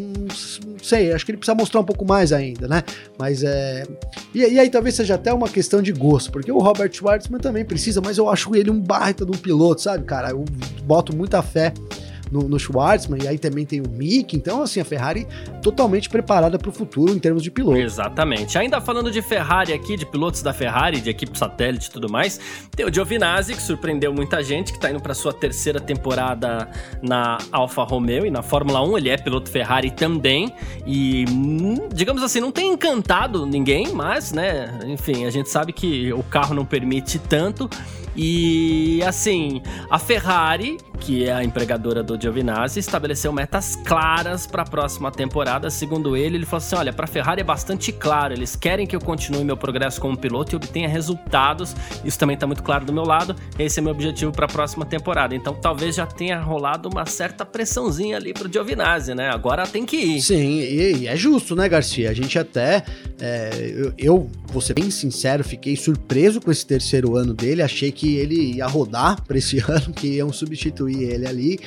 sei, 0.87 1.11
acho 1.11 1.25
que 1.25 1.31
ele 1.31 1.37
precisa 1.37 1.55
mostrar 1.55 1.81
um 1.81 1.83
pouco 1.83 2.05
mais 2.05 2.31
ainda, 2.31 2.67
né? 2.67 2.83
Mas 3.17 3.43
é. 3.43 3.85
E, 4.33 4.39
e, 4.39 4.59
aí 4.59 4.69
talvez 4.69 4.95
seja 4.95 5.15
até 5.15 5.33
uma 5.33 5.49
questão 5.49 5.81
de 5.81 5.91
gosto, 5.91 6.31
porque 6.31 6.51
o 6.51 6.59
Robert 6.59 6.91
Schwartzman 6.93 7.39
também 7.39 7.65
precisa, 7.65 8.01
mas 8.01 8.17
eu 8.17 8.29
acho 8.29 8.55
ele 8.55 8.71
um 8.71 8.79
baita 8.79 9.25
de 9.25 9.31
um 9.31 9.39
piloto, 9.39 9.81
sabe, 9.81 10.05
cara? 10.05 10.29
Eu 10.31 10.45
boto 10.83 11.15
muita 11.15 11.41
fé 11.41 11.73
no, 12.31 12.47
no 12.47 12.57
e 13.21 13.27
aí 13.27 13.37
também 13.37 13.65
tem 13.65 13.81
o 13.81 13.89
Mick, 13.89 14.35
então 14.35 14.61
assim, 14.61 14.79
a 14.79 14.85
Ferrari 14.85 15.27
totalmente 15.61 16.09
preparada 16.09 16.57
para 16.57 16.69
o 16.69 16.71
futuro 16.71 17.13
em 17.13 17.19
termos 17.19 17.41
de 17.41 17.49
piloto. 17.49 17.77
Exatamente. 17.77 18.57
Ainda 18.57 18.79
falando 18.81 19.11
de 19.11 19.21
Ferrari 19.21 19.73
aqui, 19.73 19.95
de 19.95 20.05
pilotos 20.05 20.41
da 20.41 20.53
Ferrari, 20.53 21.01
de 21.01 21.09
equipe 21.09 21.37
satélite 21.37 21.87
e 21.87 21.91
tudo 21.91 22.09
mais, 22.09 22.39
tem 22.75 22.85
o 22.85 22.93
Giovinazzi, 22.93 23.53
que 23.53 23.61
surpreendeu 23.61 24.13
muita 24.13 24.43
gente, 24.43 24.71
que 24.71 24.77
está 24.77 24.89
indo 24.89 24.99
para 24.99 25.13
sua 25.13 25.33
terceira 25.33 25.79
temporada 25.79 26.69
na 27.01 27.37
Alfa 27.51 27.83
Romeo 27.83 28.25
e 28.25 28.31
na 28.31 28.41
Fórmula 28.41 28.81
1, 28.81 28.97
ele 28.97 29.09
é 29.09 29.17
piloto 29.17 29.49
Ferrari 29.49 29.91
também, 29.91 30.53
e 30.85 31.25
hum, 31.29 31.89
digamos 31.93 32.23
assim, 32.23 32.39
não 32.39 32.51
tem 32.51 32.71
encantado 32.71 33.45
ninguém, 33.45 33.93
mas, 33.93 34.31
né, 34.31 34.79
enfim, 34.85 35.25
a 35.25 35.29
gente 35.29 35.49
sabe 35.49 35.73
que 35.73 36.11
o 36.13 36.23
carro 36.23 36.53
não 36.53 36.65
permite 36.65 37.19
tanto, 37.19 37.69
E 38.17 39.03
assim, 39.03 39.61
a 39.91 39.99
Ferrari, 39.99 40.77
que 40.99 41.25
é 41.25 41.33
a 41.33 41.43
empregadora 41.43 42.01
do 42.01 42.19
Giovinazzi, 42.19 42.79
estabeleceu 42.79 43.31
metas 43.31 43.75
claras 43.75 44.47
para 44.47 44.63
a 44.63 44.65
próxima 44.65 45.11
temporada. 45.11 45.69
Segundo 45.69 46.17
ele, 46.17 46.37
ele 46.37 46.45
falou 46.45 46.57
assim: 46.57 46.75
olha, 46.75 46.91
para 46.91 47.05
a 47.05 47.07
Ferrari 47.07 47.41
é 47.41 47.43
bastante 47.43 47.91
claro, 47.91 48.33
eles 48.33 48.55
querem 48.55 48.87
que 48.87 48.95
eu 48.95 48.99
continue 48.99 49.43
meu 49.43 49.55
progresso 49.55 50.01
como 50.01 50.17
piloto 50.17 50.53
e 50.53 50.55
obtenha 50.55 50.89
resultados. 50.89 51.75
Isso 52.03 52.17
também 52.17 52.33
está 52.33 52.47
muito 52.47 52.63
claro 52.63 52.85
do 52.85 52.91
meu 52.91 53.03
lado. 53.03 53.35
Esse 53.59 53.79
é 53.79 53.83
meu 53.83 53.91
objetivo 53.91 54.31
para 54.31 54.45
a 54.45 54.49
próxima 54.49 54.85
temporada. 54.85 55.35
Então, 55.35 55.53
talvez 55.53 55.95
já 55.95 56.07
tenha 56.07 56.39
rolado 56.39 56.89
uma 56.89 57.05
certa 57.05 57.45
pressãozinha 57.45 58.17
ali 58.17 58.33
pro 58.33 58.51
Giovinazzi, 58.51 59.13
né? 59.13 59.29
Agora 59.29 59.67
tem 59.67 59.85
que 59.85 59.95
ir. 59.95 60.21
Sim, 60.21 60.59
e, 60.59 60.97
e 61.01 61.07
é 61.07 61.15
justo, 61.15 61.55
né, 61.55 61.69
Garcia? 61.69 62.09
A 62.09 62.13
gente 62.13 62.39
até. 62.39 62.83
É, 63.19 63.73
eu, 63.75 63.93
eu, 63.97 64.31
vou 64.47 64.61
ser 64.61 64.73
bem 64.73 64.89
sincero, 64.89 65.43
fiquei 65.43 65.75
surpreso 65.75 66.39
com 66.39 66.51
esse 66.51 66.65
terceiro 66.65 67.15
ano 67.15 67.33
dele. 67.33 67.61
Achei 67.61 67.91
que 67.91 68.06
ele 68.15 68.55
ia 68.55 68.67
rodar 68.67 69.21
para 69.23 69.37
esse 69.37 69.59
ano, 69.67 69.93
que 69.93 70.07
iam 70.15 70.31
substituir 70.31 71.03
ele 71.03 71.27
ali. 71.27 71.59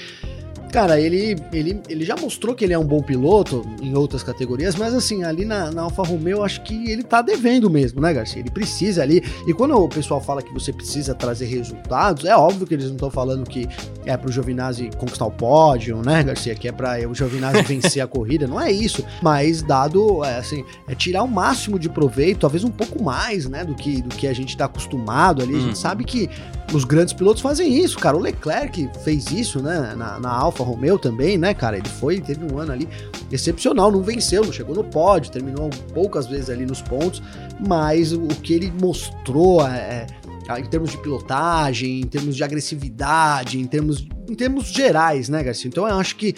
Cara, 0.73 1.01
ele, 1.01 1.37
ele, 1.53 1.81
ele 1.89 2.05
já 2.05 2.17
mostrou 2.17 2.55
que 2.55 2.65
ele 2.65 2.73
é 2.73 2.79
um 2.79 2.85
bom 2.85 3.03
piloto 3.03 3.67
em 3.83 3.95
outras 3.97 4.23
categorias, 4.23 4.77
mas 4.77 4.95
assim, 4.95 5.25
ali 5.25 5.45
na, 5.45 5.71
na 5.71 5.83
Alfa 5.83 6.03
Romeo, 6.03 6.45
acho 6.45 6.63
que 6.63 6.91
ele 6.91 7.03
tá 7.03 7.21
devendo 7.23 7.69
mesmo, 7.69 8.01
né, 8.01 8.13
Garcia? 8.13 8.41
Ele 8.41 8.51
precisa 8.51 9.03
ali. 9.03 9.23
E 9.47 9.53
quando 9.53 9.77
o 9.77 9.89
pessoal 9.89 10.21
fala 10.21 10.43
que 10.43 10.53
você 10.53 10.73
precisa 10.73 11.15
trazer 11.15 11.47
resultados, 11.47 12.25
é 12.25 12.37
óbvio 12.37 12.67
que 12.67 12.75
eles 12.75 12.87
não 12.87 12.95
estão 12.95 13.11
falando 13.11 13.49
que 13.49 13.69
é 14.07 14.17
pro 14.17 14.31
Giovinazzi 14.31 14.91
conquistar 14.97 15.27
o 15.27 15.31
pódio, 15.31 16.01
né, 16.05 16.23
Garcia? 16.23 16.55
Que 16.55 16.69
é 16.69 16.73
pra 16.73 16.97
o 17.09 17.15
Giovinazzi 17.15 17.63
vencer 17.63 18.03
a 18.03 18.07
corrida. 18.09 18.47
Não 18.47 18.61
é 18.61 18.71
isso. 18.71 19.05
Mas 19.21 19.63
dado, 19.63 20.25
é, 20.25 20.39
assim, 20.39 20.65
é 20.89 20.95
tirar 20.95 21.23
o 21.25 21.29
máximo 21.29 21.79
de 21.79 21.89
proveito, 21.89 22.41
talvez 22.41 22.63
um 22.63 22.71
pouco 22.71 23.03
mais, 23.03 23.49
né, 23.49 23.65
do 23.65 23.75
que, 23.75 24.03
do 24.03 24.15
que 24.15 24.27
a 24.27 24.33
gente 24.33 24.57
tá 24.57 24.67
acostumado 24.67 25.43
ali. 25.43 25.55
Hum. 25.55 25.57
A 25.57 25.61
gente 25.61 25.73
hum. 25.73 25.77
sabe 25.77 26.05
que 26.05 26.31
os 26.73 26.85
grandes 26.85 27.13
pilotos 27.13 27.43
fazem 27.43 27.77
isso, 27.79 27.99
cara. 27.99 28.17
O 28.17 28.21
Leclerc 28.21 28.89
fez 29.03 29.31
isso, 29.31 29.63
né, 29.63 29.95
na, 29.97 30.21
na 30.21 30.31
Alfa 30.31 30.63
Romeo 30.63 30.99
também, 30.99 31.37
né, 31.37 31.53
cara? 31.53 31.77
Ele 31.77 31.89
foi, 31.89 32.21
teve 32.21 32.45
um 32.45 32.59
ano 32.59 32.73
ali 32.73 32.89
excepcional, 33.31 33.91
não 33.91 34.03
venceu, 34.03 34.45
não 34.45 34.53
chegou 34.53 34.75
no 34.75 34.85
pódio, 34.85 35.33
terminou 35.33 35.71
poucas 35.93 36.27
vezes 36.27 36.51
ali 36.51 36.65
nos 36.65 36.81
pontos, 36.81 37.23
mas 37.67 38.13
o, 38.13 38.27
que 38.29 38.53
ele 38.55 38.73
mostrou 38.81 39.67
é, 39.67 40.07
é, 40.49 40.61
em 40.61 40.65
termos 40.65 40.91
de 40.91 40.99
pilotagem, 40.99 42.01
em 42.01 42.07
termos 42.07 42.37
de 42.37 42.45
agressividade, 42.45 43.59
em 43.59 43.67
termos, 43.67 44.07
em 44.29 44.35
termos 44.35 44.67
gerais, 44.67 45.29
né, 45.29 45.43
Garcia? 45.43 45.69
Então 45.69 45.89
eu 45.89 45.97
acho 45.97 46.17
que 46.17 46.35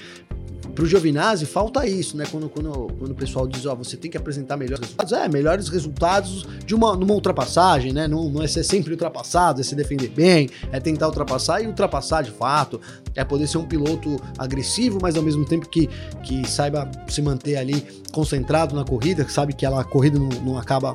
Pro 0.74 0.86
Giovinazzi 0.86 1.44
falta 1.44 1.86
isso, 1.86 2.16
né? 2.16 2.24
Quando, 2.30 2.48
quando, 2.48 2.70
quando 2.98 3.10
o 3.10 3.14
pessoal 3.14 3.46
diz, 3.46 3.66
ó, 3.66 3.74
você 3.74 3.96
tem 3.96 4.10
que 4.10 4.16
apresentar 4.16 4.56
melhores 4.56 4.80
resultados, 4.80 5.12
é, 5.12 5.28
melhores 5.28 5.68
resultados 5.68 6.46
de 6.64 6.74
uma, 6.74 6.96
numa 6.96 7.14
ultrapassagem, 7.14 7.92
né? 7.92 8.08
Não, 8.08 8.28
não 8.30 8.42
é 8.42 8.46
ser 8.46 8.64
sempre 8.64 8.92
ultrapassado, 8.92 9.60
é 9.60 9.64
se 9.64 9.74
defender 9.74 10.08
bem, 10.08 10.48
é 10.70 10.80
tentar 10.80 11.08
ultrapassar 11.08 11.62
e 11.62 11.66
ultrapassar 11.66 12.22
de 12.22 12.30
fato, 12.30 12.80
é 13.14 13.22
poder 13.24 13.46
ser 13.46 13.58
um 13.58 13.66
piloto 13.66 14.16
agressivo, 14.38 14.98
mas 15.00 15.16
ao 15.16 15.22
mesmo 15.22 15.44
tempo 15.44 15.68
que, 15.68 15.88
que 16.22 16.48
saiba 16.48 16.90
se 17.06 17.20
manter 17.20 17.56
ali 17.56 17.84
concentrado 18.10 18.74
na 18.74 18.84
corrida, 18.84 19.24
que 19.24 19.32
sabe 19.32 19.52
que 19.52 19.66
ela, 19.66 19.80
a 19.80 19.84
corrida 19.84 20.18
não, 20.18 20.28
não 20.42 20.58
acaba 20.58 20.94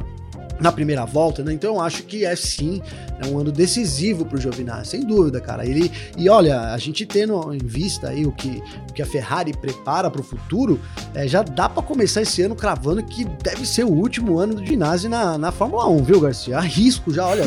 na 0.59 0.71
primeira 0.71 1.05
volta, 1.05 1.43
né? 1.43 1.53
Então 1.53 1.75
eu 1.75 1.81
acho 1.81 2.03
que 2.03 2.25
é 2.25 2.35
sim 2.35 2.81
é 3.19 3.27
um 3.27 3.39
ano 3.39 3.51
decisivo 3.51 4.25
para 4.25 4.37
o 4.37 4.41
Giovinazzi, 4.41 4.91
sem 4.91 5.05
dúvida, 5.05 5.41
cara. 5.41 5.65
Ele 5.65 5.91
e 6.17 6.29
olha, 6.29 6.73
a 6.73 6.77
gente 6.77 7.05
tendo 7.05 7.53
em 7.53 7.59
vista 7.59 8.09
aí 8.09 8.25
o 8.25 8.31
que, 8.31 8.61
o 8.89 8.93
que 8.93 9.01
a 9.01 9.05
Ferrari 9.05 9.53
prepara 9.53 10.09
para 10.09 10.21
o 10.21 10.23
futuro, 10.23 10.79
é, 11.13 11.27
já 11.27 11.41
dá 11.41 11.67
para 11.67 11.81
começar 11.81 12.21
esse 12.21 12.41
ano 12.41 12.55
cravando 12.55 13.03
que 13.03 13.25
deve 13.43 13.65
ser 13.65 13.83
o 13.83 13.91
último 13.91 14.37
ano 14.39 14.55
do 14.55 14.65
ginásio 14.65 15.09
na, 15.09 15.37
na 15.37 15.51
Fórmula 15.51 15.87
1, 15.87 16.03
viu, 16.03 16.19
Garcia? 16.19 16.57
Arrisco 16.57 17.11
já, 17.11 17.25
olha, 17.25 17.43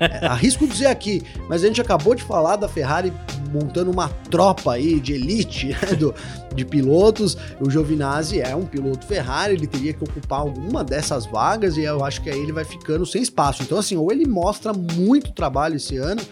é, 0.00 0.26
arrisco 0.26 0.66
dizer 0.66 0.86
aqui, 0.86 1.22
mas 1.48 1.62
a 1.64 1.66
gente 1.66 1.80
acabou 1.80 2.14
de 2.14 2.22
falar 2.22 2.56
da 2.56 2.68
Ferrari 2.68 3.12
montando 3.52 3.90
uma 3.90 4.08
tropa 4.30 4.74
aí 4.74 5.00
de 5.00 5.14
elite 5.14 5.68
né, 5.68 5.96
do, 5.96 6.14
de 6.56 6.64
pilotos. 6.64 7.36
O 7.60 7.70
Giovinazzi 7.70 8.40
é 8.40 8.56
um 8.56 8.64
piloto 8.64 9.06
Ferrari, 9.06 9.54
ele 9.54 9.66
teria 9.66 9.92
que 9.92 10.02
ocupar 10.02 10.40
alguma 10.40 10.82
dessas 10.82 11.26
vagas 11.26 11.76
e 11.76 11.82
eu 11.82 12.04
acho 12.04 12.22
que 12.22 12.30
aí 12.30 12.40
ele 12.40 12.52
vai 12.52 12.64
ficando 12.64 13.06
sem 13.06 13.22
espaço. 13.22 13.62
Então, 13.62 13.78
assim, 13.78 13.96
ou 13.96 14.10
ele 14.10 14.26
mostra 14.26 14.72
muito 14.72 15.32
trabalho 15.32 15.76
esse 15.76 15.96
ano 15.96 16.22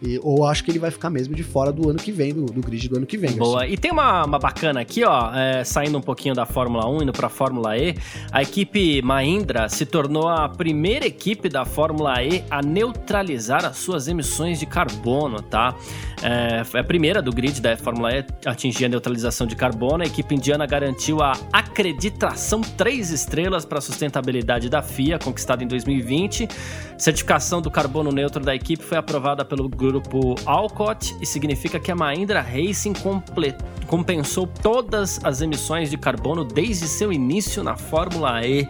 e, 0.00 0.20
ou 0.22 0.44
acho 0.44 0.62
que 0.62 0.70
ele 0.70 0.78
vai 0.78 0.90
ficar 0.90 1.10
mesmo 1.10 1.34
de 1.34 1.42
fora 1.42 1.72
do 1.72 1.88
ano 1.90 1.98
que 1.98 2.12
vem, 2.12 2.32
do, 2.32 2.46
do 2.46 2.60
grid 2.60 2.88
do 2.88 2.98
ano 2.98 3.06
que 3.06 3.16
vem. 3.16 3.32
Boa. 3.32 3.64
Assim. 3.64 3.72
E 3.72 3.76
tem 3.76 3.90
uma, 3.90 4.24
uma 4.24 4.38
bacana 4.38 4.80
aqui, 4.80 5.04
ó, 5.04 5.34
é, 5.34 5.64
saindo 5.64 5.98
um 5.98 6.00
pouquinho 6.00 6.34
da 6.34 6.46
Fórmula 6.46 6.88
1, 6.88 7.02
indo 7.02 7.12
pra 7.12 7.28
Fórmula 7.28 7.76
E. 7.76 7.96
A 8.30 8.42
equipe 8.42 9.02
Mahindra 9.02 9.68
se 9.68 9.84
tornou 9.84 10.28
a 10.28 10.48
primeira 10.48 11.06
equipe 11.06 11.48
da 11.48 11.64
Fórmula 11.64 12.22
E 12.22 12.44
a 12.48 12.62
neutralizar 12.62 13.64
as 13.64 13.76
suas 13.78 14.06
emissões 14.06 14.60
de 14.60 14.66
carbono, 14.66 15.42
tá? 15.42 15.74
É, 16.22 16.62
é 16.76 16.80
a 16.80 16.84
primeira 16.84 17.20
do 17.20 17.32
grid 17.32 17.60
da 17.60 17.76
Fórmula 17.76 18.12
E 18.12 18.24
a 18.46 18.52
atingir 18.52 18.84
a 18.84 18.88
neutralização 18.88 19.46
de 19.46 19.56
carbono. 19.56 20.02
A 20.04 20.06
equipe 20.06 20.34
indiana 20.34 20.66
garantiu 20.66 21.20
a 21.20 21.32
acreditação 21.52 22.60
3 22.60 23.10
estrelas 23.10 23.64
para 23.64 23.78
a 23.78 23.80
sustentabilidade 23.80 24.68
da 24.68 24.82
FIA, 24.82 25.18
conquistada 25.18 25.62
em 25.64 25.66
2020. 25.66 26.48
Certificação 26.98 27.60
do 27.62 27.70
carbono 27.70 28.10
neutro 28.10 28.44
da 28.44 28.54
equipe 28.54 28.82
foi 28.82 28.98
aprovada 28.98 29.44
pelo 29.44 29.68
Alcott 30.46 31.16
e 31.20 31.26
significa 31.26 31.78
que 31.80 31.90
a 31.90 31.96
Mahindra 31.96 32.40
Racing 32.40 32.94
compensou 33.86 34.46
todas 34.46 35.20
as 35.24 35.40
emissões 35.40 35.90
de 35.90 35.96
carbono 35.96 36.44
desde 36.44 36.86
seu 36.86 37.12
início 37.12 37.62
na 37.62 37.76
Fórmula 37.76 38.44
E. 38.46 38.68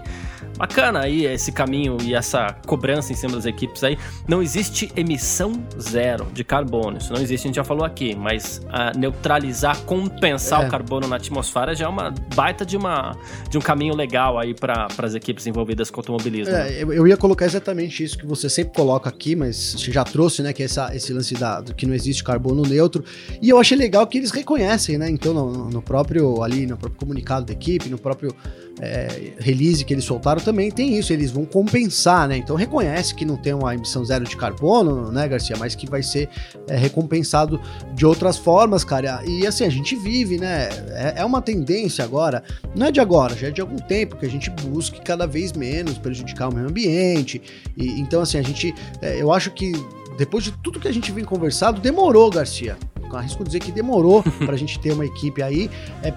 Bacana 0.58 1.02
aí 1.02 1.24
esse 1.24 1.52
caminho 1.52 1.96
e 2.02 2.16
essa 2.16 2.52
cobrança 2.66 3.12
em 3.12 3.14
cima 3.14 3.34
das 3.34 3.46
equipes 3.46 3.84
aí. 3.84 3.96
Não 4.26 4.42
existe 4.42 4.90
emissão 4.96 5.52
zero 5.80 6.26
de 6.32 6.42
carbono. 6.42 6.98
Isso 6.98 7.12
não 7.12 7.22
existe, 7.22 7.44
a 7.44 7.48
gente 7.48 7.56
já 7.56 7.64
falou 7.64 7.84
aqui. 7.84 8.16
Mas 8.16 8.60
uh, 8.64 8.98
neutralizar, 8.98 9.78
compensar 9.82 10.64
é. 10.64 10.66
o 10.66 10.70
carbono 10.70 11.06
na 11.06 11.14
atmosfera 11.14 11.76
já 11.76 11.84
é 11.84 11.88
uma 11.88 12.12
baita 12.34 12.66
de, 12.66 12.76
uma, 12.76 13.16
de 13.48 13.56
um 13.56 13.60
caminho 13.60 13.94
legal 13.94 14.36
aí 14.36 14.52
para 14.52 14.88
as 14.98 15.14
equipes 15.14 15.46
envolvidas 15.46 15.92
com 15.92 16.00
automobilismo. 16.00 16.52
É, 16.52 16.70
né? 16.70 16.82
eu 16.82 17.06
ia 17.06 17.16
colocar 17.16 17.46
exatamente 17.46 18.02
isso 18.02 18.18
que 18.18 18.26
você 18.26 18.50
sempre 18.50 18.74
coloca 18.74 19.08
aqui, 19.08 19.36
mas 19.36 19.76
você 19.78 19.92
já 19.92 20.02
trouxe, 20.02 20.42
né? 20.42 20.52
Que 20.52 20.64
essa, 20.64 20.92
esse 20.92 21.07
lance 21.12 21.34
da, 21.34 21.62
que 21.76 21.86
não 21.86 21.94
existe 21.94 22.22
carbono 22.24 22.62
neutro. 22.62 23.04
E 23.40 23.48
eu 23.48 23.58
achei 23.58 23.76
legal 23.76 24.06
que 24.06 24.18
eles 24.18 24.30
reconhecem, 24.30 24.98
né? 24.98 25.08
Então, 25.10 25.34
no, 25.34 25.70
no 25.70 25.82
próprio 25.82 26.42
ali, 26.42 26.66
no 26.66 26.76
próprio 26.76 26.98
comunicado 26.98 27.46
da 27.46 27.52
equipe, 27.52 27.88
no 27.88 27.98
próprio 27.98 28.34
é, 28.80 29.32
release 29.38 29.84
que 29.84 29.92
eles 29.92 30.04
soltaram 30.04 30.40
também 30.40 30.70
tem 30.70 30.98
isso, 30.98 31.12
eles 31.12 31.30
vão 31.30 31.44
compensar, 31.44 32.28
né? 32.28 32.36
Então 32.36 32.56
reconhece 32.56 33.14
que 33.14 33.24
não 33.24 33.36
tem 33.36 33.52
uma 33.52 33.74
emissão 33.74 34.04
zero 34.04 34.24
de 34.24 34.36
carbono, 34.36 35.10
né, 35.10 35.26
Garcia? 35.28 35.56
Mas 35.58 35.74
que 35.74 35.88
vai 35.88 36.02
ser 36.02 36.28
é, 36.66 36.76
recompensado 36.76 37.60
de 37.94 38.06
outras 38.06 38.36
formas, 38.36 38.84
cara. 38.84 39.22
E 39.26 39.46
assim, 39.46 39.64
a 39.64 39.70
gente 39.70 39.96
vive, 39.96 40.38
né? 40.38 40.68
É, 40.90 41.14
é, 41.18 41.24
uma 41.24 41.42
tendência 41.42 42.04
agora, 42.04 42.42
não 42.74 42.86
é 42.86 42.92
de 42.92 43.00
agora, 43.00 43.34
já 43.34 43.48
é 43.48 43.50
de 43.50 43.60
algum 43.60 43.78
tempo 43.78 44.16
que 44.16 44.26
a 44.26 44.30
gente 44.30 44.50
busque 44.50 45.00
cada 45.00 45.26
vez 45.26 45.52
menos 45.52 45.98
prejudicar 45.98 46.48
o 46.48 46.54
meio 46.54 46.68
ambiente. 46.68 47.40
E, 47.76 48.00
então, 48.00 48.20
assim, 48.20 48.38
a 48.38 48.42
gente. 48.42 48.74
É, 49.02 49.20
eu 49.20 49.32
acho 49.32 49.50
que 49.50 49.72
depois 50.18 50.42
de 50.42 50.50
tudo 50.50 50.80
que 50.80 50.88
a 50.88 50.92
gente 50.92 51.12
vem 51.12 51.24
conversado, 51.24 51.80
demorou, 51.80 52.28
Garcia 52.28 52.76
arrisco 53.16 53.44
dizer 53.44 53.60
que 53.60 53.72
demorou 53.72 54.22
para 54.44 54.54
a 54.54 54.56
gente 54.56 54.78
ter 54.78 54.92
uma 54.92 55.04
equipe 55.04 55.42
aí. 55.42 55.70
É, 56.02 56.12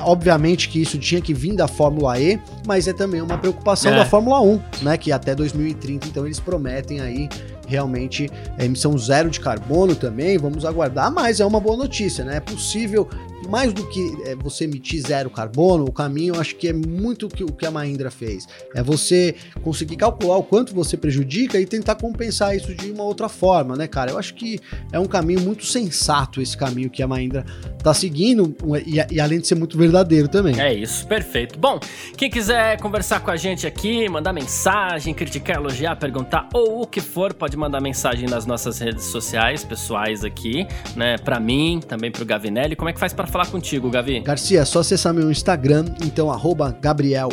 obviamente 0.00 0.68
que 0.68 0.80
isso 0.80 0.98
tinha 0.98 1.20
que 1.20 1.34
vir 1.34 1.54
da 1.54 1.68
Fórmula 1.68 2.18
E, 2.20 2.40
mas 2.66 2.86
é 2.88 2.92
também 2.92 3.20
uma 3.20 3.38
preocupação 3.38 3.92
é. 3.92 3.96
da 3.96 4.04
Fórmula 4.04 4.40
1, 4.40 4.60
né? 4.82 4.96
Que 4.96 5.12
até 5.12 5.34
2030, 5.34 6.08
então, 6.08 6.24
eles 6.24 6.40
prometem 6.40 7.00
aí 7.00 7.28
realmente 7.66 8.30
emissão 8.58 8.96
zero 8.96 9.28
de 9.28 9.40
carbono 9.40 9.94
também. 9.94 10.38
Vamos 10.38 10.64
aguardar, 10.64 11.12
mas 11.12 11.40
é 11.40 11.46
uma 11.46 11.60
boa 11.60 11.76
notícia, 11.76 12.24
né? 12.24 12.36
É 12.36 12.40
possível 12.40 13.08
mais 13.48 13.72
do 13.72 13.86
que 13.88 14.16
é, 14.24 14.34
você 14.34 14.64
emitir 14.64 15.00
zero 15.00 15.30
carbono, 15.30 15.84
o 15.84 15.92
caminho 15.92 16.34
eu 16.34 16.40
acho 16.40 16.56
que 16.56 16.68
é 16.68 16.72
muito 16.72 17.26
o 17.26 17.28
que, 17.28 17.44
o 17.44 17.52
que 17.52 17.66
a 17.66 17.70
Mahindra 17.70 18.10
fez. 18.10 18.46
É 18.74 18.82
você 18.82 19.34
conseguir 19.62 19.96
calcular 19.96 20.36
o 20.36 20.42
quanto 20.42 20.74
você 20.74 20.96
prejudica 20.96 21.60
e 21.60 21.66
tentar 21.66 21.94
compensar 21.96 22.56
isso 22.56 22.74
de 22.74 22.90
uma 22.90 23.04
outra 23.04 23.28
forma, 23.28 23.76
né, 23.76 23.86
cara? 23.86 24.10
Eu 24.10 24.18
acho 24.18 24.34
que 24.34 24.60
é 24.92 24.98
um 24.98 25.06
caminho 25.06 25.40
muito 25.40 25.64
sensato 25.64 26.35
esse 26.42 26.56
caminho 26.56 26.90
que 26.90 27.02
a 27.02 27.08
Mahindra 27.08 27.44
tá 27.82 27.92
seguindo 27.94 28.54
e, 28.86 29.14
e 29.14 29.20
além 29.20 29.40
de 29.40 29.46
ser 29.46 29.54
muito 29.54 29.76
verdadeiro 29.76 30.28
também. 30.28 30.58
É 30.60 30.72
isso, 30.72 31.06
perfeito. 31.06 31.58
Bom, 31.58 31.78
quem 32.16 32.30
quiser 32.30 32.80
conversar 32.80 33.20
com 33.20 33.30
a 33.30 33.36
gente 33.36 33.66
aqui, 33.66 34.08
mandar 34.08 34.32
mensagem, 34.32 35.14
criticar, 35.14 35.56
elogiar, 35.56 35.96
perguntar 35.96 36.48
ou 36.52 36.82
o 36.82 36.86
que 36.86 37.00
for, 37.00 37.32
pode 37.32 37.56
mandar 37.56 37.80
mensagem 37.80 38.28
nas 38.28 38.46
nossas 38.46 38.78
redes 38.78 39.04
sociais 39.04 39.64
pessoais 39.64 40.24
aqui, 40.24 40.66
né? 40.94 41.16
Para 41.18 41.38
mim, 41.38 41.80
também 41.86 42.10
pro 42.10 42.24
Gavinelli. 42.24 42.76
Como 42.76 42.88
é 42.88 42.92
que 42.92 43.00
faz 43.00 43.12
para 43.12 43.26
falar 43.26 43.46
contigo, 43.46 43.90
Gavi? 43.90 44.20
Garcia, 44.20 44.60
é 44.60 44.64
só 44.64 44.80
acessar 44.80 45.12
meu 45.12 45.30
Instagram, 45.30 45.86
então 46.04 46.30
arroba 46.30 46.76
Gabriel 46.80 47.28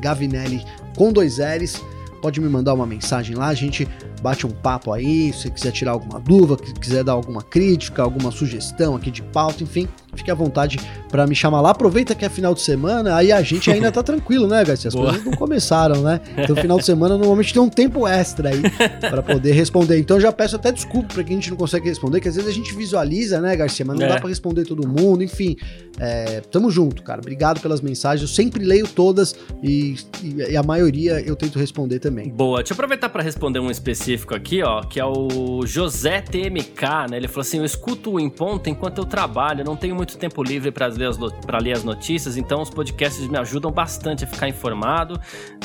Gavinelli 0.00 0.64
com 0.96 1.12
dois 1.12 1.38
L's. 1.38 1.80
Pode 2.22 2.40
me 2.40 2.48
mandar 2.48 2.72
uma 2.72 2.86
mensagem 2.86 3.34
lá, 3.34 3.48
a 3.48 3.54
gente 3.54 3.86
bate 4.22 4.46
um 4.46 4.50
papo 4.50 4.92
aí, 4.92 5.32
se 5.32 5.50
quiser 5.50 5.72
tirar 5.72 5.90
alguma 5.90 6.20
dúvida, 6.20 6.56
quiser 6.80 7.02
dar 7.02 7.12
alguma 7.12 7.42
crítica, 7.42 8.00
alguma 8.00 8.30
sugestão 8.30 8.94
aqui 8.94 9.10
de 9.10 9.22
pauta, 9.22 9.64
enfim, 9.64 9.88
fique 10.14 10.30
à 10.30 10.34
vontade 10.34 10.78
para 11.08 11.26
me 11.26 11.34
chamar 11.34 11.60
lá. 11.60 11.70
Aproveita 11.70 12.14
que 12.14 12.24
é 12.24 12.28
final 12.28 12.54
de 12.54 12.60
semana, 12.60 13.16
aí 13.16 13.32
a 13.32 13.42
gente 13.42 13.70
ainda 13.70 13.90
tá 13.90 14.02
tranquilo, 14.04 14.46
né, 14.46 14.64
Garcia? 14.64 14.88
As 14.88 14.94
Boa. 14.94 15.06
coisas 15.06 15.24
não 15.24 15.32
começaram, 15.32 16.02
né? 16.02 16.20
Então, 16.36 16.54
final 16.56 16.78
de 16.78 16.84
semana 16.84 17.16
normalmente 17.16 17.52
tem 17.52 17.62
um 17.62 17.68
tempo 17.68 18.06
extra 18.06 18.50
aí 18.50 18.62
para 19.00 19.22
poder 19.22 19.52
responder. 19.52 19.98
Então, 19.98 20.20
já 20.20 20.32
peço 20.32 20.56
até 20.56 20.70
desculpa 20.70 21.14
para 21.14 21.24
quem 21.24 21.36
a 21.36 21.40
gente 21.40 21.50
não 21.50 21.56
consegue 21.56 21.88
responder, 21.88 22.20
que 22.20 22.28
às 22.28 22.36
vezes 22.36 22.50
a 22.50 22.54
gente 22.54 22.74
visualiza, 22.74 23.40
né, 23.40 23.56
Garcia? 23.56 23.84
Mas 23.84 23.98
não 23.98 24.06
é. 24.06 24.08
dá 24.08 24.18
para 24.18 24.28
responder 24.28 24.64
todo 24.64 24.86
mundo. 24.86 25.22
Enfim, 25.22 25.56
é, 25.98 26.40
tamo 26.40 26.70
junto, 26.70 27.02
cara. 27.02 27.20
Obrigado 27.20 27.60
pelas 27.60 27.80
mensagens. 27.80 28.28
Eu 28.28 28.34
sempre 28.34 28.64
leio 28.64 28.86
todas 28.86 29.34
e, 29.62 29.96
e 30.22 30.56
a 30.56 30.62
maioria 30.62 31.20
eu 31.20 31.36
tento 31.36 31.58
responder 31.58 31.98
também. 31.98 32.28
Boa. 32.28 32.58
Deixa 32.58 32.72
eu 32.72 32.74
aproveitar 32.74 33.08
para 33.08 33.22
responder 33.22 33.58
um 33.58 33.70
específico 33.70 34.34
aqui, 34.34 34.62
ó, 34.62 34.82
que 34.82 35.00
é 35.00 35.04
o 35.04 35.64
José 35.66 36.20
TMK, 36.20 37.10
né? 37.10 37.16
Ele 37.16 37.28
falou 37.28 37.42
assim: 37.42 37.58
Eu 37.58 37.64
escuto 37.64 38.12
o 38.12 38.20
Em 38.20 38.28
Ponto 38.28 38.68
enquanto 38.68 38.98
eu 38.98 39.04
trabalho, 39.04 39.64
não 39.64 39.76
tenho 39.76 39.94
muito 40.02 40.18
tempo 40.18 40.42
livre 40.42 40.72
para 40.72 40.86
ler, 40.88 41.06
as, 41.06 41.16
ler 41.62 41.72
as 41.72 41.84
notícias, 41.84 42.36
então 42.36 42.60
os 42.60 42.68
podcasts 42.68 43.28
me 43.28 43.38
ajudam 43.38 43.70
bastante 43.70 44.24
a 44.24 44.26
ficar 44.26 44.48
informado. 44.48 45.18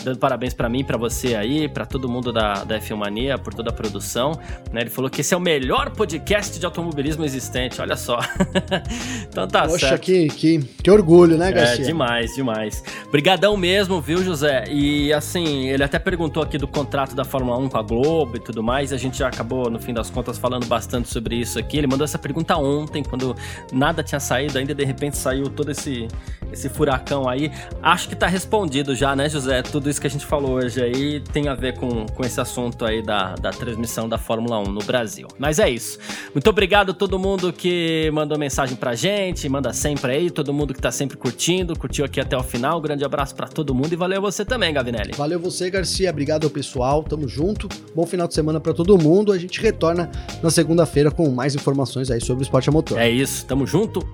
Dando 0.04 0.20
parabéns 0.20 0.54
para 0.54 0.70
mim, 0.70 0.84
para 0.84 0.96
você 0.96 1.34
aí, 1.34 1.68
para 1.68 1.88
todo 1.88 2.08
mundo 2.08 2.32
da, 2.32 2.64
da 2.64 2.80
F1 2.80 2.96
Mania, 2.96 3.38
por 3.40 3.52
toda 3.56 3.72
a 3.72 3.74
produção. 3.74 4.40
Né? 4.72 4.82
Ele 4.82 4.92
falou 4.92 5.10
que 5.10 5.22
esse 5.22 5.34
é 5.34 5.38
o 5.38 5.40
melhor 5.40 5.90
podcast 5.90 6.60
de 6.60 6.66
automobilismo 6.66 7.26
existente, 7.26 7.82
olha 7.82 7.98
só. 7.98 8.20
então 9.28 9.48
tá 9.48 9.68
Poxa, 9.68 9.90
certo. 9.90 10.04
Que, 10.04 10.28
que, 10.28 10.60
que 10.84 10.92
orgulho, 10.92 11.36
né, 11.36 11.50
é, 11.50 11.52
Garcia? 11.54 11.84
É, 11.84 11.88
demais, 11.88 12.36
demais. 12.36 12.84
Brigadão 13.12 13.58
mesmo, 13.58 14.00
viu, 14.00 14.24
José? 14.24 14.66
E 14.70 15.12
assim, 15.12 15.68
ele 15.70 15.84
até 15.84 15.98
perguntou 15.98 16.44
aqui 16.44 16.60
do 16.60 16.68
contrato 16.68 17.16
da 17.16 17.26
Fórmula 17.26 17.58
1 17.58 17.70
com 17.70 17.78
a 17.80 17.82
Globo 17.82 18.38
e 18.38 18.40
tudo 18.40 18.62
mais, 18.62 18.94
a 18.94 18.98
gente 18.98 19.18
já 19.18 19.30
acabou, 19.30 19.68
no 19.72 19.80
fim 19.80 19.96
das 19.96 20.12
contas, 20.12 20.38
falando 20.38 20.68
bastante 20.68 21.10
sobre 21.10 21.38
isso 21.38 21.58
aqui. 21.58 21.80
Ele 21.80 21.88
mandou 21.88 22.06
essa 22.06 22.20
pergunta 22.20 22.56
ontem, 22.56 23.02
quando 23.02 23.36
nada 23.74 24.04
tinha 24.04 24.20
saído, 24.28 24.58
ainda 24.58 24.76
de 24.76 24.84
repente 24.84 25.18
saiu 25.18 25.50
todo 25.50 25.72
esse, 25.72 26.08
esse 26.52 26.70
furacão 26.70 27.28
aí. 27.28 27.52
Acho 27.82 28.10
que 28.10 28.16
tá 28.16 28.28
respondido 28.28 28.96
já, 28.96 29.16
né, 29.16 29.30
José? 29.30 29.62
Tudo 29.62 29.90
isso 29.90 30.00
que 30.00 30.08
a 30.08 30.10
gente 30.10 30.26
falou 30.26 30.56
hoje 30.56 30.82
aí 30.82 31.20
tem 31.20 31.48
a 31.48 31.56
ver 31.56 31.78
com, 31.78 32.06
com 32.06 32.24
esse 32.24 32.40
assunto 32.40 32.86
aí 32.86 33.02
da, 33.02 33.36
da 33.36 33.52
transmissão 33.52 34.08
da 34.08 34.18
Fórmula 34.18 34.60
1 34.60 34.64
no 34.66 34.84
Brasil. 34.84 35.28
Mas 35.40 35.60
é 35.60 35.70
isso. 35.70 35.98
Muito 36.34 36.50
obrigado 36.50 36.92
a 36.92 36.94
todo 36.94 37.18
mundo 37.18 37.54
que 37.54 38.10
mandou 38.14 38.38
mensagem 38.38 38.76
pra 38.76 38.96
gente, 38.96 39.48
manda 39.48 39.72
sempre 39.74 40.12
aí, 40.12 40.30
todo 40.30 40.54
mundo 40.54 40.74
que 40.74 40.82
tá 40.82 40.92
sempre 40.92 41.18
curtindo, 41.18 41.78
curtiu 41.78 42.06
aqui 42.06 42.20
até 42.20 42.38
o 42.38 42.44
final. 42.44 42.80
Um 42.80 42.82
grande 42.82 43.06
abraço 43.06 43.36
para 43.36 43.48
todo 43.48 43.74
mundo 43.74 43.94
e 43.94 43.96
valeu 43.96 44.22
você 44.22 44.44
também, 44.44 44.74
Gavinelli. 44.74 45.14
Valeu 45.16 45.40
você, 45.40 45.70
Garcia. 45.70 46.10
Obrigado 46.10 46.44
ao 46.44 46.50
pessoal. 46.50 47.04
Tamo 47.04 47.28
junto. 47.28 47.70
Bom 47.96 48.06
final 48.06 48.28
de 48.28 48.34
semana 48.34 48.60
para 48.60 48.74
todo 48.74 48.98
mundo. 48.98 49.32
A 49.32 49.38
gente 49.38 49.62
retorna 49.62 50.10
na 50.42 50.50
segunda-feira 50.50 51.12
com 51.12 51.30
mais 51.30 51.56
informações 51.56 52.12
aí 52.12 52.20
sobre 52.20 52.44
o 52.44 52.46
esporte 52.46 52.70
a 52.70 52.72
motor. 52.72 53.00
É 53.00 53.10
isso. 53.10 53.46
Tamo 53.46 53.66
junto 53.66 54.08